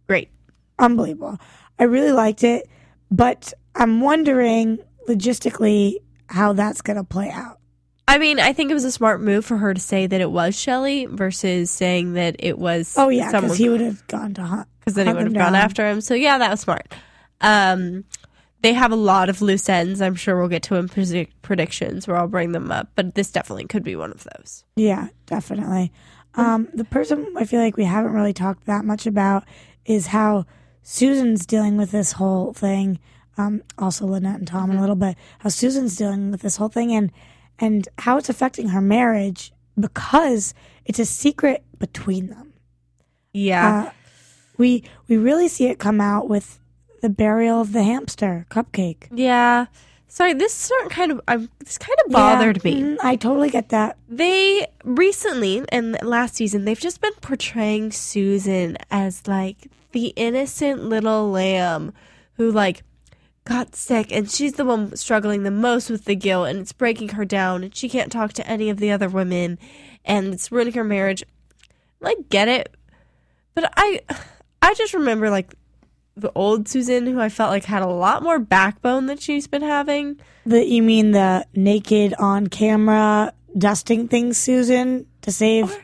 great. 0.08 0.30
Unbelievable. 0.82 1.38
I 1.80 1.84
really 1.86 2.12
liked 2.12 2.44
it, 2.44 2.68
but 3.10 3.54
I'm 3.76 4.02
wondering 4.02 4.80
logistically 5.08 5.96
how 6.28 6.54
that's 6.54 6.82
going 6.82 6.98
to 6.98 7.04
play 7.04 7.30
out. 7.30 7.60
I 8.08 8.18
mean, 8.18 8.40
I 8.40 8.52
think 8.52 8.72
it 8.72 8.74
was 8.74 8.84
a 8.84 8.92
smart 8.92 9.22
move 9.22 9.46
for 9.46 9.58
her 9.58 9.74
to 9.74 9.80
say 9.80 10.06
that 10.08 10.20
it 10.20 10.32
was 10.32 10.60
Shelley 10.60 11.06
versus 11.06 11.72
saying 11.72 12.14
that 12.14 12.36
it 12.40 12.58
was 12.60 12.96
Oh 12.98 13.08
yeah, 13.10 13.32
because 13.32 13.58
he 13.58 13.70
would 13.70 13.80
have 13.82 14.06
gone 14.08 14.34
to 14.34 14.42
hunt. 14.44 14.68
because 14.80 14.96
then 14.96 15.08
he 15.08 15.14
would 15.14 15.24
have 15.24 15.34
gone 15.34 15.54
down. 15.54 15.56
after 15.56 15.88
him. 15.90 16.02
So 16.02 16.14
yeah, 16.14 16.38
that 16.38 16.52
was 16.52 16.60
smart. 16.60 16.94
Um, 17.40 18.04
they 18.62 18.74
have 18.74 18.92
a 18.92 18.96
lot 18.98 19.30
of 19.30 19.42
loose 19.42 19.68
ends. 19.70 20.02
I'm 20.02 20.16
sure 20.16 20.38
we'll 20.38 20.50
get 20.50 20.64
to 20.64 20.76
in 20.76 20.90
predict- 20.90 21.42
predictions 21.42 22.08
where 22.08 22.18
I'll 22.18 22.28
bring 22.28 22.52
them 22.52 22.72
up, 22.72 22.90
but 22.96 23.16
this 23.16 23.32
definitely 23.32 23.66
could 23.66 23.84
be 23.84 23.96
one 23.96 24.12
of 24.12 24.26
those. 24.36 24.66
Yeah, 24.76 25.08
definitely. 25.26 25.92
Um, 26.36 26.68
the 26.74 26.86
person 26.86 27.34
I 27.38 27.46
feel 27.46 27.60
like 27.62 27.78
we 27.78 27.86
haven't 27.86 28.12
really 28.14 28.34
talked 28.34 28.66
that 28.66 28.84
much 28.86 29.08
about 29.08 29.46
is 29.86 30.08
how 30.08 30.46
Susan's 30.84 31.46
dealing 31.46 31.78
with 31.78 31.92
this 31.92 32.14
whole 32.14 32.54
thing. 32.54 33.00
Um, 33.38 33.64
also 33.78 34.06
Lynette 34.06 34.40
and 34.40 34.48
Tom 34.48 34.72
a 34.72 34.80
little 34.80 34.96
bit. 34.96 35.16
How 35.40 35.50
Susan's 35.50 35.96
dealing 35.96 36.32
with 36.32 36.42
this 36.42 36.58
whole 36.58 36.70
thing 36.70 36.92
and 36.94 37.12
and 37.60 37.88
how 38.00 38.18
it's 38.18 38.30
affecting 38.30 38.70
her 38.70 38.82
marriage 38.82 39.52
because 39.80 40.54
it's 40.86 41.00
a 41.00 41.06
secret 41.06 41.64
between 41.80 42.28
them. 42.28 42.54
Yeah, 43.34 43.86
Uh, 43.88 43.92
we 44.58 44.84
we 45.08 45.18
really 45.18 45.48
see 45.48 45.68
it 45.68 45.80
come 45.80 46.02
out 46.02 46.28
with 46.28 46.60
the 47.02 47.10
burial 47.10 47.62
of 47.62 47.72
the 47.72 47.84
hamster 47.84 48.46
cupcake. 48.50 49.08
yeah. 49.14 49.68
Sorry, 50.08 50.34
this 50.34 50.54
sort 50.54 50.86
of 50.86 50.92
kind 50.92 51.10
of 51.14 51.22
um, 51.30 51.50
this 51.60 51.78
kind 51.78 51.98
of 52.06 52.12
bothered 52.12 52.60
Yeah, 52.66 52.72
me. 52.74 52.82
mhm, 52.82 52.98
I 53.02 53.16
totally 53.16 53.50
get 53.50 53.70
that. 53.70 53.98
They 54.10 54.68
recently 54.84 55.64
and 55.70 55.98
last 56.04 56.36
season 56.36 56.66
they've 56.66 56.78
just 56.78 57.00
been 57.00 57.14
portraying 57.22 57.92
Susan 57.94 58.78
as 58.92 59.26
like 59.26 59.70
the 59.92 60.08
innocent 60.16 60.84
little 60.84 61.30
lamb 61.32 61.94
who 62.34 62.52
like 62.52 62.84
got 63.44 63.76
sick 63.76 64.12
and 64.12 64.30
she's 64.30 64.54
the 64.54 64.66
one 64.66 64.96
struggling 64.96 65.44
the 65.44 65.52
most 65.52 65.90
with 65.90 66.06
the 66.06 66.16
guilt 66.16 66.48
and 66.48 66.60
it's 66.60 66.72
breaking 66.72 67.10
her 67.10 67.26
down 67.26 67.64
and 67.64 67.76
she 67.76 67.90
can't 67.90 68.12
talk 68.12 68.34
to 68.34 68.48
any 68.48 68.70
of 68.70 68.78
the 68.78 68.92
other 68.92 69.10
women 69.10 69.58
and 70.06 70.34
it's 70.34 70.52
ruining 70.52 70.74
her 70.74 70.84
marriage. 70.84 71.24
I 72.04 72.16
get 72.30 72.48
it. 72.48 72.76
But 73.54 73.72
I 73.76 74.02
I 74.62 74.74
just 74.74 74.94
remember 74.94 75.30
like 75.30 75.54
the 76.16 76.32
old 76.36 76.68
Susan 76.68 77.08
who 77.08 77.20
I 77.20 77.30
felt 77.30 77.52
like 77.52 77.66
had 77.66 77.82
a 77.82 77.88
lot 77.88 78.24
more 78.24 78.40
backbone 78.40 79.08
than 79.08 79.18
she's 79.18 79.48
been 79.48 79.62
having. 79.62 80.20
The 80.46 80.66
you 80.66 80.84
mean 80.84 81.12
the 81.12 81.46
naked 81.56 82.14
on 82.20 82.48
camera 82.48 83.34
dusting 83.58 84.08
things, 84.08 84.38
Susan, 84.38 85.08
to 85.22 85.32
save? 85.32 85.78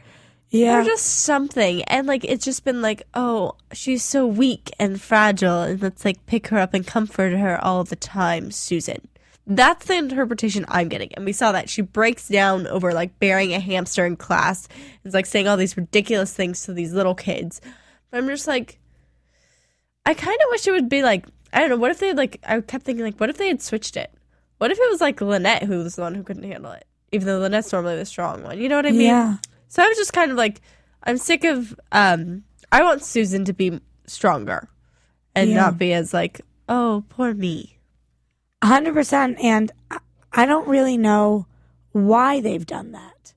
Yeah, 0.49 0.79
or 0.79 0.83
just 0.83 1.05
something. 1.05 1.83
And 1.83 2.07
like 2.07 2.23
it's 2.23 2.45
just 2.45 2.63
been 2.63 2.81
like 2.81 3.03
oh 3.13 3.55
she's 3.73 4.03
so 4.03 4.25
weak 4.25 4.71
and 4.79 4.99
fragile 5.01 5.61
and 5.61 5.81
let's 5.81 6.05
like 6.05 6.25
pick 6.25 6.47
her 6.47 6.57
up 6.57 6.73
and 6.73 6.87
comfort 6.87 7.33
her 7.33 7.63
all 7.63 7.83
the 7.83 7.95
time 7.95 8.51
susan. 8.51 9.07
That's 9.49 9.85
the 9.85 9.97
interpretation 9.97 10.65
i'm 10.67 10.89
getting 10.89 11.13
and 11.13 11.25
we 11.25 11.33
saw 11.33 11.51
that. 11.51 11.69
She 11.69 11.81
breaks 11.81 12.27
down 12.27 12.67
over 12.67 12.93
like 12.93 13.19
burying 13.19 13.53
a 13.53 13.59
hamster 13.59 14.05
in 14.05 14.15
class. 14.15 14.67
It's 15.03 15.13
like 15.13 15.25
saying 15.25 15.47
all 15.47 15.57
these 15.57 15.77
ridiculous 15.77 16.33
things 16.33 16.63
to 16.63 16.73
these 16.73 16.93
little 16.93 17.15
kids. 17.15 17.61
But 18.09 18.19
i'm 18.19 18.27
just 18.27 18.47
like 18.47 18.79
i 20.05 20.13
kind 20.13 20.37
of 20.41 20.47
wish 20.51 20.65
it 20.65 20.71
would 20.71 20.87
be 20.87 21.03
like 21.03 21.25
i 21.51 21.59
don't 21.59 21.69
know 21.69 21.77
what 21.77 21.91
if 21.91 21.99
they 21.99 22.13
like 22.13 22.39
i 22.47 22.61
kept 22.61 22.85
thinking 22.85 23.03
like 23.03 23.17
what 23.19 23.29
if 23.29 23.37
they 23.37 23.49
had 23.49 23.61
switched 23.61 23.97
it? 23.97 24.13
What 24.59 24.71
if 24.71 24.79
it 24.79 24.89
was 24.89 25.01
like 25.01 25.19
lynette 25.19 25.63
who 25.63 25.79
was 25.79 25.95
the 25.97 26.03
one 26.03 26.15
who 26.15 26.23
couldn't 26.23 26.43
handle 26.43 26.71
it 26.71 26.85
even 27.11 27.27
though 27.27 27.39
lynette's 27.39 27.71
normally 27.73 27.97
the 27.97 28.05
strong 28.05 28.43
one 28.43 28.59
you 28.59 28.69
know 28.69 28.77
what 28.77 28.85
i 28.85 28.91
mean? 28.91 29.01
Yeah. 29.01 29.37
So 29.67 29.83
I 29.83 29.87
was 29.87 29.97
just 29.97 30.13
kind 30.13 30.31
of 30.31 30.37
like, 30.37 30.61
I'm 31.03 31.17
sick 31.17 31.43
of. 31.43 31.79
um 31.91 32.43
I 32.71 32.83
want 32.83 33.03
Susan 33.03 33.45
to 33.45 33.53
be 33.53 33.79
stronger, 34.07 34.67
and 35.35 35.49
Yeah. 35.49 35.55
not 35.55 35.77
be 35.77 35.93
as 35.93 36.13
like, 36.13 36.41
oh, 36.67 37.03
poor 37.09 37.33
me. 37.33 37.79
hundred 38.63 38.93
percent. 38.93 39.37
And 39.39 39.71
I- 39.91 39.99
I 40.33 40.45
don't 40.45 40.67
really 40.67 40.97
know 40.97 41.47
why 41.91 42.41
they've 42.41 42.65
done 42.65 42.91
that. 42.91 43.33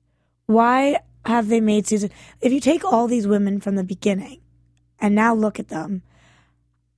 Why 0.47 0.99
have 1.25 1.47
they 1.47 1.61
made 1.61 1.87
Susan? 1.87 2.09
If 2.41 2.51
you 2.51 2.59
take 2.59 2.83
all 2.83 3.07
these 3.07 3.25
women 3.27 3.59
from 3.61 3.75
the 3.75 3.83
beginning 3.83 4.41
and 4.99 5.15
now 5.15 5.33
look 5.33 5.59
at 5.59 5.69
them, 5.69 6.01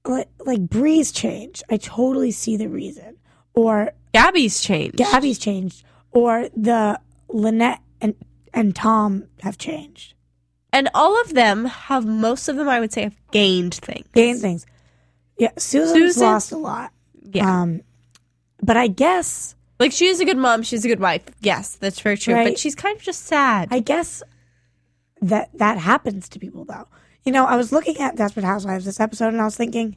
like, 0.05 0.29
like 0.39 0.61
Bree's 0.69 1.11
changed. 1.11 1.63
I 1.69 1.77
totally 1.77 2.31
see 2.31 2.57
the 2.57 2.67
reason. 2.67 3.17
Or 3.53 3.91
Gabby's 4.13 4.59
changed. 4.61 4.97
Gabby's 4.97 5.38
changed. 5.38 5.84
Or 6.11 6.49
the 6.55 6.99
Lynette 7.29 7.81
and 8.01 8.15
and 8.54 8.76
Tom 8.76 9.26
have 9.41 9.58
changed. 9.58 10.14
and 10.72 10.89
all 10.93 11.20
of 11.22 11.34
them 11.34 11.66
have 11.66 12.06
most 12.06 12.47
of 12.49 12.56
them. 12.56 12.68
I 12.70 12.80
would 12.80 12.91
say 12.93 13.04
have 13.04 13.16
gained 13.32 13.76
things. 13.76 14.08
Gained 14.14 14.41
things. 14.41 14.66
Yeah, 15.38 15.51
Susan's 15.58 16.14
Susan- 16.16 16.24
lost 16.28 16.51
a 16.51 16.58
lot. 16.58 16.91
Yeah, 17.32 17.62
Um, 17.62 17.82
but 18.62 18.78
I 18.78 18.88
guess 18.88 19.56
like 19.80 19.91
she 19.91 20.06
is 20.08 20.20
a 20.20 20.26
good 20.26 20.38
mom. 20.38 20.62
She's 20.64 20.86
a 20.86 20.88
good 20.88 20.99
wife. 20.99 21.24
Yes, 21.41 21.76
that's 21.76 21.99
very 21.99 22.18
true. 22.18 22.34
Right. 22.36 22.49
But 22.49 22.60
she's 22.60 22.76
kind 22.76 22.95
of 22.95 23.04
just 23.04 23.26
sad. 23.26 23.68
I 23.72 23.80
guess 23.80 24.22
that 25.22 25.49
that 25.58 25.78
happens 25.78 26.30
to 26.30 26.39
people 26.39 26.66
though. 26.66 26.88
You 27.26 27.32
know, 27.32 27.45
I 27.45 27.56
was 27.56 27.72
looking 27.72 27.97
at 27.99 28.16
Desperate 28.18 28.45
Housewives 28.45 28.86
this 28.86 28.99
episode 28.99 29.30
and 29.30 29.41
I 29.41 29.45
was 29.45 29.56
thinking, 29.56 29.95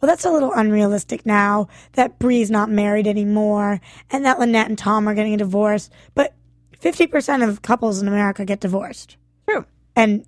well, 0.00 0.08
that's 0.08 0.24
a 0.26 0.30
little 0.30 0.52
unrealistic 0.52 1.24
now 1.24 1.68
that 1.92 2.18
Bree's 2.18 2.50
not 2.50 2.68
married 2.68 3.06
anymore 3.06 3.80
and 4.10 4.24
that 4.26 4.38
Lynette 4.38 4.68
and 4.68 4.76
Tom 4.78 5.08
are 5.08 5.14
getting 5.14 5.32
a 5.34 5.38
divorce. 5.38 5.88
But 6.14 6.34
50% 6.80 7.48
of 7.48 7.62
couples 7.62 8.00
in 8.00 8.08
America 8.08 8.44
get 8.44 8.60
divorced. 8.60 9.16
true. 9.48 9.64
And 9.94 10.26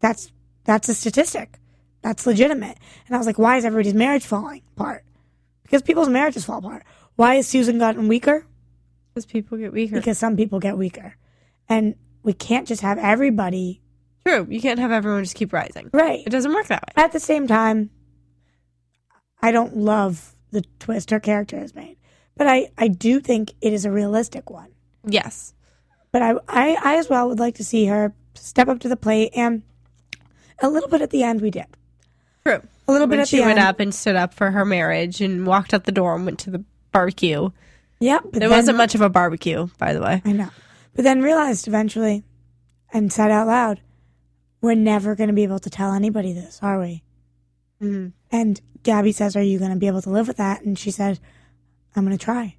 that's 0.00 0.32
that's 0.64 0.88
a 0.88 0.94
statistic. 0.94 1.58
That's 2.02 2.26
legitimate. 2.26 2.78
And 3.06 3.14
I 3.14 3.18
was 3.18 3.26
like, 3.26 3.38
why 3.38 3.56
is 3.58 3.64
everybody's 3.64 3.94
marriage 3.94 4.24
falling 4.24 4.62
apart? 4.76 5.04
Because 5.62 5.82
people's 5.82 6.08
marriages 6.08 6.44
fall 6.44 6.58
apart. 6.58 6.84
Why 7.16 7.36
has 7.36 7.46
Susan 7.46 7.78
gotten 7.78 8.08
weaker? 8.08 8.46
Because 9.12 9.26
people 9.26 9.58
get 9.58 9.72
weaker. 9.72 9.96
Because 9.96 10.18
some 10.18 10.36
people 10.36 10.58
get 10.58 10.78
weaker. 10.78 11.16
And 11.68 11.94
we 12.22 12.32
can't 12.32 12.66
just 12.66 12.82
have 12.82 12.98
everybody 12.98 13.82
true. 14.26 14.46
You 14.48 14.60
can't 14.60 14.78
have 14.78 14.90
everyone 14.90 15.22
just 15.22 15.36
keep 15.36 15.52
rising. 15.52 15.90
right. 15.92 16.22
It 16.26 16.30
doesn't 16.30 16.52
work 16.52 16.66
that 16.68 16.82
way. 16.82 17.02
At 17.02 17.12
the 17.12 17.20
same 17.20 17.46
time, 17.46 17.90
I 19.40 19.52
don't 19.52 19.76
love 19.76 20.34
the 20.50 20.62
twist 20.78 21.10
her 21.10 21.20
character 21.20 21.58
has 21.58 21.74
made. 21.74 21.96
But 22.36 22.46
I, 22.46 22.70
I 22.78 22.88
do 22.88 23.20
think 23.20 23.52
it 23.60 23.72
is 23.72 23.84
a 23.84 23.90
realistic 23.90 24.48
one. 24.50 24.71
Yes. 25.06 25.54
But 26.12 26.22
I, 26.22 26.32
I, 26.48 26.76
I 26.82 26.96
as 26.98 27.08
well 27.08 27.28
would 27.28 27.38
like 27.40 27.54
to 27.56 27.64
see 27.64 27.86
her 27.86 28.12
step 28.34 28.68
up 28.68 28.80
to 28.80 28.88
the 28.88 28.96
plate 28.96 29.32
and 29.34 29.62
a 30.60 30.68
little 30.68 30.88
bit 30.88 31.00
at 31.02 31.10
the 31.10 31.22
end 31.22 31.40
we 31.40 31.50
did. 31.50 31.66
True. 32.44 32.60
A 32.88 32.92
little 32.92 33.06
bit 33.06 33.12
When 33.16 33.20
at 33.20 33.28
she 33.28 33.38
the 33.38 33.44
went 33.44 33.58
end. 33.58 33.68
up 33.68 33.80
and 33.80 33.94
stood 33.94 34.16
up 34.16 34.34
for 34.34 34.50
her 34.50 34.64
marriage 34.64 35.20
and 35.20 35.46
walked 35.46 35.72
out 35.72 35.84
the 35.84 35.92
door 35.92 36.14
and 36.14 36.24
went 36.26 36.38
to 36.40 36.50
the 36.50 36.64
barbecue. 36.92 37.50
Yep. 38.00 38.22
But 38.24 38.32
There 38.32 38.48
then- 38.48 38.50
wasn't 38.58 38.76
much 38.78 38.94
of 38.94 39.00
a 39.00 39.08
barbecue, 39.08 39.68
by 39.78 39.92
the 39.92 40.00
way. 40.02 40.22
I 40.24 40.32
know. 40.32 40.48
But 40.94 41.04
then 41.04 41.22
realized 41.22 41.66
eventually 41.68 42.22
and 42.92 43.12
said 43.12 43.30
out 43.30 43.46
loud, 43.46 43.80
we're 44.60 44.74
never 44.74 45.14
going 45.14 45.28
to 45.28 45.34
be 45.34 45.44
able 45.44 45.58
to 45.60 45.70
tell 45.70 45.92
anybody 45.92 46.32
this, 46.32 46.58
are 46.62 46.78
we? 46.80 47.02
Mhm. 47.80 48.12
And 48.30 48.60
Gabby 48.82 49.12
says, 49.12 49.34
Are 49.36 49.42
you 49.42 49.58
going 49.58 49.70
to 49.72 49.76
be 49.76 49.86
able 49.86 50.02
to 50.02 50.10
live 50.10 50.28
with 50.28 50.36
that? 50.36 50.62
And 50.62 50.78
she 50.78 50.90
said, 50.90 51.18
I'm 51.96 52.04
going 52.04 52.16
to 52.16 52.22
try. 52.24 52.56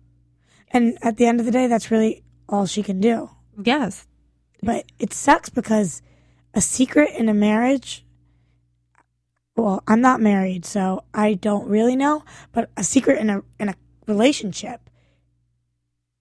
And 0.72 0.98
at 1.02 1.18
the 1.18 1.26
end 1.26 1.40
of 1.40 1.46
the 1.46 1.52
day, 1.52 1.68
that's 1.68 1.92
really 1.92 2.24
all 2.54 2.68
she 2.68 2.84
can 2.84 3.02
do. 3.02 3.32
Yes. 3.62 4.06
But 4.62 4.86
it 5.00 5.12
sucks 5.12 5.50
because 5.50 6.04
a 6.54 6.62
secret 6.62 7.10
in 7.18 7.28
a 7.28 7.34
marriage, 7.34 8.06
well, 9.56 9.84
I'm 9.88 10.02
not 10.02 10.22
married, 10.22 10.64
so 10.64 11.04
I 11.16 11.34
don't 11.34 11.68
really 11.68 11.96
know, 11.96 12.24
but 12.52 12.70
a 12.78 12.84
secret 12.84 13.20
in 13.20 13.32
a 13.32 13.42
in 13.60 13.70
a 13.70 13.76
relationship, 14.06 14.88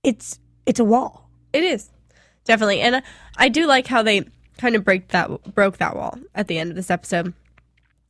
it's 0.02 0.40
it's 0.64 0.80
a 0.80 0.84
wall. 0.84 1.28
It 1.52 1.64
is 1.64 1.90
definitely, 2.44 2.80
and 2.80 3.02
I 3.36 3.50
do 3.50 3.66
like 3.66 3.86
how 3.86 4.02
they 4.02 4.24
kind 4.56 4.74
of 4.74 4.84
break 4.84 5.08
that 5.08 5.54
broke 5.54 5.76
that 5.78 5.94
wall 5.94 6.18
at 6.34 6.48
the 6.48 6.58
end 6.58 6.70
of 6.70 6.76
this 6.76 6.90
episode. 6.90 7.34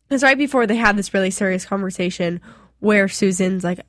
Because 0.08 0.22
right 0.22 0.38
before 0.38 0.66
they 0.66 0.76
had 0.76 0.96
this 0.96 1.12
really 1.12 1.30
serious 1.32 1.64
conversation 1.64 2.40
where 2.78 3.08
Susan's 3.08 3.64
like 3.64 3.80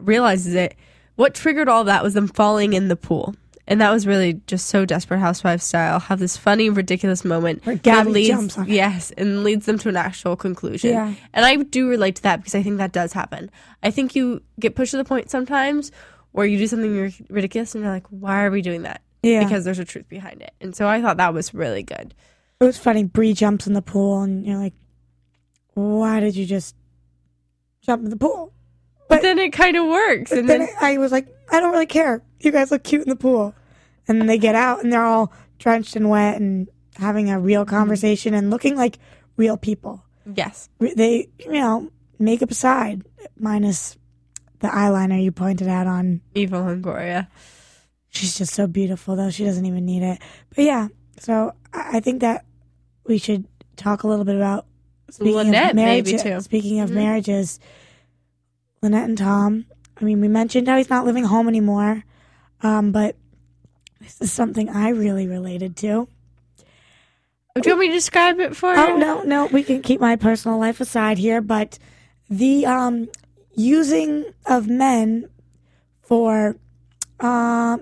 realizes 0.00 0.54
it, 0.54 0.76
what 1.16 1.34
triggered 1.34 1.68
all 1.68 1.84
that 1.84 2.04
was 2.04 2.14
them 2.14 2.28
falling 2.28 2.72
in 2.72 2.86
the 2.86 2.96
pool 2.96 3.34
And 3.66 3.80
that 3.80 3.92
was 3.92 4.06
really 4.06 4.40
just 4.46 4.66
so 4.66 4.84
desperate 4.84 5.18
housewives 5.18 5.64
style. 5.64 6.00
Have 6.00 6.18
this 6.18 6.36
funny, 6.36 6.70
ridiculous 6.70 7.24
moment 7.24 7.64
Where 7.64 7.76
that 7.76 7.82
Gabby 7.82 8.10
leads, 8.10 8.28
jumps 8.28 8.58
on 8.58 8.68
yes, 8.68 9.12
and 9.12 9.44
leads 9.44 9.66
them 9.66 9.78
to 9.78 9.88
an 9.88 9.96
actual 9.96 10.34
conclusion. 10.34 10.92
Yeah. 10.92 11.14
And 11.32 11.44
I 11.44 11.56
do 11.56 11.88
relate 11.88 12.16
to 12.16 12.22
that 12.22 12.38
because 12.38 12.54
I 12.54 12.62
think 12.62 12.78
that 12.78 12.92
does 12.92 13.12
happen. 13.12 13.50
I 13.82 13.90
think 13.90 14.16
you 14.16 14.42
get 14.58 14.74
pushed 14.74 14.90
to 14.90 14.96
the 14.96 15.04
point 15.04 15.30
sometimes 15.30 15.92
where 16.32 16.46
you 16.46 16.58
do 16.58 16.66
something 16.66 17.12
ridiculous 17.28 17.74
and 17.74 17.84
you're 17.84 17.92
like, 17.92 18.06
why 18.08 18.44
are 18.44 18.50
we 18.50 18.62
doing 18.62 18.82
that? 18.82 19.02
Yeah. 19.22 19.44
Because 19.44 19.64
there's 19.64 19.78
a 19.78 19.84
truth 19.84 20.08
behind 20.08 20.42
it. 20.42 20.52
And 20.60 20.74
so 20.74 20.88
I 20.88 21.00
thought 21.00 21.18
that 21.18 21.34
was 21.34 21.54
really 21.54 21.82
good. 21.82 22.14
It 22.60 22.64
was 22.64 22.78
funny. 22.78 23.04
Bree 23.04 23.32
jumps 23.32 23.66
in 23.66 23.72
the 23.72 23.80
pool, 23.80 24.20
and 24.20 24.46
you're 24.46 24.58
like, 24.58 24.74
"Why 25.72 26.20
did 26.20 26.36
you 26.36 26.44
just 26.44 26.76
jump 27.80 28.04
in 28.04 28.10
the 28.10 28.16
pool?" 28.16 28.52
But 29.10 29.22
then 29.22 29.38
it 29.38 29.52
kind 29.52 29.76
of 29.76 29.86
works. 29.86 30.32
And 30.32 30.48
then 30.48 30.60
then, 30.60 30.68
I 30.80 30.98
was 30.98 31.12
like, 31.12 31.28
"I 31.50 31.60
don't 31.60 31.72
really 31.72 31.86
care. 31.86 32.22
You 32.40 32.50
guys 32.50 32.70
look 32.70 32.82
cute 32.82 33.02
in 33.02 33.08
the 33.08 33.16
pool." 33.16 33.54
And 34.08 34.20
then 34.20 34.26
they 34.26 34.38
get 34.38 34.54
out, 34.54 34.82
and 34.82 34.92
they're 34.92 35.04
all 35.04 35.32
drenched 35.58 35.94
and 35.96 36.08
wet, 36.08 36.40
and 36.40 36.68
having 36.96 37.30
a 37.30 37.38
real 37.38 37.64
mm-hmm. 37.64 37.76
conversation 37.76 38.34
and 38.34 38.50
looking 38.50 38.76
like 38.76 38.98
real 39.36 39.56
people. 39.56 40.04
yes. 40.34 40.68
They, 40.78 41.28
you 41.38 41.52
know, 41.52 41.90
makeup 42.18 42.50
aside, 42.50 43.02
minus 43.38 43.96
the 44.60 44.68
eyeliner 44.68 45.22
you 45.22 45.32
pointed 45.32 45.68
out 45.68 45.86
on. 45.86 46.20
Eva 46.34 46.56
Longoria. 46.56 47.28
She's 48.10 48.36
just 48.36 48.54
so 48.54 48.66
beautiful, 48.66 49.16
though. 49.16 49.30
She 49.30 49.44
doesn't 49.44 49.64
even 49.64 49.84
need 49.84 50.02
it. 50.02 50.18
But 50.54 50.64
yeah, 50.64 50.88
so 51.18 51.54
I 51.72 52.00
think 52.00 52.20
that 52.20 52.44
we 53.04 53.18
should 53.18 53.46
talk 53.76 54.02
a 54.02 54.08
little 54.08 54.24
bit 54.24 54.36
about 54.36 54.66
speaking 55.10 55.34
Lynette, 55.34 55.70
of 55.70 55.76
marriage. 55.76 56.06
maybe, 56.06 56.18
too. 56.18 56.40
Speaking 56.40 56.80
of 56.80 56.90
mm-hmm. 56.90 56.98
marriages, 56.98 57.60
Lynette 58.82 59.08
and 59.08 59.18
Tom. 59.18 59.66
I 60.00 60.04
mean, 60.04 60.20
we 60.20 60.28
mentioned 60.28 60.66
how 60.68 60.76
he's 60.78 60.88
not 60.90 61.04
living 61.04 61.24
home 61.24 61.48
anymore, 61.48 62.04
um, 62.62 62.92
but 62.92 63.16
this 64.00 64.20
is 64.22 64.32
something 64.32 64.68
I 64.70 64.88
really 64.90 65.26
related 65.26 65.76
to. 65.78 66.08
Do 67.60 67.68
you 67.68 67.72
want 67.76 67.80
me 67.80 67.88
to 67.88 67.94
describe 67.94 68.40
it 68.40 68.56
for 68.56 68.72
Oh 68.74 68.88
you? 68.94 68.98
no, 68.98 69.22
no, 69.22 69.46
we 69.46 69.62
can 69.62 69.82
keep 69.82 70.00
my 70.00 70.16
personal 70.16 70.58
life 70.58 70.80
aside 70.80 71.18
here, 71.18 71.42
but 71.42 71.78
the 72.30 72.64
um 72.64 73.08
using 73.54 74.24
of 74.46 74.68
men 74.68 75.28
for 76.00 76.56
uh, 77.18 77.76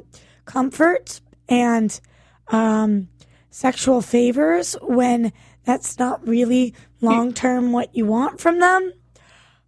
comfort 0.46 1.20
and 1.48 2.00
um 2.48 3.08
sexual 3.50 4.00
favors 4.00 4.74
when 4.82 5.32
that's 5.64 5.98
not 5.98 6.26
really 6.26 6.74
long 7.00 7.32
term 7.32 7.70
what 7.70 7.94
you 7.94 8.06
want 8.06 8.40
from 8.40 8.58
them. 8.58 8.92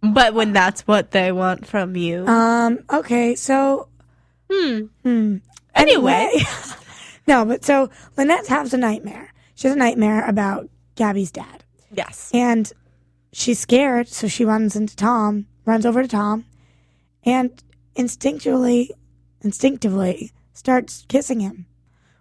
But 0.01 0.33
when 0.33 0.51
that's 0.53 0.81
what 0.87 1.11
they 1.11 1.31
want 1.31 1.67
from 1.67 1.95
you. 1.95 2.25
Um 2.27 2.79
okay, 2.91 3.35
so 3.35 3.87
hmm. 4.49 4.85
hmm. 5.03 5.37
Anyway. 5.75 6.11
Anyway. 6.13 6.43
no, 7.27 7.45
but 7.45 7.63
so 7.63 7.89
Lynette 8.17 8.47
has 8.47 8.73
a 8.73 8.77
nightmare. 8.77 9.33
She 9.55 9.67
has 9.67 9.75
a 9.75 9.79
nightmare 9.79 10.27
about 10.27 10.69
Gabby's 10.95 11.31
dad. 11.31 11.63
Yes. 11.91 12.31
And 12.33 12.71
she's 13.31 13.59
scared, 13.59 14.07
so 14.07 14.27
she 14.27 14.45
runs 14.45 14.75
into 14.75 14.95
Tom, 14.95 15.47
runs 15.65 15.85
over 15.85 16.01
to 16.01 16.07
Tom, 16.07 16.45
and 17.23 17.51
instinctively, 17.95 18.91
instinctively 19.41 20.31
starts 20.53 21.05
kissing 21.07 21.39
him, 21.39 21.65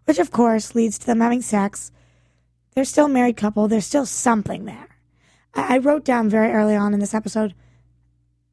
which 0.05 0.18
of 0.18 0.31
course 0.31 0.74
leads 0.74 0.99
to 0.99 1.07
them 1.07 1.20
having 1.20 1.43
sex. 1.43 1.93
They're 2.74 2.85
still 2.85 3.07
a 3.07 3.09
married 3.09 3.37
couple. 3.37 3.68
There's 3.68 3.87
still 3.87 4.07
something 4.07 4.64
there. 4.64 4.89
I, 5.55 5.76
I 5.76 5.78
wrote 5.78 6.05
down 6.05 6.28
very 6.28 6.53
early 6.53 6.76
on 6.76 6.95
in 6.95 7.01
this 7.01 7.14
episode. 7.14 7.55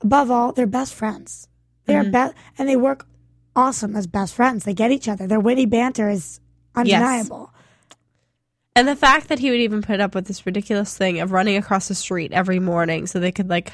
Above 0.01 0.29
all, 0.31 0.51
they're 0.51 0.67
best 0.67 0.93
friends. 0.93 1.47
They 1.85 1.95
are 1.95 2.03
best, 2.03 2.35
and 2.57 2.67
they 2.67 2.75
work 2.75 3.07
awesome 3.55 3.95
as 3.95 4.07
best 4.07 4.33
friends. 4.35 4.65
They 4.65 4.73
get 4.73 4.91
each 4.91 5.07
other. 5.07 5.25
Their 5.25 5.39
witty 5.39 5.65
banter 5.65 6.09
is 6.09 6.39
undeniable. 6.75 7.51
And 8.75 8.87
the 8.87 8.95
fact 8.95 9.29
that 9.29 9.39
he 9.39 9.49
would 9.49 9.59
even 9.59 9.81
put 9.81 9.99
up 9.99 10.13
with 10.13 10.27
this 10.27 10.45
ridiculous 10.45 10.95
thing 10.95 11.19
of 11.19 11.31
running 11.31 11.57
across 11.57 11.87
the 11.87 11.95
street 11.95 12.31
every 12.31 12.59
morning 12.59 13.07
so 13.07 13.19
they 13.19 13.31
could 13.31 13.49
like 13.49 13.71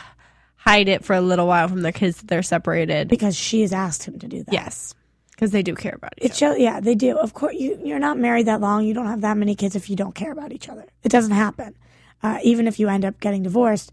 hide 0.55 0.88
it 0.88 1.03
for 1.03 1.13
a 1.13 1.19
little 1.21 1.47
while 1.47 1.67
from 1.67 1.82
their 1.82 1.91
kids 1.91 2.17
that 2.17 2.28
they're 2.28 2.41
separated. 2.43 3.09
because 3.09 3.36
she 3.36 3.61
has 3.61 3.74
asked 3.74 4.03
him 4.03 4.17
to 4.19 4.28
do 4.28 4.43
that. 4.43 4.53
yes. 4.53 4.93
Because 5.32 5.49
they 5.51 5.63
do 5.63 5.74
care 5.76 5.95
about 5.95 6.13
each 6.19 6.32
It 6.32 6.36
shows, 6.38 6.59
yeah, 6.59 6.80
they 6.80 6.93
do. 6.95 7.17
Of 7.17 7.34
course, 7.34 7.55
you, 7.55 7.78
you're 7.84 7.99
not 7.99 8.17
married 8.19 8.45
that 8.45 8.61
long. 8.61 8.86
You 8.86 8.93
don't 8.93 9.07
have 9.07 9.21
that 9.21 9.36
many 9.36 9.55
kids 9.55 9.76
if 9.76 9.89
you 9.89 9.95
don't 9.95 10.13
care 10.13 10.32
about 10.32 10.53
each 10.53 10.69
other. 10.69 10.86
It 11.03 11.09
doesn't 11.09 11.32
happen. 11.32 11.76
Uh, 12.21 12.38
even 12.43 12.67
if 12.67 12.80
you 12.80 12.88
end 12.88 13.03
up 13.03 13.19
getting 13.19 13.41
divorced, 13.43 13.91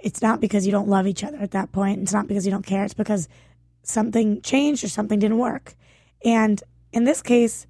it's 0.00 0.22
not 0.22 0.40
because 0.40 0.66
you 0.66 0.72
don't 0.72 0.88
love 0.88 1.06
each 1.06 1.24
other 1.24 1.38
at 1.38 1.50
that 1.52 1.72
point. 1.72 2.02
It's 2.02 2.12
not 2.12 2.28
because 2.28 2.46
you 2.46 2.52
don't 2.52 2.66
care. 2.66 2.84
It's 2.84 2.94
because 2.94 3.28
something 3.82 4.40
changed 4.42 4.84
or 4.84 4.88
something 4.88 5.18
didn't 5.18 5.38
work. 5.38 5.74
And 6.24 6.62
in 6.92 7.04
this 7.04 7.22
case, 7.22 7.66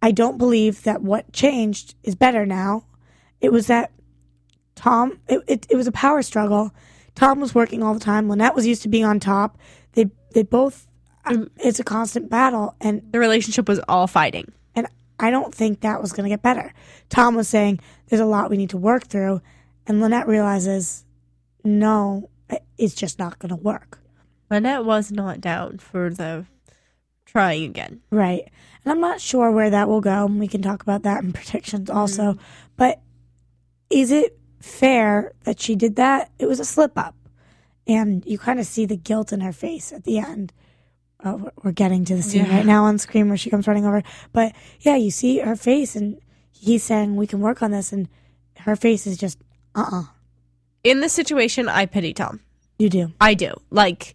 I 0.00 0.12
don't 0.12 0.38
believe 0.38 0.84
that 0.84 1.02
what 1.02 1.32
changed 1.32 1.94
is 2.04 2.14
better 2.14 2.46
now. 2.46 2.84
It 3.40 3.52
was 3.52 3.66
that 3.66 3.90
Tom, 4.74 5.18
it, 5.26 5.42
it, 5.48 5.66
it 5.70 5.76
was 5.76 5.88
a 5.88 5.92
power 5.92 6.22
struggle. 6.22 6.72
Tom 7.16 7.40
was 7.40 7.54
working 7.54 7.82
all 7.82 7.94
the 7.94 8.00
time. 8.00 8.28
Lynette 8.28 8.54
was 8.54 8.66
used 8.66 8.82
to 8.82 8.88
being 8.88 9.04
on 9.04 9.18
top. 9.18 9.58
They, 9.92 10.10
they 10.34 10.44
both, 10.44 10.86
uh, 11.24 11.32
mm-hmm. 11.32 11.44
it's 11.56 11.80
a 11.80 11.84
constant 11.84 12.30
battle. 12.30 12.76
And 12.80 13.02
The 13.10 13.18
relationship 13.18 13.68
was 13.68 13.80
all 13.88 14.06
fighting. 14.06 14.52
and 14.76 14.86
I 15.18 15.30
don't 15.30 15.52
think 15.52 15.80
that 15.80 16.00
was 16.00 16.12
going 16.12 16.30
to 16.30 16.32
get 16.32 16.42
better. 16.42 16.72
Tom 17.08 17.34
was 17.34 17.48
saying 17.48 17.80
there's 18.06 18.20
a 18.20 18.26
lot 18.26 18.50
we 18.50 18.56
need 18.56 18.70
to 18.70 18.78
work 18.78 19.08
through, 19.08 19.40
and 19.86 20.00
Lynette 20.00 20.28
realizes 20.28 21.04
no, 21.64 22.30
it's 22.76 22.94
just 22.94 23.18
not 23.18 23.38
going 23.38 23.50
to 23.50 23.56
work. 23.56 23.98
Lynette 24.50 24.84
was 24.84 25.10
not 25.12 25.40
down 25.40 25.78
for 25.78 26.10
the 26.10 26.46
trying 27.26 27.64
again. 27.64 28.00
Right. 28.10 28.48
And 28.84 28.92
I'm 28.92 29.00
not 29.00 29.20
sure 29.20 29.50
where 29.50 29.70
that 29.70 29.88
will 29.88 30.00
go. 30.00 30.24
We 30.26 30.48
can 30.48 30.62
talk 30.62 30.82
about 30.82 31.02
that 31.02 31.22
in 31.22 31.32
predictions 31.34 31.90
also. 31.90 32.38
But 32.76 33.00
is 33.90 34.10
it 34.10 34.38
fair 34.60 35.32
that 35.44 35.60
she 35.60 35.76
did 35.76 35.96
that? 35.96 36.30
It 36.38 36.46
was 36.46 36.60
a 36.60 36.64
slip 36.64 36.96
up. 36.96 37.14
And 37.86 38.24
you 38.26 38.38
kind 38.38 38.58
of 38.60 38.66
see 38.66 38.86
the 38.86 38.96
guilt 38.96 39.32
in 39.32 39.40
her 39.40 39.52
face 39.52 39.92
at 39.92 40.04
the 40.04 40.18
end. 40.18 40.52
Oh, 41.24 41.50
we're- 41.62 41.72
getting 41.74 42.04
to 42.06 42.14
the 42.14 42.22
scene 42.22 42.44
Yeah. 42.46 42.56
right 42.58 42.66
now 42.66 42.84
on 42.84 42.98
screen 42.98 43.28
where 43.28 43.36
she 43.36 43.50
comes 43.50 43.66
running 43.66 43.84
over. 43.86 44.02
But 44.32 44.52
yeah, 44.80 44.96
you 44.96 45.10
see 45.10 45.38
her 45.40 45.56
face, 45.56 45.96
and 45.96 46.20
he's 46.52 46.82
saying, 46.84 47.16
We 47.16 47.26
can 47.26 47.40
work 47.40 47.62
on 47.62 47.70
this. 47.72 47.92
And 47.92 48.08
her 48.58 48.76
face 48.76 49.06
is 49.06 49.16
just, 49.18 49.38
uh 49.74 49.84
uh 49.92 50.02
In 50.84 51.00
this 51.00 51.12
situation, 51.12 51.68
I 51.68 51.86
pity 51.86 52.12
Tom. 52.14 52.40
You 52.78 52.88
do. 52.88 53.12
I 53.20 53.34
do. 53.34 53.54
Like 53.70 54.14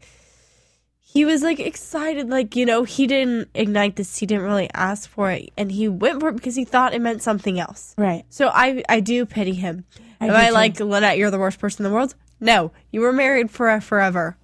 he 1.02 1.26
was 1.26 1.44
like 1.44 1.60
excited, 1.60 2.30
like, 2.30 2.56
you 2.56 2.66
know, 2.66 2.84
he 2.86 3.06
didn't 3.06 3.50
ignite 3.54 3.98
this, 3.98 4.18
he 4.18 4.26
didn't 4.26 4.46
really 4.46 4.70
ask 4.74 5.08
for 5.08 5.30
it, 5.30 5.52
and 5.56 5.72
he 5.72 5.88
went 5.88 6.20
for 6.20 6.30
it 6.30 6.36
because 6.36 6.56
he 6.56 6.66
thought 6.66 6.94
it 6.94 7.02
meant 7.02 7.22
something 7.22 7.60
else. 7.60 7.94
Right. 7.98 8.26
So 8.30 8.50
I 8.54 8.84
I 8.90 9.00
do 9.00 9.26
pity 9.26 9.54
him. 9.54 9.86
I 10.20 10.28
Am 10.28 10.36
I 10.36 10.48
too. 10.48 10.54
like 10.54 10.80
Lynette, 10.80 11.18
you're 11.18 11.30
the 11.32 11.38
worst 11.40 11.60
person 11.60 11.86
in 11.86 11.92
the 11.92 11.96
world? 11.96 12.16
No. 12.40 12.72
You 12.92 13.02
were 13.02 13.14
married 13.14 13.52
for 13.52 13.70
uh, 13.70 13.80
forever. 13.80 14.38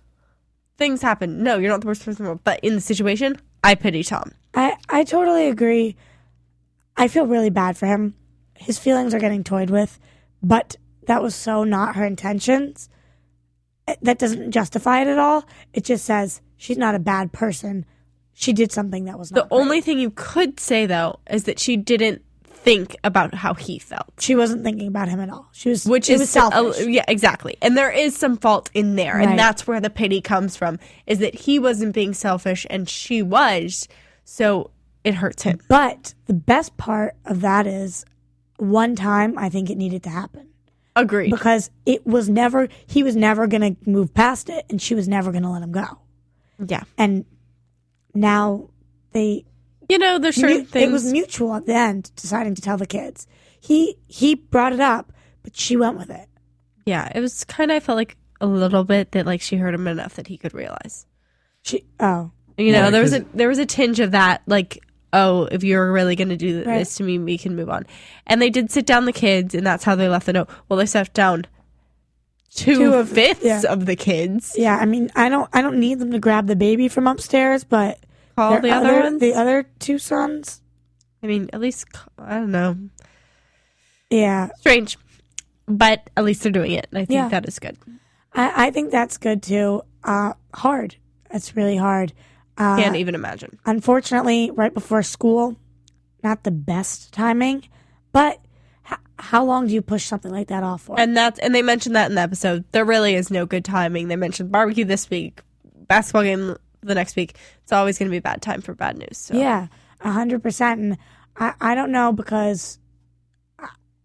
Things 0.77 1.01
happen. 1.01 1.43
No, 1.43 1.57
you're 1.57 1.71
not 1.71 1.81
the 1.81 1.87
worst 1.87 2.05
person 2.05 2.21
in 2.21 2.25
the 2.25 2.29
world. 2.31 2.43
But 2.43 2.59
in 2.61 2.75
the 2.75 2.81
situation, 2.81 3.37
I 3.63 3.75
pity 3.75 4.03
Tom. 4.03 4.31
I, 4.53 4.77
I 4.89 5.03
totally 5.03 5.47
agree. 5.47 5.95
I 6.95 7.07
feel 7.07 7.25
really 7.25 7.49
bad 7.49 7.77
for 7.77 7.85
him. 7.85 8.13
His 8.55 8.77
feelings 8.77 9.13
are 9.13 9.19
getting 9.19 9.43
toyed 9.43 9.69
with, 9.69 9.99
but 10.43 10.75
that 11.09 11.21
was 11.23 11.35
so 11.35 11.63
not 11.63 11.95
her 11.95 12.05
intentions. 12.05 12.87
Eh, 13.87 13.95
That 14.01 14.19
doesn't 14.19 14.51
justify 14.51 15.01
it 15.01 15.07
at 15.07 15.17
all. 15.19 15.43
It 15.73 15.83
just 15.83 16.05
says 16.05 16.41
she's 16.55 16.77
not 16.77 16.95
a 16.95 16.99
bad 16.99 17.31
person. 17.33 17.85
She 18.33 18.53
did 18.53 18.71
something 18.71 19.05
that 19.05 19.19
was 19.19 19.29
The 19.31 19.47
only 19.51 19.81
thing 19.81 19.99
you 19.99 20.11
could 20.11 20.59
say 20.59 20.85
though 20.85 21.19
is 21.29 21.43
that 21.45 21.59
she 21.59 21.75
didn't 21.77 22.21
think 22.45 22.95
about 23.05 23.33
how 23.33 23.53
he 23.53 23.79
felt. 23.79 24.05
she 24.19 24.35
wasn't 24.35 24.63
thinking 24.63 24.87
about 24.87 25.07
him 25.07 25.19
at 25.21 25.29
all. 25.29 25.47
She 25.53 25.69
was, 25.69 25.85
which 25.85 26.09
is 26.09 26.19
was 26.19 26.29
selfish. 26.29 26.85
a- 26.85 26.91
yeah, 26.91 27.05
exactly. 27.07 27.55
And 27.61 27.75
there 27.77 27.89
is 27.91 28.15
some 28.17 28.35
fault 28.37 28.69
in 28.73 28.95
there, 28.97 29.15
Right. 29.15 29.27
and 29.29 29.39
that's 29.39 29.65
where 29.65 29.79
the 29.79 29.89
pity 29.89 30.19
comes 30.21 30.57
from. 30.57 30.77
Is 31.07 31.19
that 31.19 31.33
he 31.33 31.57
wasn't 31.57 31.93
being 31.95 32.13
selfish 32.13 32.67
and 32.69 32.87
she 32.89 33.21
was, 33.23 33.87
so 34.25 34.71
it 35.05 35.15
hurts 35.15 35.43
him. 35.43 35.59
but 35.69 36.13
the 36.25 36.33
best 36.33 36.75
part 36.75 37.15
of 37.25 37.39
that 37.41 37.65
is, 37.65 38.05
one 38.57 38.93
time 38.95 39.37
I 39.37 39.47
think 39.49 39.69
it 39.69 39.77
needed 39.77 40.03
to 40.03 40.09
happen. 40.09 40.48
Agreed. 40.99 41.31
because 41.31 41.69
it 41.85 42.05
was 42.05 42.29
never 42.29 42.67
he 42.87 43.03
was 43.03 43.15
never 43.15 43.47
going 43.47 43.75
to 43.75 43.89
move 43.89 44.13
past 44.13 44.49
it 44.49 44.65
and 44.69 44.81
she 44.81 44.95
was 44.95 45.07
never 45.07 45.31
going 45.31 45.43
to 45.43 45.49
let 45.49 45.61
him 45.63 45.71
go 45.71 45.99
Yeah, 46.65 46.83
and 46.97 47.25
now 48.13 48.69
they 49.11 49.45
you 49.87 49.97
know, 49.97 50.19
there's 50.19 50.35
certain 50.35 50.57
mu- 50.59 50.63
things. 50.65 50.89
it 50.89 50.91
was 50.91 51.05
mutual 51.11 51.55
at 51.55 51.65
the 51.65 51.73
end 51.73 52.11
deciding 52.15 52.53
to 52.55 52.61
tell 52.61 52.77
the 52.77 52.85
kids 52.85 53.25
he 53.59 53.97
he 54.07 54.35
brought 54.35 54.73
it 54.73 54.79
up 54.79 55.11
but 55.43 55.55
she 55.55 55.75
went 55.75 55.97
with 55.97 56.09
it 56.09 56.27
yeah, 56.85 57.11
it 57.13 57.19
was 57.19 57.43
kind 57.43 57.69
of. 57.69 57.75
I 57.75 57.79
felt 57.81 57.97
like 57.97 58.17
a 58.41 58.47
little 58.47 58.83
bit 58.83 59.11
that 59.11 59.25
like 59.27 59.41
she 59.41 59.57
heard 59.57 59.75
him 59.75 59.87
enough 59.87 60.15
that 60.15 60.25
he 60.25 60.37
could 60.37 60.55
realize. 60.55 61.05
she 61.61 61.85
oh 61.99 62.31
You 62.57 62.71
know, 62.71 62.85
Yeah, 62.85 62.89
there 62.89 63.01
was 63.03 63.13
a 63.13 63.19
there 63.35 63.47
was 63.47 63.59
a 63.59 63.65
tinge 63.67 63.99
of 63.99 64.11
that, 64.11 64.41
like, 64.47 64.83
oh, 65.13 65.45
if 65.51 65.63
you're 65.63 65.91
really 65.91 66.15
going 66.15 66.29
to 66.29 66.37
do 66.37 66.57
this 66.57 66.67
Right. 66.67 66.85
to 66.87 67.03
me, 67.03 67.17
we 67.19 67.37
can 67.37 67.55
move 67.55 67.69
on. 67.69 67.85
And 68.27 68.41
they 68.41 68.49
did 68.49 68.71
sit 68.71 68.85
down 68.85 69.05
the 69.05 69.13
kids, 69.13 69.55
and 69.55 69.65
that's 69.65 69.83
how 69.83 69.95
they 69.95 70.07
left 70.09 70.25
the 70.25 70.33
note. 70.33 70.49
Well, 70.67 70.77
they 70.77 70.85
sat 70.85 71.13
down 71.13 71.45
two, 72.53 72.75
Two 72.75 72.93
of- 72.93 73.09
fifths 73.09 73.43
yeah. 73.45 73.61
of 73.67 73.85
the 73.85 73.95
kids. 73.95 74.55
yeah 74.57 74.77
i 74.77 74.85
mean 74.85 75.11
i 75.15 75.29
don't 75.29 75.47
i 75.53 75.61
don't 75.61 75.79
need 75.79 75.99
them 75.99 76.11
to 76.11 76.17
grab 76.17 76.47
the 76.47 76.55
baby 76.55 76.87
from 76.87 77.05
upstairs 77.05 77.63
but 77.63 77.99
call 78.35 78.59
the 78.59 78.71
other, 78.71 79.01
ones? 79.01 79.19
the 79.21 79.33
other 79.35 79.67
two 79.79 79.99
sons. 79.99 80.61
I 81.21 81.27
mean, 81.27 81.49
at 81.53 81.59
least 81.59 81.85
I 82.17 82.35
don't 82.39 82.51
know. 82.51 82.77
Yeah, 84.09 84.49
Strange, 84.59 84.97
but 85.67 86.09
at 86.17 86.23
least 86.23 86.41
they're 86.43 86.51
doing 86.51 86.71
it, 86.71 86.87
and 86.91 86.97
I 86.97 87.05
think 87.05 87.17
Yeah. 87.17 87.29
that 87.29 87.47
is 87.47 87.59
good. 87.59 87.77
I, 88.33 88.67
I 88.67 88.71
think 88.71 88.91
that's 88.91 89.17
good 89.17 89.43
too. 89.43 89.81
Uh, 90.03 90.33
hard. 90.53 90.95
That's 91.31 91.55
really 91.55 91.77
hard. 91.77 92.13
Uh, 92.59 92.75
Can't 92.75 92.97
even 92.97 93.15
imagine. 93.15 93.57
unfortunately, 93.65 94.51
right 94.51 94.73
before 94.73 95.01
school, 95.01 95.55
not 96.21 96.43
the 96.43 96.51
best 96.51 97.13
timing. 97.13 97.63
But 98.11 98.39
h- 98.91 98.97
how 99.17 99.45
long 99.45 99.67
do 99.67 99.73
you 99.73 99.81
push 99.81 100.03
something 100.05 100.31
like 100.31 100.49
that 100.49 100.61
off 100.61 100.81
for? 100.81 100.99
And 100.99 101.15
that's 101.15 101.39
and 101.39 101.55
they 101.55 101.61
mentioned 101.61 101.95
that 101.95 102.09
in 102.09 102.15
the 102.15 102.21
episode. 102.21 102.65
There 102.73 102.83
really 102.85 103.15
is 103.15 103.31
no 103.31 103.45
good 103.45 103.63
timing. 103.63 104.09
They 104.09 104.17
mentioned 104.17 104.51
barbecue 104.51 104.83
this 104.85 105.09
week, 105.09 105.41
basketball 105.87 106.23
game 106.23 106.57
the 106.81 106.95
next 106.95 107.15
week. 107.15 107.35
It's 107.63 107.71
always 107.71 107.97
going 107.97 108.07
to 108.09 108.11
be 108.11 108.17
a 108.17 108.21
bad 108.21 108.41
time 108.41 108.61
for 108.61 108.73
bad 108.73 108.97
news. 108.97 109.17
So. 109.17 109.35
Yeah, 109.35 109.67
a 110.01 110.11
hundred 110.11 110.43
percent. 110.43 110.81
And 110.81 110.97
I, 111.37 111.53
I 111.61 111.75
don't 111.75 111.91
know 111.91 112.11
because 112.11 112.77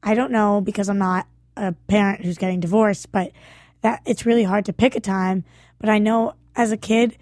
I 0.02 0.14
don't 0.14 0.30
know 0.30 0.60
because 0.60 0.88
I'm 0.88 0.98
not 0.98 1.26
a 1.56 1.72
parent 1.88 2.24
who's 2.24 2.38
getting 2.38 2.60
divorced, 2.60 3.10
but 3.10 3.32
that 3.80 4.02
it's 4.06 4.26
really 4.26 4.44
hard 4.44 4.64
to 4.66 4.72
pick 4.72 4.94
a 4.94 5.00
time. 5.00 5.44
But 5.80 5.88
I 5.88 5.98
know 5.98 6.34
as 6.54 6.72
a 6.72 6.76
kid, 6.76 7.16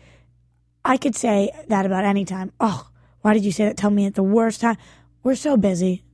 I 0.84 0.96
could 0.96 1.14
say 1.14 1.50
that 1.68 1.86
about 1.86 2.04
any 2.04 2.24
time. 2.24 2.52
Oh, 2.60 2.88
why 3.20 3.34
did 3.34 3.44
you 3.44 3.52
say 3.52 3.64
that? 3.66 3.76
Tell 3.76 3.90
me 3.90 4.06
at 4.06 4.14
the 4.14 4.22
worst 4.22 4.60
time. 4.60 4.76
We're 5.22 5.36
so 5.36 5.56
busy. 5.56 6.04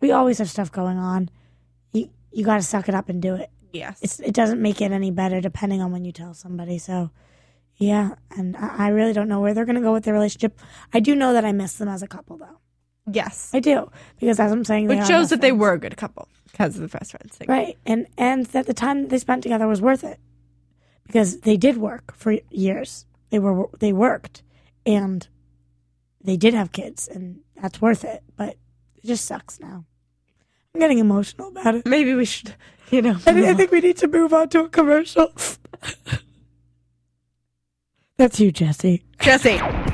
We 0.00 0.12
always 0.12 0.38
have 0.38 0.48
stuff 0.50 0.70
going 0.70 0.98
on. 0.98 1.30
You 1.92 2.10
you 2.32 2.44
got 2.44 2.56
to 2.56 2.62
suck 2.62 2.88
it 2.88 2.94
up 2.94 3.08
and 3.08 3.20
do 3.20 3.34
it. 3.34 3.50
Yes. 3.72 3.98
It's, 4.02 4.20
it 4.20 4.34
doesn't 4.34 4.62
make 4.62 4.80
it 4.80 4.92
any 4.92 5.10
better 5.10 5.40
depending 5.40 5.82
on 5.82 5.90
when 5.90 6.04
you 6.04 6.12
tell 6.12 6.32
somebody. 6.34 6.78
So, 6.78 7.10
yeah, 7.76 8.14
and 8.36 8.56
I, 8.56 8.86
I 8.86 8.88
really 8.88 9.12
don't 9.12 9.28
know 9.28 9.40
where 9.40 9.52
they're 9.52 9.64
going 9.64 9.74
to 9.74 9.80
go 9.82 9.92
with 9.92 10.04
their 10.04 10.14
relationship. 10.14 10.60
I 10.92 11.00
do 11.00 11.16
know 11.16 11.32
that 11.32 11.44
I 11.44 11.50
miss 11.50 11.74
them 11.74 11.88
as 11.88 12.00
a 12.02 12.06
couple, 12.06 12.36
though. 12.36 12.60
yes. 13.10 13.50
I 13.52 13.58
do 13.58 13.90
because 14.20 14.38
as 14.38 14.52
I'm 14.52 14.64
saying, 14.64 14.86
Which 14.86 15.06
shows 15.06 15.30
that 15.30 15.40
they 15.40 15.50
were 15.50 15.72
a 15.72 15.78
good 15.78 15.96
couple 15.96 16.28
because 16.52 16.76
of 16.76 16.82
the 16.82 16.98
best 16.98 17.10
friends 17.10 17.36
thing. 17.36 17.48
right, 17.48 17.76
and 17.84 18.06
and 18.16 18.46
that 18.46 18.66
the 18.66 18.74
time 18.74 19.08
they 19.08 19.18
spent 19.18 19.42
together 19.42 19.66
was 19.66 19.80
worth 19.80 20.04
it 20.04 20.20
because 21.06 21.40
they 21.40 21.56
did 21.56 21.76
work 21.78 22.14
for 22.14 22.38
years. 22.50 23.06
They 23.34 23.40
were 23.40 23.68
they 23.80 23.92
worked 23.92 24.44
and 24.86 25.26
they 26.22 26.36
did 26.36 26.54
have 26.54 26.70
kids, 26.70 27.08
and 27.08 27.40
that's 27.60 27.82
worth 27.82 28.04
it. 28.04 28.22
But 28.36 28.50
it 28.50 29.04
just 29.04 29.24
sucks 29.24 29.58
now. 29.58 29.86
I'm 30.72 30.80
getting 30.80 30.98
emotional 30.98 31.48
about 31.48 31.74
it. 31.74 31.84
Maybe 31.84 32.14
we 32.14 32.26
should, 32.26 32.54
you 32.92 33.02
know. 33.02 33.18
I, 33.26 33.50
I 33.50 33.54
think 33.54 33.72
we 33.72 33.80
need 33.80 33.96
to 33.96 34.06
move 34.06 34.32
on 34.32 34.50
to 34.50 34.60
a 34.60 34.68
commercial. 34.68 35.32
That's 38.18 38.38
you, 38.38 38.52
Jesse. 38.52 39.02
Jesse. 39.18 39.93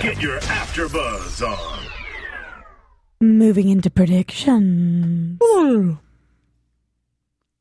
get 0.00 0.22
your 0.22 0.40
AfterBuzz 0.40 1.42
on. 1.46 1.84
Moving 3.20 3.68
into 3.68 3.90
predictions. 3.90 5.38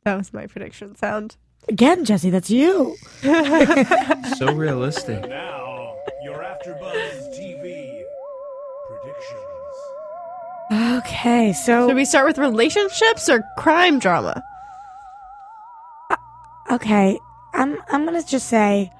That 0.05 0.15
was 0.15 0.31
my 0.31 0.47
prediction 0.47 0.95
sound. 0.95 1.35
Again, 1.67 2.05
Jesse, 2.05 2.29
that's 2.29 2.49
you. 2.49 2.95
So 4.37 4.53
realistic. 4.53 5.27
Now, 5.27 5.95
your 6.23 6.37
AfterBuzz 6.39 7.37
TV 7.37 8.01
predictions. 8.87 9.39
Okay, 11.05 11.51
so 11.53 11.87
Should 11.87 11.95
we 11.95 12.05
start 12.05 12.27
with 12.27 12.37
relationships 12.37 13.27
or 13.27 13.43
crime 13.57 13.99
drama? 13.99 14.41
Uh, 16.09 16.15
okay, 16.71 17.19
I'm 17.53 17.81
I'm 17.91 18.05
gonna 18.05 18.23
just 18.23 18.47
say 18.47 18.91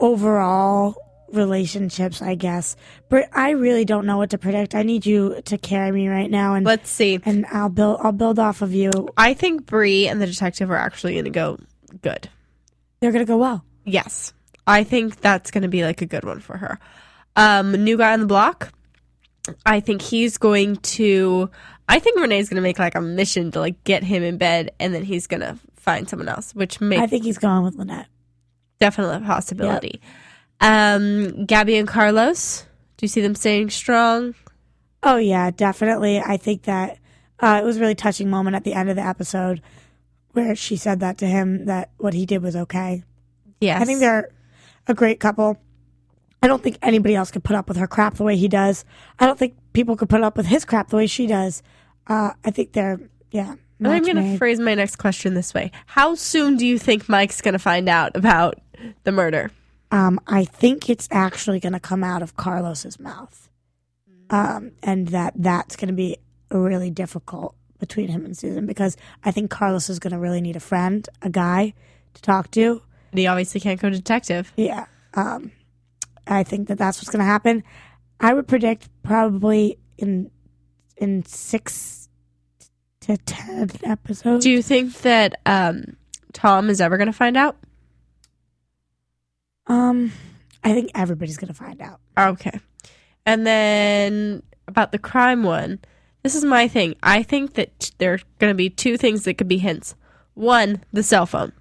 overall 0.00 0.96
relationships, 1.32 2.20
I 2.20 2.34
guess. 2.34 2.74
But 3.08 3.28
I 3.32 3.50
really 3.50 3.84
don't 3.84 4.06
know 4.06 4.16
what 4.18 4.30
to 4.30 4.38
predict. 4.38 4.74
I 4.74 4.82
need 4.82 5.06
you 5.06 5.40
to 5.44 5.56
carry 5.58 5.92
me 5.92 6.08
right 6.08 6.30
now, 6.30 6.54
and 6.54 6.66
Let's 6.66 6.90
see. 6.90 7.20
and 7.24 7.46
I'll 7.52 7.68
build 7.68 8.00
I'll 8.02 8.12
build 8.12 8.38
off 8.40 8.62
of 8.62 8.74
you. 8.74 8.90
I 9.16 9.34
think 9.34 9.66
Bree 9.66 10.08
and 10.08 10.20
the 10.20 10.26
detective 10.26 10.70
are 10.70 10.76
actually 10.76 11.12
going 11.12 11.26
to 11.26 11.30
go 11.30 11.58
good. 12.02 12.28
They're 13.00 13.12
gonna 13.12 13.24
go 13.24 13.36
well. 13.36 13.64
Yes. 13.84 14.32
I 14.66 14.84
think 14.84 15.20
that's 15.20 15.50
going 15.50 15.62
to 15.62 15.68
be 15.68 15.82
like 15.82 16.00
a 16.00 16.06
good 16.06 16.22
one 16.24 16.38
for 16.38 16.56
her. 16.56 16.78
Um, 17.34 17.72
new 17.72 17.96
guy 17.96 18.12
on 18.12 18.20
the 18.20 18.26
block. 18.26 18.72
I 19.66 19.80
think 19.80 20.02
he's 20.02 20.38
going 20.38 20.76
to. 20.76 21.50
I 21.88 21.98
think 21.98 22.20
Renee's 22.20 22.48
going 22.48 22.56
to 22.56 22.62
make 22.62 22.78
like 22.78 22.94
a 22.94 23.00
mission 23.00 23.50
to 23.52 23.58
like 23.58 23.82
get 23.84 24.04
him 24.04 24.22
in 24.22 24.36
bed, 24.36 24.70
and 24.78 24.94
then 24.94 25.02
he's 25.02 25.26
going 25.26 25.40
to 25.40 25.58
find 25.74 26.08
someone 26.08 26.28
else, 26.28 26.54
which 26.54 26.80
makes 26.80 27.02
I 27.02 27.06
think 27.06 27.24
he's 27.24 27.38
gone 27.38 27.64
with 27.64 27.74
Lynette. 27.74 28.06
definitely 28.78 29.16
a 29.16 29.20
possibility. 29.20 30.00
Um, 30.60 31.46
Gabby 31.46 31.76
and 31.76 31.88
Carlos. 31.88 32.66
Do 32.96 33.04
you 33.04 33.08
see 33.08 33.22
them 33.22 33.34
staying 33.34 33.70
strong? 33.70 34.34
Oh 35.02 35.16
yeah, 35.16 35.50
definitely. 35.50 36.20
I 36.20 36.36
think 36.36 36.64
that 36.64 36.98
uh, 37.40 37.58
it 37.62 37.64
was 37.64 37.78
a 37.78 37.80
really 37.80 37.94
touching 37.94 38.28
moment 38.28 38.54
at 38.54 38.64
the 38.64 38.74
end 38.74 38.90
of 38.90 38.96
the 38.96 39.02
episode 39.02 39.62
where 40.32 40.54
she 40.54 40.76
said 40.76 41.00
that 41.00 41.18
to 41.18 41.26
him 41.26 41.66
that 41.66 41.90
what 41.98 42.14
he 42.14 42.26
did 42.26 42.42
was 42.42 42.56
okay. 42.56 43.02
Yes. 43.60 43.80
I 43.80 43.84
think 43.84 44.00
they're 44.00 44.30
a 44.86 44.94
great 44.94 45.20
couple. 45.20 45.58
I 46.42 46.46
don't 46.46 46.62
think 46.62 46.78
anybody 46.80 47.14
else 47.14 47.30
could 47.30 47.44
put 47.44 47.56
up 47.56 47.68
with 47.68 47.76
her 47.76 47.86
crap 47.86 48.14
the 48.14 48.24
way 48.24 48.36
he 48.36 48.48
does. 48.48 48.84
I 49.18 49.26
don't 49.26 49.38
think 49.38 49.56
people 49.72 49.96
could 49.96 50.08
put 50.08 50.22
up 50.22 50.36
with 50.36 50.46
his 50.46 50.64
crap 50.64 50.88
the 50.88 50.96
way 50.96 51.06
she 51.06 51.26
does. 51.26 51.62
Uh, 52.06 52.30
I 52.44 52.50
think 52.50 52.72
they're 52.72 53.00
yeah. 53.30 53.56
And 53.78 53.88
I'm 53.88 54.02
going 54.02 54.16
to 54.16 54.36
phrase 54.36 54.60
my 54.60 54.74
next 54.74 54.96
question 54.96 55.34
this 55.34 55.54
way: 55.54 55.70
How 55.86 56.14
soon 56.14 56.56
do 56.56 56.66
you 56.66 56.78
think 56.78 57.08
Mike's 57.08 57.40
going 57.40 57.52
to 57.52 57.58
find 57.58 57.88
out 57.88 58.14
about 58.14 58.60
the 59.04 59.12
murder? 59.12 59.50
Um, 59.90 60.20
I 60.26 60.44
think 60.44 60.88
it's 60.88 61.08
actually 61.10 61.60
going 61.60 61.72
to 61.72 61.80
come 61.80 62.04
out 62.04 62.22
of 62.22 62.36
Carlos's 62.36 63.00
mouth, 63.00 63.48
um, 64.28 64.72
and 64.82 65.08
that 65.08 65.34
that's 65.36 65.76
going 65.76 65.88
to 65.88 65.94
be 65.94 66.18
really 66.50 66.90
difficult 66.90 67.54
between 67.80 68.08
him 68.08 68.24
and 68.24 68.36
Susan 68.36 68.66
because 68.66 68.96
I 69.24 69.30
think 69.30 69.50
Carlos 69.50 69.90
is 69.90 69.98
going 69.98 70.12
to 70.12 70.18
really 70.18 70.40
need 70.40 70.56
a 70.56 70.60
friend, 70.60 71.08
a 71.22 71.30
guy 71.30 71.74
to 72.14 72.22
talk 72.22 72.50
to. 72.52 72.82
And 73.10 73.18
he 73.18 73.26
obviously 73.26 73.60
can't 73.60 73.80
go 73.80 73.90
detective. 73.90 74.52
Yeah, 74.56 74.86
um, 75.14 75.50
I 76.26 76.44
think 76.44 76.68
that 76.68 76.78
that's 76.78 76.98
what's 76.98 77.10
going 77.10 77.20
to 77.20 77.24
happen. 77.24 77.64
I 78.20 78.34
would 78.34 78.46
predict 78.46 78.88
probably 79.02 79.78
in 79.98 80.30
in 80.96 81.24
six 81.24 82.08
to 83.00 83.16
ten 83.16 83.70
episodes. 83.82 84.44
Do 84.44 84.50
you 84.50 84.62
think 84.62 84.98
that 84.98 85.40
um, 85.46 85.96
Tom 86.32 86.70
is 86.70 86.80
ever 86.80 86.96
going 86.96 87.06
to 87.06 87.12
find 87.12 87.36
out? 87.36 87.56
um, 89.70 90.12
I 90.64 90.72
think 90.72 90.90
everybody's 90.94 91.36
going 91.36 91.48
to 91.48 91.54
find 91.54 91.80
out. 91.80 92.00
Okay. 92.18 92.58
And 93.24 93.46
then 93.46 94.42
about 94.66 94.92
the 94.92 94.98
crime 94.98 95.44
one, 95.44 95.78
this 96.22 96.34
is 96.34 96.44
my 96.44 96.68
thing. 96.68 96.94
I 97.02 97.22
think 97.22 97.54
that 97.54 97.90
there 97.98 98.14
are 98.14 98.20
going 98.38 98.50
to 98.50 98.56
be 98.56 98.70
two 98.70 98.96
things 98.96 99.24
that 99.24 99.34
could 99.34 99.48
be 99.48 99.58
hints. 99.58 99.94
One, 100.34 100.82
the 100.92 101.02
cell 101.02 101.26
phone. 101.26 101.52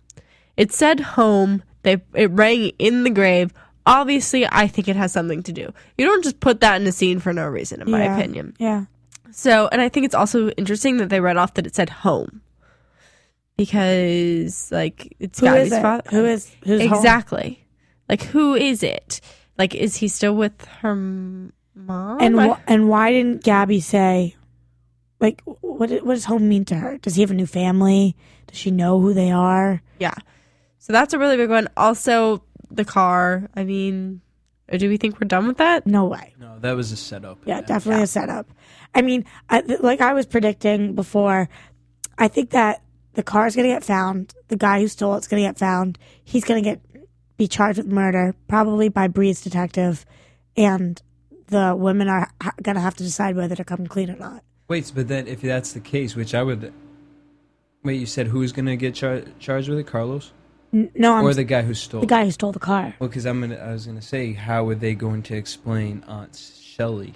It 0.58 0.72
said 0.72 1.00
home. 1.00 1.64
They 1.84 2.02
it 2.14 2.32
rang 2.32 2.72
in 2.80 3.04
the 3.04 3.10
grave. 3.10 3.54
Obviously, 3.86 4.46
I 4.46 4.68
think 4.68 4.88
it 4.88 4.96
has 4.96 5.12
something 5.12 5.42
to 5.44 5.52
do. 5.52 5.74
You 5.98 6.06
don't 6.06 6.24
just 6.24 6.40
put 6.40 6.60
that 6.60 6.80
in 6.80 6.88
a 6.88 6.92
scene 6.92 7.20
for 7.20 7.34
no 7.34 7.48
reason, 7.48 7.82
in 7.82 7.90
my 7.90 8.04
opinion. 8.04 8.56
Yeah. 8.60 8.86
So, 9.32 9.70
and 9.72 9.82
I 9.82 9.90
think 9.90 10.06
it's 10.06 10.16
also 10.16 10.50
interesting 10.52 10.98
that 10.98 11.10
they 11.10 11.22
read 11.22 11.38
off 11.38 11.54
that 11.56 11.66
it 11.66 11.76
said 11.76 11.90
home 11.90 12.42
because, 13.58 14.72
like, 14.72 15.16
it's 15.20 15.40
Who 15.40 15.48
it? 15.48 15.70
father. 15.70 16.10
Who 16.12 16.26
is 16.26 16.52
who's 16.64 16.82
home? 16.82 16.94
exactly? 16.94 17.66
Like, 18.08 18.24
who 18.24 18.56
is 18.56 18.84
it? 18.84 19.22
Like, 19.58 19.76
is 19.76 19.98
he 19.98 20.08
still 20.08 20.36
with 20.36 20.66
her 20.82 20.96
mom? 20.96 22.18
And 22.22 22.40
wh- 22.40 22.60
and 22.68 22.90
why 22.90 23.12
didn't 23.12 23.44
Gabby 23.44 23.82
say, 23.82 24.36
like, 25.20 25.42
what 25.46 25.90
what 26.06 26.14
does 26.14 26.26
home 26.26 26.48
mean 26.48 26.66
to 26.66 26.76
her? 26.76 26.98
Does 26.98 27.16
he 27.16 27.22
have 27.22 27.32
a 27.32 27.36
new 27.36 27.46
family? 27.46 28.16
Does 28.48 28.58
she 28.58 28.72
know 28.72 29.00
who 29.00 29.14
they 29.14 29.32
are? 29.32 29.82
yeah. 30.00 30.16
So 30.82 30.94
that's 30.94 31.14
a 31.14 31.20
really 31.20 31.36
big 31.38 31.50
one. 31.50 31.68
Also, 31.76 32.42
the 32.72 32.86
car. 32.86 33.50
I 33.56 33.64
mean, 33.64 34.22
do 34.76 34.88
we 34.90 34.98
think 34.98 35.20
we're 35.20 35.28
done 35.28 35.46
with 35.46 35.58
that? 35.58 35.86
No 35.86 36.06
way. 36.06 36.34
No, 36.40 36.58
that 36.60 36.72
was 36.72 36.92
a 36.92 36.96
setup. 36.96 37.40
Yeah, 37.46 37.62
definitely 37.62 38.04
a 38.04 38.08
setup. 38.08 38.50
I 38.96 39.02
mean, 39.02 39.26
I, 39.50 39.60
like 39.82 40.02
I 40.02 40.14
was 40.14 40.26
predicting 40.26 40.96
before, 40.96 41.50
I 42.18 42.28
think 42.30 42.52
that 42.52 42.82
the 43.14 43.24
car 43.24 43.46
is 43.46 43.56
going 43.56 43.68
to 43.68 43.74
get 43.76 43.84
found. 43.84 44.34
The 44.48 44.56
guy 44.56 44.80
who 44.80 44.88
stole 44.88 45.16
it's 45.16 45.28
going 45.28 45.44
to 45.44 45.50
get 45.50 45.58
found. 45.60 46.00
He's 46.24 46.46
going 46.46 46.64
to 46.64 46.70
get 46.70 46.82
be 47.38 47.48
charged 47.48 47.78
with 47.78 47.88
murder, 47.88 48.34
probably 48.48 48.90
by 48.90 49.08
Bree's 49.08 49.42
detective, 49.42 50.06
and 50.58 51.02
the 51.48 51.76
women 51.76 52.08
are 52.08 52.32
ha- 52.42 52.54
going 52.62 52.76
to 52.76 52.82
have 52.82 52.96
to 52.96 53.04
decide 53.04 53.36
whether 53.36 53.56
to 53.56 53.64
come 53.64 53.86
clean 53.86 54.10
or 54.10 54.18
not. 54.18 54.44
Wait, 54.70 54.92
but 54.96 55.08
then 55.08 55.28
if 55.28 55.42
that's 55.42 55.74
the 55.74 55.80
case, 55.82 56.16
which 56.16 56.34
I 56.34 56.44
would. 56.44 56.72
Wait, 57.84 58.00
you 58.00 58.06
said 58.06 58.28
who's 58.28 58.52
gonna 58.52 58.76
get 58.76 58.96
char- 58.96 59.24
charged 59.40 59.68
with 59.68 59.80
it, 59.80 59.88
Carlos, 59.88 60.32
N- 60.74 60.92
no, 60.96 61.14
I'm 61.16 61.26
or 61.26 61.34
the 61.34 61.44
guy 61.44 61.64
who 61.64 61.74
stole? 61.74 62.02
the 62.02 62.08
guy 62.08 62.24
who 62.26 62.32
stole 62.32 62.52
the 62.52 62.60
car. 62.60 62.94
Well, 63.00 63.10
because 63.10 63.26
I'm 63.26 63.42
gonna, 63.42 63.56
I 63.56 63.72
was 63.74 63.86
gonna 63.88 64.02
say, 64.02 64.34
how 64.34 64.68
are 64.70 64.76
they 64.76 64.96
going 64.96 65.24
to 65.24 65.36
explain 65.36 66.04
Aunt 66.08 66.36
Shelley? 66.38 67.14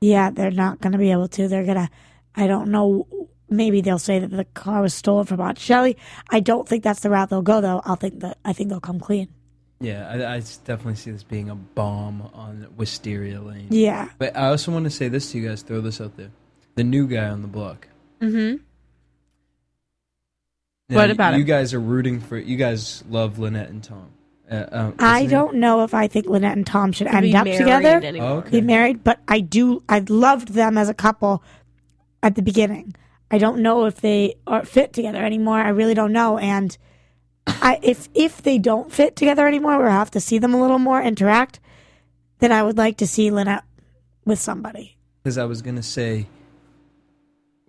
Yeah, 0.00 0.30
they're 0.30 0.50
not 0.50 0.80
going 0.80 0.92
to 0.92 0.98
be 0.98 1.10
able 1.10 1.28
to. 1.28 1.48
They're 1.48 1.64
going 1.64 1.78
to, 1.78 1.88
I 2.34 2.46
don't 2.46 2.68
know, 2.70 3.06
maybe 3.48 3.80
they'll 3.80 3.98
say 3.98 4.18
that 4.18 4.30
the 4.30 4.44
car 4.44 4.82
was 4.82 4.92
stolen 4.92 5.24
from 5.24 5.40
Aunt 5.40 5.58
Shelley. 5.58 5.96
I 6.28 6.40
don't 6.40 6.68
think 6.68 6.84
that's 6.84 7.00
the 7.00 7.08
route 7.08 7.30
they'll 7.30 7.40
go, 7.40 7.62
though. 7.62 7.80
I'll 7.82 7.96
think 7.96 8.20
that, 8.20 8.36
I 8.44 8.52
think 8.52 8.68
they'll 8.68 8.78
come 8.78 9.00
clean. 9.00 9.28
Yeah, 9.80 10.06
I 10.30 10.40
definitely 10.64 10.96
see 10.96 11.12
this 11.12 11.22
being 11.22 11.48
a 11.48 11.54
bomb 11.54 12.30
on 12.34 12.66
Wisteria 12.76 13.40
Lane. 13.40 13.68
Yeah. 13.70 14.10
But 14.18 14.36
I 14.36 14.48
also 14.48 14.70
want 14.70 14.84
to 14.84 14.90
say 14.90 15.08
this 15.08 15.32
to 15.32 15.38
you 15.38 15.48
guys. 15.48 15.62
Throw 15.62 15.80
this 15.80 15.98
out 16.00 16.14
there: 16.18 16.30
the 16.76 16.84
new 16.84 17.06
guy 17.08 17.26
on 17.28 17.42
the 17.42 17.48
block. 17.48 17.88
Mm-hmm. 18.20 18.62
Now, 20.88 20.96
What 20.96 21.08
y- 21.08 21.12
about 21.12 21.34
you 21.34 21.40
him? 21.40 21.46
guys 21.46 21.74
are 21.74 21.80
rooting 21.80 22.20
for? 22.20 22.38
You 22.38 22.56
guys 22.56 23.02
love 23.10 23.38
Lynette 23.38 23.68
and 23.70 23.82
Tom. 23.82 24.10
Uh, 24.48 24.64
um, 24.70 24.94
I 25.00 25.26
don't 25.26 25.56
know 25.56 25.82
if 25.82 25.92
I 25.92 26.06
think 26.06 26.26
Lynette 26.26 26.56
and 26.56 26.64
Tom 26.66 26.92
should 26.92 27.08
end 27.08 27.34
up 27.34 27.44
together. 27.46 28.00
Oh, 28.20 28.36
okay. 28.38 28.50
be 28.50 28.60
married, 28.60 29.02
but 29.02 29.18
I 29.26 29.40
do, 29.40 29.82
I 29.88 29.98
loved 30.08 30.48
them 30.52 30.78
as 30.78 30.88
a 30.88 30.94
couple 30.94 31.42
at 32.22 32.36
the 32.36 32.42
beginning. 32.42 32.94
I 33.28 33.38
don't 33.38 33.58
know 33.60 33.86
if 33.86 34.00
they 34.00 34.36
are 34.46 34.64
fit 34.64 34.92
together 34.92 35.24
anymore. 35.24 35.58
I 35.58 35.70
really 35.70 35.94
don't 35.94 36.12
know. 36.12 36.38
And 36.38 36.78
I, 37.48 37.80
if, 37.82 38.08
if 38.14 38.40
they 38.42 38.58
don't 38.58 38.92
fit 38.92 39.16
together 39.16 39.48
anymore, 39.48 39.84
or 39.84 39.90
have 39.90 40.12
to 40.12 40.20
see 40.20 40.38
them 40.38 40.54
a 40.54 40.60
little 40.60 40.78
more 40.78 41.02
interact, 41.02 41.58
then 42.38 42.52
I 42.52 42.62
would 42.62 42.78
like 42.78 42.98
to 42.98 43.06
see 43.08 43.32
Lynette 43.32 43.64
with 44.24 44.38
somebody. 44.38 44.96
because 45.24 45.38
I 45.38 45.44
was 45.44 45.60
gonna 45.60 45.82
say, 45.82 46.26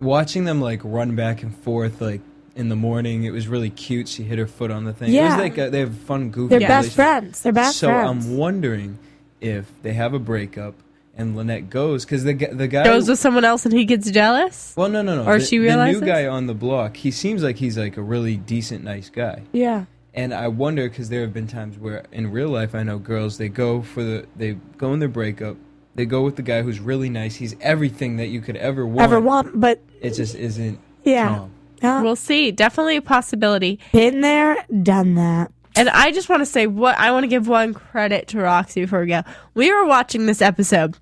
watching 0.00 0.44
them 0.44 0.60
like 0.60 0.80
run 0.84 1.16
back 1.16 1.42
and 1.42 1.54
forth 1.56 2.00
like 2.00 2.20
in 2.54 2.68
the 2.68 2.76
morning, 2.76 3.24
it 3.24 3.30
was 3.30 3.46
really 3.48 3.70
cute. 3.70 4.08
She 4.08 4.22
hit 4.24 4.38
her 4.38 4.46
foot 4.46 4.70
on 4.70 4.84
the 4.84 4.92
thing. 4.92 5.10
it 5.10 5.12
Yeah. 5.14 5.36
was 5.36 5.42
like 5.42 5.58
a, 5.58 5.70
they 5.70 5.80
have 5.80 5.94
fun, 5.96 6.30
goofy. 6.30 6.58
They're 6.58 6.68
best 6.68 6.92
friends. 6.92 7.42
They're 7.42 7.52
best 7.52 7.78
so 7.78 7.88
friends. 7.88 8.24
So 8.24 8.30
I'm 8.32 8.36
wondering 8.38 8.98
if 9.40 9.70
they 9.82 9.92
have 9.92 10.14
a 10.14 10.18
breakup 10.18 10.74
and 11.16 11.36
Lynette 11.36 11.68
goes 11.70 12.04
because 12.04 12.24
the 12.24 12.32
the 12.34 12.68
guy 12.68 12.84
Goes 12.84 13.08
with 13.08 13.18
someone 13.18 13.44
else 13.44 13.64
and 13.64 13.74
he 13.74 13.84
gets 13.84 14.10
jealous. 14.10 14.74
well, 14.76 14.88
no, 14.88 15.02
no, 15.02 15.22
no. 15.22 15.28
Or 15.30 15.38
the, 15.38 15.44
she 15.44 15.58
the 15.58 15.86
new 15.86 16.00
guy 16.00 16.26
on 16.26 16.46
the 16.46 16.54
block. 16.54 16.96
He 16.96 17.10
seems 17.10 17.42
like 17.42 17.56
he's 17.56 17.76
like 17.78 17.96
a 17.96 18.02
really 18.02 18.36
decent, 18.36 18.84
nice 18.84 19.10
guy. 19.10 19.42
yeah. 19.52 19.84
And 20.14 20.34
I 20.34 20.48
wonder 20.48 20.88
because 20.88 21.10
there 21.10 21.20
have 21.20 21.32
been 21.32 21.46
times 21.46 21.78
where 21.78 22.04
in 22.10 22.32
real 22.32 22.48
life 22.48 22.74
I 22.74 22.82
know 22.82 22.98
girls 22.98 23.38
they 23.38 23.48
go 23.48 23.82
for 23.82 24.02
the 24.02 24.26
they 24.34 24.54
go 24.76 24.92
in 24.92 24.98
their 24.98 25.08
breakup. 25.08 25.56
They 25.98 26.06
go 26.06 26.22
with 26.22 26.36
the 26.36 26.42
guy 26.42 26.62
who's 26.62 26.78
really 26.78 27.10
nice. 27.10 27.34
He's 27.34 27.56
everything 27.60 28.18
that 28.18 28.28
you 28.28 28.40
could 28.40 28.56
ever 28.56 28.86
want. 28.86 29.00
Ever 29.00 29.20
want, 29.20 29.58
but 29.60 29.80
It 30.00 30.12
just 30.14 30.36
isn't. 30.36 30.78
yeah. 31.02 31.28
Tom. 31.28 31.50
Uh, 31.82 32.00
We'll 32.04 32.14
see. 32.14 32.52
Definitely 32.52 32.96
a 32.96 33.02
possibility. 33.02 33.80
been 33.92 34.20
there, 34.20 34.64
done 34.82 35.16
that. 35.16 35.50
And 35.74 35.88
I 35.88 36.12
just 36.12 36.28
want 36.28 36.40
to 36.42 36.46
say 36.46 36.68
what 36.68 36.96
I 36.98 37.10
want 37.10 37.24
to 37.24 37.28
give 37.28 37.48
one 37.48 37.74
credit 37.74 38.28
to 38.28 38.38
Roxy 38.38 38.80
before 38.82 39.00
we 39.00 39.06
go. 39.08 39.22
We 39.54 39.72
were 39.72 39.84
watching 39.86 40.26
this 40.26 40.40
episode. 40.40 40.96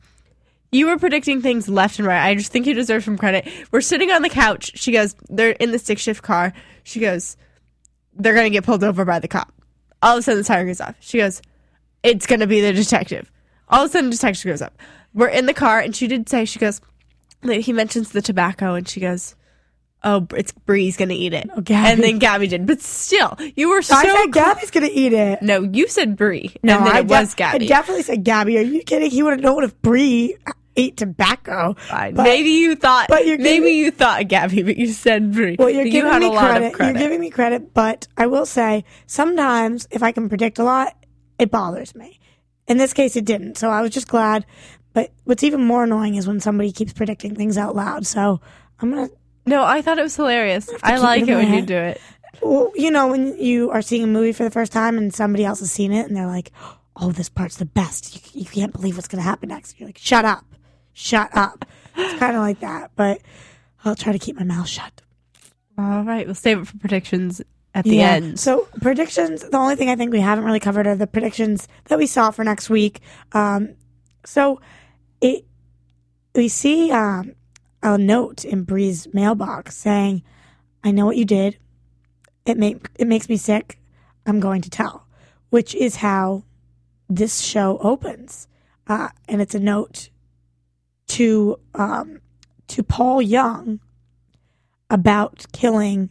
You 0.73 0.87
were 0.87 0.97
predicting 0.99 1.43
things 1.43 1.69
left 1.69 1.99
and 1.99 2.09
right. 2.09 2.27
I 2.27 2.35
just 2.35 2.51
think 2.51 2.67
you 2.67 2.73
deserve 2.73 3.05
some 3.05 3.19
credit. 3.19 3.47
We're 3.71 3.83
sitting 3.83 4.11
on 4.11 4.23
the 4.23 4.31
couch. 4.31 4.73
She 4.79 4.93
goes, 4.93 5.15
they're 5.29 5.51
in 5.51 5.73
the 5.73 5.79
stick 5.79 5.99
shift 5.99 6.23
car. 6.23 6.55
She 6.85 7.01
goes, 7.01 7.37
they're 8.15 8.33
going 8.35 8.47
to 8.47 8.51
get 8.51 8.65
pulled 8.65 8.83
over 8.83 9.05
by 9.05 9.19
the 9.19 9.29
cop. 9.29 9.53
All 10.03 10.15
of 10.17 10.21
a 10.21 10.23
sudden, 10.23 10.39
the 10.41 10.45
siren 10.45 10.67
goes 10.67 10.81
off. 10.81 10.95
She 11.01 11.19
goes, 11.19 11.43
it's 12.03 12.27
going 12.27 12.41
to 12.41 12.47
be 12.47 12.63
the 12.63 12.73
detective. 12.73 13.31
All 13.69 13.85
of 13.85 13.91
a 13.91 13.93
sudden, 13.93 14.11
the 14.11 14.17
detective 14.17 14.45
goes 14.51 14.63
up. 14.63 14.79
We're 15.15 15.29
in 15.29 15.47
the 15.47 15.55
car, 15.55 15.81
and 15.81 15.95
she 15.95 16.07
did 16.07 16.29
say, 16.29 16.45
she 16.45 16.59
goes, 16.59 16.81
he 17.43 17.73
mentions 17.73 18.11
the 18.13 18.23
tobacco, 18.23 18.75
and 18.75 18.87
she 18.89 19.01
goes, 19.01 19.35
oh, 20.05 20.27
it's 20.37 20.53
Bree's 20.53 20.97
going 20.97 21.09
to 21.09 21.15
eat 21.15 21.33
it. 21.33 21.49
Oh, 21.57 21.63
And 21.69 22.03
then 22.03 22.19
Gabby 22.19 22.47
did. 22.47 22.67
But 22.67 22.81
still, 22.81 23.37
you 23.57 23.71
were 23.71 23.83
so 23.83 23.95
I 23.97 24.03
said 24.05 24.13
cl- 24.13 24.29
Gabby's 24.29 24.71
gonna 24.71 24.89
eat 24.93 25.13
it. 25.13 25.43
no, 25.43 25.63
you 25.63 25.89
said 25.89 26.17
Bree. 26.17 26.55
No, 26.63 26.77
and 26.79 26.87
then 26.87 26.95
I 26.97 26.99
it 27.01 27.07
was 27.09 27.35
Gabby. 27.35 27.65
I 27.65 27.69
definitely 27.69 28.03
said 28.05 28.23
Gabby. 28.23 28.59
Are 28.59 28.63
you 28.63 28.83
kidding? 28.83 29.11
He 29.11 29.23
would 29.23 29.31
have 29.33 29.41
known 29.41 29.65
if 29.65 29.81
Bree 29.83 30.37
ate 30.77 30.97
tobacco. 30.97 31.75
Fine. 31.79 32.15
But- 32.15 32.25
maybe 32.25 32.51
you 32.51 32.77
thought. 32.77 33.09
but 33.09 33.27
you're 33.27 33.39
maybe 33.39 33.71
you 33.71 33.91
thought 33.91 34.29
Gabby, 34.29 34.63
but 34.63 34.77
you 34.77 34.89
said 34.89 35.33
Bree. 35.33 35.57
Well, 35.59 35.71
you're 35.71 35.87
you 35.87 35.91
giving 35.91 36.13
had 36.13 36.21
me 36.21 36.27
a 36.27 36.31
lot 36.31 36.51
credit. 36.51 36.67
of 36.67 36.73
credit. 36.75 36.93
You're 37.01 37.09
giving 37.09 37.21
me 37.21 37.31
credit, 37.31 37.75
but 37.75 38.07
I 38.17 38.27
will 38.27 38.47
say 38.47 38.85
sometimes 39.07 39.89
if 39.91 40.03
I 40.03 40.13
can 40.13 40.29
predict 40.29 40.59
a 40.59 40.65
lot, 40.65 40.95
it 41.39 41.51
bothers 41.51 41.95
me. 41.95 42.21
In 42.69 42.79
this 42.79 42.93
case, 42.93 43.17
it 43.17 43.25
didn't. 43.25 43.59
So 43.59 43.71
I 43.71 43.83
was 43.83 43.91
just 43.91 44.09
glad. 44.09 44.45
But 44.93 45.13
what's 45.25 45.45
even 45.45 45.63
more 45.63 45.85
annoying 45.85 46.15
is 46.15 46.27
when 46.27 46.41
somebody 46.41 46.73
keeps 46.73 46.93
predicting 46.93 47.35
things 47.35 47.59
out 47.59 47.77
loud. 47.77 48.07
So 48.07 48.41
I'm 48.81 48.91
gonna, 48.91 49.11
no, 49.45 49.63
I 49.63 49.83
thought 49.83 49.99
it 49.99 50.03
was 50.03 50.17
hilarious. 50.17 50.71
I 50.83 50.97
like 50.97 51.23
it 51.23 51.29
it 51.29 51.35
when 51.35 51.53
you 51.53 51.63
do 51.63 51.77
it. 51.77 52.01
well, 52.41 52.73
you 52.75 52.91
know, 52.91 53.09
when 53.09 53.39
you 53.39 53.71
are 53.71 53.83
seeing 53.83 54.05
a 54.05 54.07
movie 54.07 54.33
for 54.33 54.45
the 54.45 54.51
first 54.51 54.73
time 54.73 54.97
and 54.97 55.15
somebody 55.15 55.45
else 55.45 55.61
has 55.61 55.71
seen 55.71 55.93
it 55.93 56.07
and 56.07 56.17
they're 56.17 56.27
like, 56.27 56.51
"Oh, 56.97 57.13
this 57.13 57.29
part's 57.29 57.57
the 57.57 57.67
best. 57.67 58.35
You, 58.35 58.41
you 58.41 58.47
can't 58.47 58.73
believe 58.73 58.97
what's 58.97 59.09
gonna 59.09 59.23
happen 59.23 59.51
next." 59.51 59.79
You're 59.79 59.89
like, 59.89 59.99
"Shut 59.99 60.25
up, 60.25 60.45
shut 60.95 61.29
up." 61.37 61.67
It's 61.95 62.15
kind 62.19 62.35
of 62.35 62.41
like 62.41 62.61
that, 62.61 62.91
but 62.97 63.21
I'll 63.85 63.97
try 63.97 64.13
to 64.13 64.19
keep 64.19 64.37
my 64.37 64.45
mouth 64.45 64.67
shut. 64.67 65.03
All 65.79 66.05
right, 66.05 66.25
we'll 66.25 66.35
save 66.35 66.61
it 66.61 66.67
for 66.67 66.79
predictions 66.79 67.43
at 67.77 67.85
the 67.85 68.01
end. 68.01 68.41
So 68.41 68.67
predictions. 68.81 69.43
The 69.43 69.57
only 69.59 69.77
thing 69.77 69.91
I 69.91 69.97
think 69.97 70.11
we 70.11 70.21
haven't 70.21 70.45
really 70.45 70.61
covered 70.61 70.87
are 70.87 70.97
the 70.97 71.07
predictions 71.07 71.69
that 71.85 71.99
we 71.99 72.07
saw 72.07 72.31
for 72.31 72.43
next 72.43 72.71
week. 72.71 73.01
Um, 73.33 73.77
so 74.25 74.61
it 75.21 75.45
we 76.35 76.49
see 76.49 76.91
um, 76.91 77.35
a 77.83 77.99
note 77.99 78.47
in 78.47 78.65
Bree's 78.65 79.13
mailbox 79.13 79.77
saying, 79.77 80.23
"I 80.83 80.91
know 80.91 81.05
what 81.05 81.19
you 81.19 81.27
did. 81.27 81.59
It 82.47 82.57
make 82.57 82.89
it 82.99 83.07
makes 83.07 83.29
me 83.29 83.37
sick. 83.37 83.79
I'm 84.25 84.41
going 84.41 84.63
to 84.63 84.71
tell," 84.71 85.07
which 85.51 85.75
is 85.75 85.97
how 85.97 86.45
this 87.11 87.41
show 87.41 87.77
opens, 87.83 88.49
uh, 88.87 89.11
and 89.29 89.43
it's 89.43 89.55
a 89.55 89.61
note 89.61 90.09
to 91.09 91.61
um, 91.75 92.21
to 92.69 92.83
Paul 92.83 93.21
Young 93.21 93.81
about 94.89 95.45
killing 95.53 96.09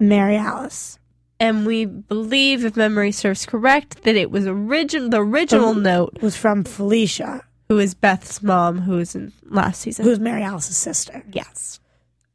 Mary 0.00 0.36
Alice. 0.36 0.98
and 1.38 1.64
we 1.66 1.84
believe, 1.84 2.64
if 2.64 2.76
memory 2.76 3.12
serves 3.12 3.46
correct, 3.46 4.02
that 4.02 4.16
it 4.16 4.30
was 4.30 4.46
origin 4.46 5.10
the 5.10 5.22
original 5.22 5.74
The- 5.74 5.80
note, 5.80 6.18
was 6.22 6.36
from 6.36 6.64
Felicia, 6.64 7.44
who 7.68 7.78
is 7.78 7.94
Beth's 7.94 8.42
mom, 8.42 8.80
who 8.80 8.92
was 8.96 9.14
in 9.14 9.32
last 9.44 9.82
season. 9.82 10.04
who's 10.04 10.18
Mary 10.18 10.42
Alice's 10.42 10.76
sister. 10.76 11.22
yes. 11.32 11.78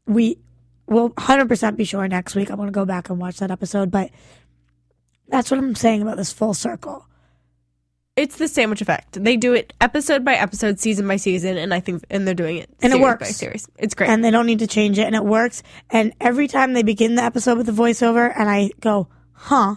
We 0.07 0.37
will 0.87 1.09
100% 1.11 1.75
be 1.77 1.83
sure 1.83 2.07
next 2.07 2.35
week. 2.35 2.49
I'm 2.51 2.57
going 2.57 2.67
to 2.67 2.71
go 2.71 2.85
back 2.85 3.09
and 3.09 3.19
watch 3.19 3.37
that 3.39 3.49
episode, 3.51 3.89
but 3.91 4.11
that's 5.27 5.49
what 5.49 5.57
I'm 5.59 5.73
saying 5.75 6.03
about 6.03 6.17
this 6.17 6.31
full 6.31 6.53
circle. 6.53 7.07
It's 8.15 8.37
the 8.37 8.47
sandwich 8.47 8.81
effect. 8.81 9.21
They 9.21 9.35
do 9.35 9.53
it 9.53 9.73
episode 9.81 10.23
by 10.23 10.35
episode, 10.35 10.79
season 10.79 11.05
by 11.07 11.17
season, 11.17 11.57
and 11.57 11.73
I 11.73 11.81
think 11.81 12.03
and 12.09 12.25
they're 12.25 12.33
doing 12.33 12.57
it 12.57 12.69
And 12.81 12.93
it 12.93 12.99
works. 13.01 13.27
by 13.27 13.31
series. 13.33 13.67
It's 13.77 13.93
great. 13.93 14.09
And 14.09 14.23
they 14.23 14.31
don't 14.31 14.45
need 14.45 14.59
to 14.59 14.67
change 14.67 14.97
it, 14.97 15.03
and 15.03 15.15
it 15.15 15.25
works. 15.25 15.63
And 15.89 16.13
every 16.21 16.47
time 16.47 16.71
they 16.73 16.83
begin 16.83 17.15
the 17.15 17.23
episode 17.23 17.57
with 17.57 17.65
the 17.65 17.73
voiceover, 17.73 18.31
and 18.33 18.49
I 18.49 18.69
go, 18.79 19.09
huh, 19.33 19.75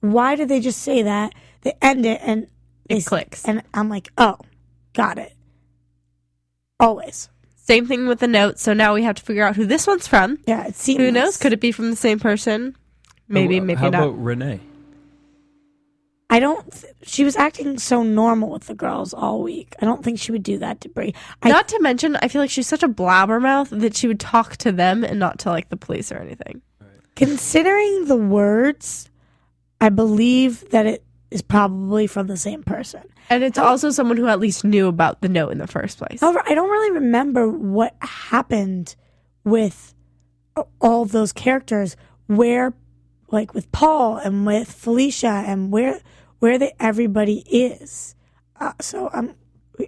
why 0.00 0.36
did 0.36 0.48
they 0.48 0.60
just 0.60 0.80
say 0.82 1.02
that? 1.02 1.34
They 1.60 1.74
end 1.82 2.06
it, 2.06 2.20
and 2.24 2.46
they 2.88 2.94
It 2.96 2.98
s- 3.00 3.08
clicks. 3.08 3.44
And 3.44 3.62
I'm 3.74 3.90
like, 3.90 4.08
oh, 4.16 4.38
got 4.94 5.18
it. 5.18 5.34
Always. 6.78 7.28
Same 7.56 7.86
thing 7.86 8.06
with 8.06 8.20
the 8.20 8.26
notes. 8.26 8.62
So 8.62 8.72
now 8.72 8.94
we 8.94 9.02
have 9.02 9.16
to 9.16 9.22
figure 9.22 9.44
out 9.44 9.54
who 9.56 9.66
this 9.66 9.86
one's 9.86 10.06
from. 10.08 10.38
Yeah, 10.46 10.66
it's 10.68 10.86
Who 10.86 11.10
knows? 11.12 11.36
Could 11.36 11.52
it 11.52 11.60
be 11.60 11.72
from 11.72 11.90
the 11.90 11.96
same 11.96 12.18
person? 12.18 12.74
Maybe, 13.28 13.58
How- 13.58 13.64
maybe 13.64 13.78
How 13.80 13.90
not. 13.90 14.02
about 14.02 14.22
Renee? 14.22 14.60
I 16.30 16.38
don't. 16.38 16.70
Th- 16.72 16.94
she 17.02 17.24
was 17.24 17.34
acting 17.36 17.76
so 17.78 18.02
normal 18.02 18.50
with 18.50 18.66
the 18.66 18.74
girls 18.74 19.12
all 19.12 19.42
week. 19.42 19.74
I 19.82 19.84
don't 19.84 20.04
think 20.04 20.18
she 20.18 20.30
would 20.32 20.44
do 20.44 20.58
that 20.58 20.80
to 20.82 20.88
Bree. 20.88 21.12
I, 21.42 21.48
not 21.48 21.66
to 21.68 21.80
mention, 21.80 22.16
I 22.22 22.28
feel 22.28 22.40
like 22.40 22.50
she's 22.50 22.68
such 22.68 22.82
a 22.84 22.88
blabbermouth 22.88 23.68
that 23.80 23.96
she 23.96 24.06
would 24.06 24.20
talk 24.20 24.56
to 24.58 24.70
them 24.70 25.02
and 25.04 25.18
not 25.18 25.40
to 25.40 25.50
like 25.50 25.68
the 25.70 25.76
police 25.76 26.12
or 26.12 26.18
anything. 26.18 26.62
considering 27.16 28.06
the 28.06 28.16
words, 28.16 29.10
I 29.80 29.88
believe 29.88 30.70
that 30.70 30.86
it 30.86 31.04
is 31.30 31.42
probably 31.42 32.06
from 32.06 32.28
the 32.28 32.36
same 32.36 32.62
person. 32.62 33.02
And 33.28 33.42
it's 33.44 33.58
also 33.58 33.90
someone 33.90 34.16
who 34.16 34.26
at 34.26 34.40
least 34.40 34.64
knew 34.64 34.86
about 34.88 35.20
the 35.22 35.28
note 35.28 35.50
in 35.50 35.58
the 35.58 35.66
first 35.66 35.98
place. 35.98 36.20
However, 36.20 36.42
I 36.46 36.54
don't 36.54 36.70
really 36.70 36.92
remember 36.92 37.48
what 37.48 37.94
happened 38.00 38.94
with 39.44 39.94
all 40.80 41.04
those 41.04 41.32
characters. 41.32 41.96
Where, 42.26 42.74
like 43.30 43.54
with 43.54 43.70
Paul 43.72 44.16
and 44.16 44.46
with 44.46 44.70
Felicia 44.70 45.44
and 45.46 45.72
where 45.72 46.00
where 46.40 46.58
the, 46.58 46.82
everybody 46.82 47.38
is. 47.48 48.14
Uh, 48.58 48.72
so 48.80 49.08
I'm 49.12 49.34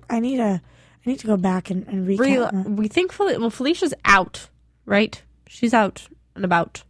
I 0.09 0.21
need 0.21 0.39
a 0.41 0.63
I 1.05 1.11
need 1.11 1.19
to 1.19 1.27
go 1.27 1.37
back 1.37 1.69
and, 1.71 1.87
and 1.89 2.07
We, 2.07 2.17
recap. 2.17 2.53
my- 2.53 2.63
we 2.71 2.89
think 2.89 3.13
Fel- 3.13 3.39
well, 3.41 3.51
Felicia's 3.51 3.93
out, 4.05 4.49
right? 4.87 5.21
She's 5.49 5.75
out 5.75 6.07
and 6.37 6.45
about. 6.45 6.85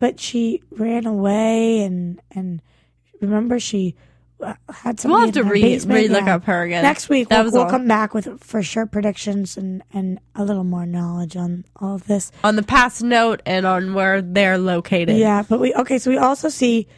but 0.00 0.18
she 0.20 0.62
ran 0.70 1.06
away 1.06 1.80
and 1.82 2.20
and 2.32 2.60
remember 3.20 3.58
she 3.60 3.94
uh, 4.42 4.54
had 4.68 4.98
some. 4.98 5.12
We'll 5.12 5.20
have 5.20 5.32
to 5.34 5.44
re 5.44 5.62
basement? 5.62 6.00
re 6.00 6.08
look 6.08 6.24
Yeah. 6.26 6.34
up 6.34 6.44
her 6.44 6.62
again. 6.64 6.82
next 6.82 7.08
week 7.08 7.28
That 7.28 7.44
we'll, 7.44 7.52
we'll 7.52 7.70
come 7.70 7.86
back 7.86 8.12
with 8.12 8.42
for 8.42 8.60
sure 8.62 8.84
predictions 8.86 9.56
and 9.56 9.82
and 9.92 10.18
a 10.34 10.44
little 10.44 10.64
more 10.64 10.84
knowledge 10.84 11.36
on 11.36 11.64
all 11.76 11.94
of 11.94 12.06
this 12.08 12.32
on 12.42 12.56
the 12.56 12.64
past 12.64 13.02
note 13.04 13.40
and 13.46 13.64
on 13.64 13.94
where 13.94 14.20
they're 14.20 14.58
located. 14.58 15.16
yeah 15.16 15.42
but 15.48 15.60
we 15.60 15.72
okay 15.74 15.98
so 15.98 16.10
we 16.10 16.18
also 16.18 16.48
see 16.48 16.88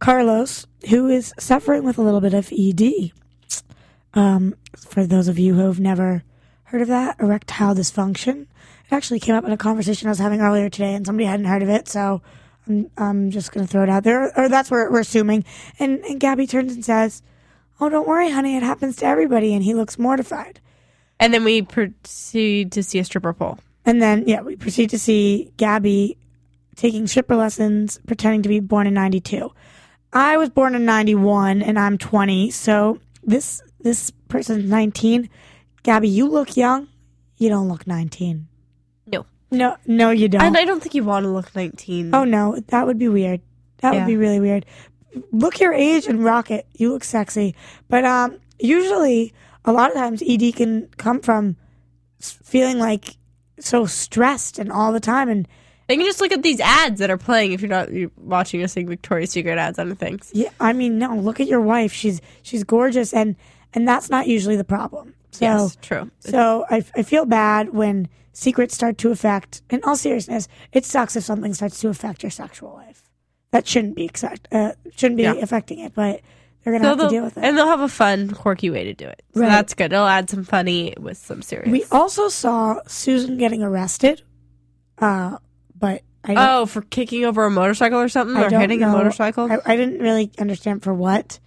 carlos 0.00 0.66
who 0.88 1.08
is 1.08 1.32
suffering 1.38 1.84
with 1.84 1.98
a 1.98 2.02
little 2.02 2.20
bit 2.20 2.34
of 2.34 2.52
ed 2.52 3.12
um 4.14 4.54
for 4.76 5.06
those 5.06 5.28
of 5.28 5.38
you 5.38 5.54
who 5.54 5.66
have 5.66 5.78
never 5.78 6.24
heard 6.64 6.82
of 6.82 6.88
that 6.88 7.14
erectile 7.20 7.74
dysfunction 7.74 8.42
it 8.42 8.92
actually 8.92 9.20
came 9.20 9.34
up 9.34 9.44
in 9.44 9.52
a 9.52 9.56
conversation 9.56 10.08
i 10.08 10.10
was 10.10 10.18
having 10.18 10.40
earlier 10.40 10.68
today 10.68 10.94
and 10.94 11.06
somebody 11.06 11.26
hadn't 11.26 11.46
heard 11.46 11.62
of 11.62 11.68
it 11.68 11.86
so 11.86 12.20
i'm, 12.66 12.90
I'm 12.96 13.30
just 13.30 13.52
going 13.52 13.64
to 13.64 13.70
throw 13.70 13.82
it 13.84 13.88
out 13.88 14.02
there 14.04 14.36
or 14.38 14.48
that's 14.48 14.70
where 14.70 14.90
we're 14.90 15.00
assuming 15.00 15.44
and, 15.78 16.00
and 16.00 16.18
gabby 16.18 16.46
turns 16.46 16.72
and 16.74 16.84
says 16.84 17.22
oh 17.80 17.88
don't 17.88 18.08
worry 18.08 18.30
honey 18.30 18.56
it 18.56 18.62
happens 18.62 18.96
to 18.96 19.06
everybody 19.06 19.54
and 19.54 19.62
he 19.62 19.74
looks 19.74 19.98
mortified 19.98 20.60
And 21.20 21.34
then 21.34 21.44
we 21.44 21.60
proceed 21.62 22.72
to 22.72 22.82
see 22.82 22.98
a 22.98 23.04
stripper 23.04 23.34
pole. 23.34 23.58
and 23.84 24.00
then, 24.00 24.24
yeah, 24.26 24.40
we 24.40 24.56
proceed 24.56 24.88
to 24.90 24.98
see 24.98 25.52
Gabby 25.58 26.16
taking 26.76 27.06
stripper 27.06 27.36
lessons, 27.36 28.00
pretending 28.06 28.40
to 28.42 28.48
be 28.48 28.60
born 28.60 28.86
in 28.86 28.94
'92. 28.94 29.52
I 30.12 30.36
was 30.36 30.48
born 30.50 30.74
in 30.74 30.84
'91, 30.84 31.62
and 31.62 31.78
I'm 31.78 31.98
20. 31.98 32.50
So 32.50 32.98
this 33.22 33.62
this 33.80 34.10
person's 34.28 34.68
19. 34.68 35.28
Gabby, 35.82 36.08
you 36.08 36.28
look 36.28 36.56
young. 36.56 36.88
You 37.36 37.48
don't 37.48 37.68
look 37.68 37.86
19. 37.86 38.46
No. 39.06 39.24
No, 39.50 39.76
no, 39.86 40.10
you 40.10 40.28
don't. 40.28 40.42
And 40.42 40.56
I 40.56 40.64
don't 40.64 40.80
think 40.82 40.94
you 40.94 41.04
want 41.04 41.24
to 41.24 41.30
look 41.30 41.54
19. 41.56 42.14
oh 42.14 42.24
no, 42.24 42.58
that 42.68 42.86
would 42.86 42.98
be 42.98 43.08
weird. 43.08 43.40
That 43.78 43.94
Yeah. 43.94 44.00
would 44.00 44.06
be 44.10 44.16
really 44.16 44.40
weird. 44.40 44.66
Look 45.32 45.58
your 45.58 45.72
age 45.72 46.06
and 46.06 46.22
rock 46.22 46.50
it. 46.50 46.66
You 46.76 46.92
look 46.92 47.02
sexy. 47.02 47.54
But 47.88 48.04
um, 48.04 48.38
usually, 48.58 49.32
a 49.64 49.72
lot 49.72 49.90
of 49.90 49.96
times, 49.96 50.22
ED 50.26 50.54
can 50.54 50.88
come 50.98 51.20
from 51.20 51.56
feeling 52.20 52.78
like 52.78 53.16
so 53.58 53.86
stressed 53.86 54.58
and 54.58 54.70
all 54.70 54.92
the 54.92 55.00
time 55.00 55.28
and 55.28 55.48
You 55.90 55.98
can 55.98 56.06
just 56.06 56.20
look 56.20 56.32
at 56.32 56.42
these 56.42 56.60
ads 56.60 57.00
that 57.00 57.10
are 57.10 57.18
playing 57.18 57.52
if 57.52 57.60
you're 57.60 57.68
not 57.70 57.92
you're 57.92 58.10
watching 58.16 58.62
or 58.62 58.68
seeing 58.68 58.88
Victoria's 58.88 59.30
Secret 59.30 59.58
ads 59.58 59.78
on 59.78 59.94
things. 59.96 60.30
Yeah, 60.32 60.50
I 60.60 60.72
mean, 60.72 60.98
no. 60.98 61.16
Look 61.16 61.40
at 61.40 61.46
your 61.46 61.60
wife. 61.60 61.92
She's 61.92 62.20
she's 62.42 62.64
gorgeous, 62.64 63.12
and 63.12 63.36
and 63.74 63.86
that's 63.86 64.10
not 64.10 64.26
usually 64.26 64.56
the 64.56 64.64
problem. 64.64 65.14
So, 65.32 65.44
yes, 65.44 65.76
true. 65.82 66.10
So 66.20 66.64
I 66.70 66.84
I 66.96 67.02
feel 67.02 67.24
bad 67.24 67.72
when 67.72 68.08
secrets 68.32 68.74
start 68.74 68.98
to 68.98 69.10
affect. 69.10 69.62
In 69.70 69.80
all 69.84 69.96
seriousness, 69.96 70.48
it 70.72 70.84
sucks 70.84 71.16
if 71.16 71.24
something 71.24 71.54
starts 71.54 71.80
to 71.80 71.88
affect 71.88 72.22
your 72.22 72.30
sexual 72.30 72.72
life. 72.74 73.02
That 73.52 73.66
shouldn't 73.66 73.96
be 73.96 74.04
exact. 74.04 74.48
Uh, 74.52 74.72
shouldn't 74.96 75.16
be 75.16 75.24
Yeah. 75.24 75.34
affecting 75.34 75.80
it, 75.80 75.92
but 75.94 76.20
they're 76.62 76.72
gonna 76.72 76.84
So 76.84 76.88
have 76.90 76.98
to 76.98 77.08
deal 77.08 77.24
with 77.24 77.36
it. 77.36 77.44
And 77.44 77.56
they'll 77.56 77.66
have 77.66 77.80
a 77.80 77.88
fun, 77.88 78.30
quirky 78.30 78.70
way 78.70 78.84
to 78.84 78.94
do 78.94 79.06
it. 79.06 79.22
So 79.34 79.40
Right. 79.40 79.48
that's 79.48 79.74
good. 79.74 79.92
It'll 79.92 80.06
add 80.06 80.30
some 80.30 80.44
funny 80.44 80.94
with 81.00 81.18
some 81.18 81.42
serious. 81.42 81.68
we 81.70 81.84
also 81.90 82.28
saw 82.28 82.80
Susan 82.86 83.38
getting 83.38 83.62
arrested, 83.62 84.22
uh, 84.98 85.38
but 85.80 86.02
I 86.22 86.34
don't, 86.34 86.48
oh, 86.48 86.66
for 86.66 86.82
kicking 86.82 87.24
over 87.24 87.44
a 87.44 87.50
motorcycle 87.50 87.98
or 87.98 88.08
something, 88.08 88.36
I 88.36 88.44
or 88.46 88.50
hitting 88.60 88.80
know. 88.80 88.90
a 88.90 88.92
motorcycle. 88.92 89.50
I, 89.50 89.58
I 89.64 89.76
didn't 89.76 90.00
really 90.00 90.30
understand 90.38 90.82
for 90.82 90.94
what. 90.94 91.38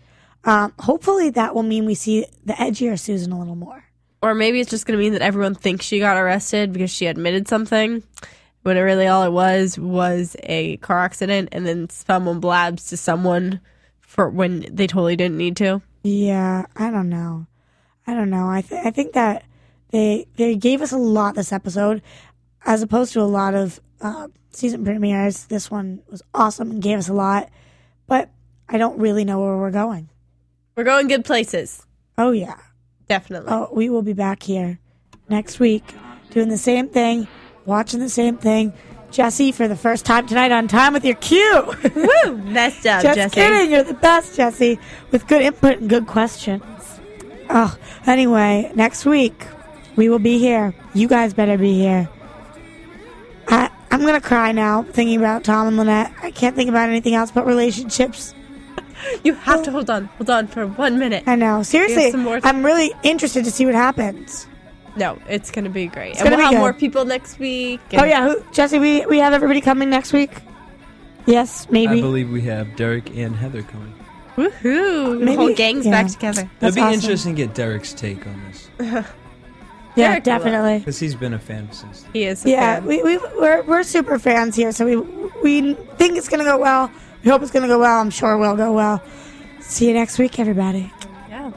Um, 0.43 0.73
hopefully, 0.79 1.29
that 1.29 1.55
will 1.55 1.63
mean 1.63 1.86
we 1.86 1.95
see 1.95 2.25
the 2.43 2.53
edgier 2.53 2.99
Susan 2.99 3.31
a 3.31 3.39
little 3.39 3.55
more. 3.55 3.86
or 4.21 4.34
maybe 4.36 4.59
it's 4.59 4.69
just 4.69 4.86
going 4.86 4.97
to 4.97 5.03
mean 5.03 5.13
that 5.13 5.21
everyone 5.21 5.55
thinks 5.55 5.86
she 5.86 5.99
got 5.99 6.17
arrested 6.17 6.73
because 6.73 6.91
she 6.91 7.05
admitted 7.05 7.47
something, 7.47 8.03
when 8.63 8.75
it 8.75 8.81
really 8.81 9.07
all 9.07 9.23
it 9.23 9.31
was 9.31 9.77
was 9.79 10.36
a 10.43 10.77
car 10.77 10.99
accident, 10.99 11.49
and 11.51 11.65
then 11.65 11.89
someone 11.89 12.39
blabs 12.39 12.88
to 12.88 12.97
someone 12.97 13.59
for 14.01 14.29
when 14.29 14.65
they 14.71 14.88
totally 14.88 15.15
didn't 15.15 15.38
need 15.38 15.55
to. 15.57 15.81
Yeah, 16.03 16.65
I 16.75 16.89
don't 16.91 17.09
know. 17.09 17.45
I 18.07 18.13
don't 18.13 18.29
know. 18.29 18.49
I 18.49 18.61
th- 18.61 18.86
I 18.86 18.91
think 18.91 19.13
that 19.13 19.43
they 19.91 20.27
they 20.36 20.55
gave 20.55 20.81
us 20.81 20.91
a 20.91 20.97
lot 20.97 21.36
this 21.36 21.53
episode, 21.53 22.01
as 22.65 22.81
opposed 22.81 23.13
to 23.13 23.21
a 23.21 23.23
lot 23.23 23.53
of 23.53 23.79
uh, 24.02 24.28
season 24.52 24.84
premieres. 24.84 25.46
This 25.46 25.70
one 25.72 26.02
was 26.10 26.22
awesome 26.34 26.72
and 26.72 26.82
gave 26.82 26.98
us 27.00 27.10
a 27.10 27.14
lot, 27.14 27.50
but 28.08 28.30
I 28.70 28.78
don't 28.78 29.00
really 29.00 29.24
know 29.26 29.39
where 29.41 29.58
we're 29.58 29.72
going. 29.72 30.10
We're 30.76 30.84
going 30.86 31.08
good 31.08 31.24
places, 31.26 31.86
Oh 32.18 32.32
yeah. 32.32 32.56
definitely. 33.08 33.50
Oh, 33.52 33.70
we 33.72 33.89
will 33.89 34.02
be 34.02 34.14
back 34.14 34.44
here 34.44 34.80
next 35.30 35.60
week 35.60 35.84
doing 36.32 36.50
the 36.50 36.58
same 36.58 36.89
thing, 36.89 37.28
watching 37.66 38.00
the 38.00 38.10
same 38.10 38.38
thing. 38.38 38.74
Jesse, 39.12 39.52
for 39.52 39.68
the 39.68 39.76
first 39.76 40.06
time 40.06 40.26
tonight 40.26 40.52
on 40.52 40.68
time 40.68 40.94
with 40.94 41.06
your 41.06 41.14
cue. 41.16 41.64
Woo! 41.96 42.38
Nice 42.39 42.82
job, 42.82 43.04
Just 43.04 43.16
Jesse. 43.16 43.36
kidding. 43.36 43.72
You're 43.72 43.84
the 43.84 43.94
best, 43.94 44.36
Jesse, 44.36 44.80
with 45.12 45.28
good 45.28 45.44
input 45.44 45.78
and 45.82 45.88
good 45.88 46.08
questions. 46.08 46.64
Oh, 47.52 47.78
anyway, 48.08 48.72
next 48.74 49.06
week 49.06 49.46
we 49.96 50.10
will 50.10 50.18
be 50.18 50.39
here. 50.39 50.74
You 50.96 51.08
guys 51.08 51.36
better 51.36 51.60
be 51.60 51.74
here. 51.76 52.10
I, 53.94 53.96
I'm 53.96 54.02
going 54.02 54.20
to 54.20 54.28
cry 54.28 54.52
now 54.52 54.84
thinking 54.84 55.18
about 55.18 55.44
Tom 55.44 55.68
and 55.68 55.78
Lynette. 55.78 56.14
I 56.22 56.32
can't 56.32 56.56
think 56.56 56.70
about 56.70 56.89
anything 56.89 57.16
else 57.16 57.32
but 57.32 57.46
relationships. 57.46 58.34
You 59.26 59.34
have 59.34 59.64
to 59.64 59.72
hold 59.72 59.89
on, 59.89 60.06
hold 60.06 60.30
on 60.30 60.48
for 60.48 60.66
one 60.66 60.98
minute. 60.98 61.26
I 61.28 61.36
know. 61.36 61.62
Seriously, 61.62 62.14
more- 62.18 62.39
I'm 62.41 62.66
really 62.66 62.94
interested 63.04 63.44
to 63.44 63.52
see 63.52 63.66
what 63.66 63.76
happens. 63.76 64.48
No, 64.96 65.20
it's 65.28 65.52
gonna 65.52 65.70
be 65.70 65.88
great, 65.88 66.12
and 66.16 66.20
gonna 66.24 66.30
we'll 66.30 66.38
be 66.38 66.44
have 66.44 66.52
good. 66.54 66.60
more 66.60 66.74
people 66.74 67.04
next 67.04 67.38
week. 67.38 67.82
Oh, 67.96 68.06
yeah. 68.06 68.30
Who, 68.30 68.41
Jesse, 68.54 68.80
we, 68.80 69.06
we 69.06 69.18
have 69.20 69.34
everybody 69.34 69.60
coming 69.60 69.89
next 69.89 70.14
week? 70.14 70.32
Yes, 71.26 71.70
maybe. 71.70 71.98
I 71.98 72.02
believe 72.02 72.30
we 72.32 72.41
have 72.44 72.78
Derek 72.78 73.10
and 73.18 73.36
Heather 73.36 73.64
coming. 73.64 73.94
woohoo! 74.38 75.20
The 75.20 75.26
Maybe- 75.26 75.36
whole 75.36 75.54
gang's 75.54 75.86
yeah. 75.86 75.91
back 75.91 76.08
together. 76.10 76.44
That'd 76.44 76.60
That's 76.62 76.76
be 76.76 76.82
awesome. 76.82 76.94
interesting 76.94 77.36
to 77.36 77.46
get 77.46 77.54
Derek's 77.56 77.91
take 77.91 78.26
on 78.26 78.41
this 78.80 79.06
yeah, 79.96 80.08
Derek 80.10 80.24
definitely. 80.24 80.80
because 80.80 81.00
he's 81.00 81.16
been 81.16 81.34
a 81.34 81.39
fan 81.39 81.72
since. 81.72 82.06
He 82.14 82.24
is. 82.24 82.46
A 82.46 82.50
Yeah, 82.50 82.76
fan. 82.76 82.86
we, 82.86 83.02
we 83.04 83.18
we're 83.18 83.62
we're 83.64 83.84
super 83.84 84.18
fans 84.20 84.56
here, 84.56 84.72
so 84.72 84.86
we 84.86 84.96
we 85.44 85.74
think 85.98 86.18
it's 86.18 86.30
gonna 86.30 86.44
go 86.44 86.58
well. 86.58 86.91
We 87.24 87.32
hope 87.32 87.41
it's 87.41 87.52
gonna 87.52 87.68
go 87.68 87.80
well. 87.80 88.00
I'm 88.02 88.10
sure 88.10 88.34
it 88.34 88.38
will 88.38 88.56
go 88.56 88.72
well. 88.74 89.02
See 89.62 89.88
you 89.88 89.94
next 89.94 90.18
week, 90.20 90.39
everybody. 90.39 90.91
yeah. 91.30 91.52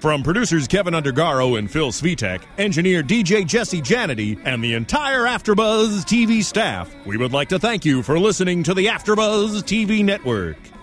From 0.00 0.22
producers 0.22 0.66
Keven 0.66 0.94
Undergaro 0.94 1.58
and 1.58 1.70
Phil 1.70 1.90
Svitek, 1.90 2.42
engineer 2.56 3.02
DJ 3.02 3.46
Jesse 3.46 3.82
Janity, 3.82 4.40
and 4.46 4.64
the 4.64 4.72
entire 4.74 5.24
AfterBuzz 5.24 6.04
TV 6.04 6.42
staff, 6.42 6.94
we 7.04 7.16
would 7.18 7.32
like 7.32 7.50
to 7.50 7.58
thank 7.58 7.84
you 7.84 8.02
for 8.02 8.18
listening 8.18 8.62
to 8.62 8.72
the 8.74 8.86
AfterBuzz 8.86 9.62
TV 9.64 10.02
network. 10.04 10.56